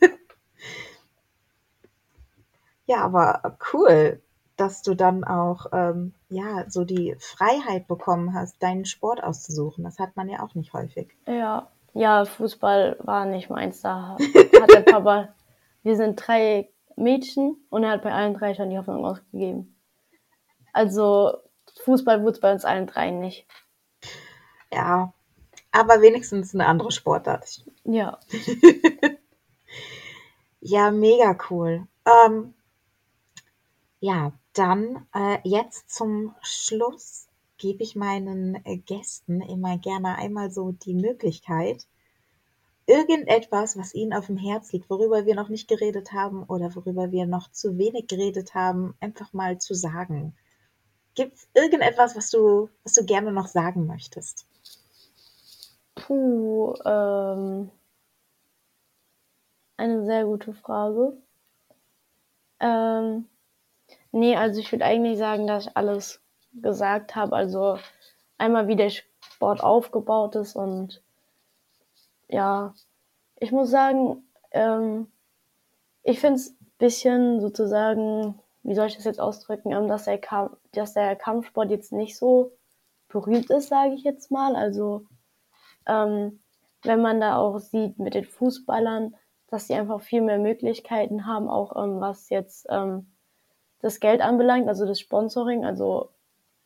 ja, 2.86 3.02
aber 3.02 3.58
cool, 3.72 4.22
dass 4.56 4.82
du 4.82 4.94
dann 4.94 5.24
auch 5.24 5.66
ähm, 5.72 6.14
ja 6.30 6.64
so 6.68 6.84
die 6.84 7.14
Freiheit 7.18 7.88
bekommen 7.88 8.34
hast, 8.34 8.62
deinen 8.62 8.86
Sport 8.86 9.22
auszusuchen. 9.22 9.84
Das 9.84 9.98
hat 9.98 10.16
man 10.16 10.30
ja 10.30 10.42
auch 10.42 10.54
nicht 10.54 10.72
häufig. 10.72 11.14
Ja, 11.26 11.68
ja, 11.92 12.24
Fußball 12.24 12.96
war 13.00 13.26
nicht 13.26 13.50
meins. 13.50 13.80
Da 13.80 14.16
hat 14.60 14.70
der 14.70 14.80
Papa, 14.80 15.34
wir 15.82 15.96
sind 15.96 16.16
drei 16.16 16.70
Mädchen 16.96 17.56
und 17.70 17.84
er 17.84 17.90
hat 17.90 18.02
bei 18.02 18.12
allen 18.12 18.34
drei 18.34 18.54
schon 18.54 18.70
die 18.70 18.78
Hoffnung 18.78 19.04
ausgegeben. 19.04 19.76
Also 20.72 21.38
Fußball 21.84 22.22
wurde 22.22 22.32
es 22.32 22.40
bei 22.40 22.52
uns 22.52 22.64
allen 22.64 22.86
dreien 22.86 23.20
nicht. 23.20 23.46
Ja, 24.72 25.12
aber 25.72 26.00
wenigstens 26.00 26.54
eine 26.54 26.66
andere 26.66 26.92
Sportart. 26.92 27.64
Ja. 27.84 28.18
ja, 30.60 30.90
mega 30.90 31.36
cool. 31.50 31.86
Ähm, 32.06 32.54
ja, 34.00 34.32
dann 34.52 35.06
äh, 35.14 35.38
jetzt 35.44 35.90
zum 35.90 36.34
Schluss 36.42 37.28
gebe 37.58 37.82
ich 37.82 37.94
meinen 37.94 38.62
Gästen 38.86 39.42
immer 39.42 39.78
gerne 39.78 40.16
einmal 40.16 40.50
so 40.50 40.72
die 40.72 40.94
Möglichkeit, 40.94 41.86
irgendetwas, 42.90 43.78
was 43.78 43.94
ihnen 43.94 44.12
auf 44.12 44.26
dem 44.26 44.36
Herz 44.36 44.72
liegt, 44.72 44.90
worüber 44.90 45.24
wir 45.24 45.36
noch 45.36 45.48
nicht 45.48 45.68
geredet 45.68 46.12
haben 46.12 46.42
oder 46.44 46.74
worüber 46.74 47.12
wir 47.12 47.24
noch 47.26 47.50
zu 47.52 47.78
wenig 47.78 48.08
geredet 48.08 48.54
haben, 48.54 48.94
einfach 49.00 49.32
mal 49.32 49.58
zu 49.58 49.74
sagen. 49.74 50.34
Gibt 51.14 51.36
es 51.36 51.48
irgendetwas, 51.54 52.16
was 52.16 52.30
du, 52.30 52.68
was 52.82 52.94
du 52.94 53.04
gerne 53.04 53.32
noch 53.32 53.46
sagen 53.46 53.86
möchtest? 53.86 54.46
Puh, 55.94 56.74
ähm, 56.84 57.70
eine 59.76 60.04
sehr 60.04 60.24
gute 60.24 60.52
Frage. 60.52 61.16
Ähm, 62.58 63.26
nee, 64.10 64.36
also 64.36 64.60
ich 64.60 64.72
würde 64.72 64.84
eigentlich 64.84 65.18
sagen, 65.18 65.46
dass 65.46 65.66
ich 65.66 65.76
alles 65.76 66.20
gesagt 66.54 67.14
habe. 67.14 67.36
Also 67.36 67.78
einmal, 68.36 68.66
wie 68.66 68.76
der 68.76 68.90
Sport 68.90 69.62
aufgebaut 69.62 70.34
ist 70.34 70.56
und 70.56 71.02
ja, 72.30 72.74
ich 73.36 73.52
muss 73.52 73.70
sagen, 73.70 74.24
ähm, 74.52 75.10
ich 76.02 76.20
finde 76.20 76.36
es 76.36 76.50
ein 76.50 76.72
bisschen 76.78 77.40
sozusagen, 77.40 78.40
wie 78.62 78.74
soll 78.74 78.86
ich 78.86 78.96
das 78.96 79.04
jetzt 79.04 79.20
ausdrücken, 79.20 79.72
ähm, 79.72 79.88
dass, 79.88 80.04
der 80.04 80.18
Kamp 80.18 80.56
dass 80.72 80.94
der 80.94 81.16
Kampfsport 81.16 81.70
jetzt 81.70 81.92
nicht 81.92 82.16
so 82.16 82.52
berühmt 83.08 83.50
ist, 83.50 83.68
sage 83.68 83.94
ich 83.94 84.04
jetzt 84.04 84.30
mal. 84.30 84.56
Also 84.56 85.06
ähm, 85.86 86.40
wenn 86.82 87.02
man 87.02 87.20
da 87.20 87.36
auch 87.36 87.58
sieht 87.58 87.98
mit 87.98 88.14
den 88.14 88.24
Fußballern, 88.24 89.14
dass 89.48 89.66
sie 89.66 89.74
einfach 89.74 90.00
viel 90.00 90.22
mehr 90.22 90.38
Möglichkeiten 90.38 91.26
haben, 91.26 91.48
auch 91.48 91.82
ähm, 91.82 92.00
was 92.00 92.28
jetzt 92.30 92.66
ähm, 92.70 93.12
das 93.80 94.00
Geld 94.00 94.20
anbelangt, 94.20 94.68
also 94.68 94.86
das 94.86 95.00
Sponsoring. 95.00 95.64
Also 95.64 96.10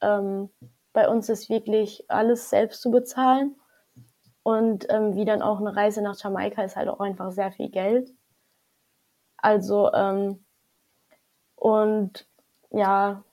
ähm, 0.01 0.51
bei 0.93 1.09
uns 1.09 1.29
ist 1.29 1.49
wirklich 1.49 2.05
alles 2.09 2.51
selbst 2.51 2.83
zu 2.83 2.91
bezahlen. 2.91 3.57
Und 4.45 4.86
ähm, 4.90 5.16
wie 5.16 5.24
dann 5.24 5.42
auch 5.42 5.59
eine 5.59 5.74
Reise 5.74 6.03
nach 6.03 6.22
Jamaika 6.22 6.62
ist 6.62 6.76
halt 6.76 6.88
auch 6.88 7.01
einfach 7.01 7.32
sehr 7.32 7.51
viel 7.51 7.70
Geld. 7.70 8.12
Also, 9.38 9.92
ähm, 9.92 10.45
und 11.57 12.26
ja, 12.70 13.24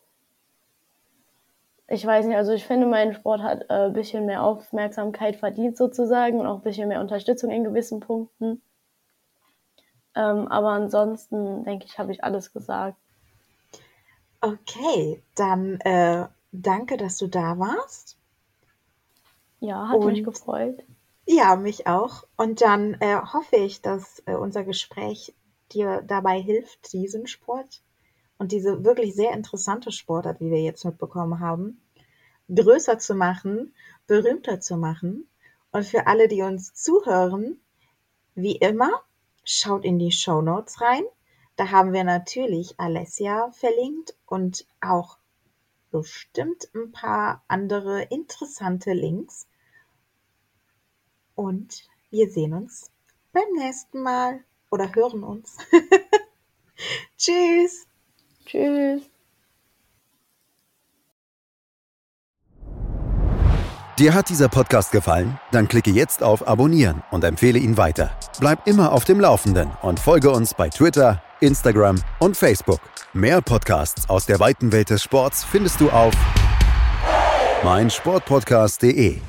ich 1.88 2.06
weiß 2.06 2.26
nicht, 2.26 2.38
also 2.38 2.54
ich 2.54 2.66
finde, 2.66 2.88
mein 2.88 3.14
Sport 3.14 3.42
hat 3.42 3.64
äh, 3.70 3.88
ein 3.88 3.94
bisschen 3.94 4.26
mehr 4.26 4.42
Aufmerksamkeit 4.42 5.36
verdient 5.36 5.76
sozusagen 5.76 6.40
und 6.40 6.48
auch 6.48 6.56
ein 6.56 6.64
bisschen 6.64 6.88
mehr 6.88 7.02
Unterstützung 7.02 7.52
in 7.52 7.66
gewissen 7.66 8.00
Punkten. 8.00 8.62
Ähm, 10.16 10.48
aber 10.48 10.70
ansonsten, 10.70 11.66
denke 11.66 11.86
ich, 11.86 12.00
habe 12.00 12.14
ich 12.14 12.24
alles 12.24 12.54
gesagt. 12.54 12.96
Okay, 14.40 15.22
dann 15.36 15.82
äh, 15.82 16.28
danke, 16.54 16.96
dass 16.96 17.18
du 17.18 17.28
da 17.28 17.60
warst. 17.60 18.18
Ja, 19.60 19.90
hat 19.90 19.98
und, 19.98 20.08
mich 20.08 20.24
gefreut. 20.24 20.84
Ja, 21.34 21.56
mich 21.56 21.88
auch. 21.88 22.26
Und 22.36 22.60
dann 22.60 22.96
äh, 22.96 23.16
hoffe 23.16 23.56
ich, 23.56 23.82
dass 23.82 24.22
äh, 24.26 24.36
unser 24.36 24.66
Gespräch 24.66 25.34
dir 25.72 26.02
dabei 26.02 26.42
hilft, 26.42 26.92
diesen 26.92 27.26
Sport 27.26 27.82
und 28.38 28.52
diese 28.52 28.84
wirklich 28.84 29.16
sehr 29.16 29.32
interessante 29.32 29.94
Sportart, 29.94 30.42
wie 30.42 30.52
wir 30.52 30.62
jetzt 30.62 30.84
mitbekommen 30.84 31.40
haben, 31.40 31.82
größer 32.54 33.00
zu 33.00 33.16
machen, 33.16 33.74
berühmter 34.08 34.60
zu 34.60 34.76
machen. 34.76 35.30
Und 35.72 35.86
für 35.86 36.06
alle, 36.06 36.28
die 36.28 36.42
uns 36.42 36.74
zuhören, 36.74 37.62
wie 38.36 38.58
immer, 38.58 38.92
schaut 39.46 39.86
in 39.86 40.00
die 40.00 40.12
Show 40.12 40.42
Notes 40.42 40.82
rein. 40.82 41.06
Da 41.56 41.72
haben 41.72 41.94
wir 41.94 42.04
natürlich 42.04 42.78
Alessia 42.78 43.52
verlinkt 43.54 44.18
und 44.26 44.66
auch 44.82 45.18
bestimmt 45.92 46.68
ein 46.76 46.92
paar 46.92 47.42
andere 47.48 48.02
interessante 48.02 48.92
Links. 48.92 49.48
Und 51.36 51.84
wir 52.10 52.30
sehen 52.30 52.54
uns 52.54 52.92
beim 53.34 53.44
nächsten 53.56 54.02
Mal 54.04 54.44
oder 54.70 54.94
hören 54.94 55.24
uns. 55.24 55.58
Tschüss. 57.18 57.88
Tschüss. 58.46 59.04
Dir 64.00 64.16
hat 64.16 64.30
dieser 64.30 64.50
Podcast 64.50 64.92
gefallen? 64.92 65.40
Dann 65.52 65.68
klicke 65.68 65.92
jetzt 65.92 66.24
auf 66.24 66.48
Abonnieren 66.48 67.04
und 67.12 67.24
empfehle 67.24 67.60
ihn 67.60 67.78
weiter. 67.78 68.18
Bleib 68.40 68.66
immer 68.66 68.94
auf 68.94 69.04
dem 69.04 69.20
Laufenden 69.20 69.70
und 69.84 70.00
folge 70.00 70.32
uns 70.32 70.56
bei 70.56 70.70
Twitter, 70.70 71.22
Instagram 71.40 72.02
und 72.18 72.36
Facebook. 72.36 72.80
Mehr 73.14 73.42
Podcasts 73.42 74.10
aus 74.10 74.26
der 74.26 74.40
weiten 74.40 74.72
Welt 74.72 74.90
des 74.90 75.04
Sports 75.04 75.44
findest 75.44 75.80
du 75.82 75.92
auf 75.92 76.16
meinsportpodcast.de. 77.64 79.22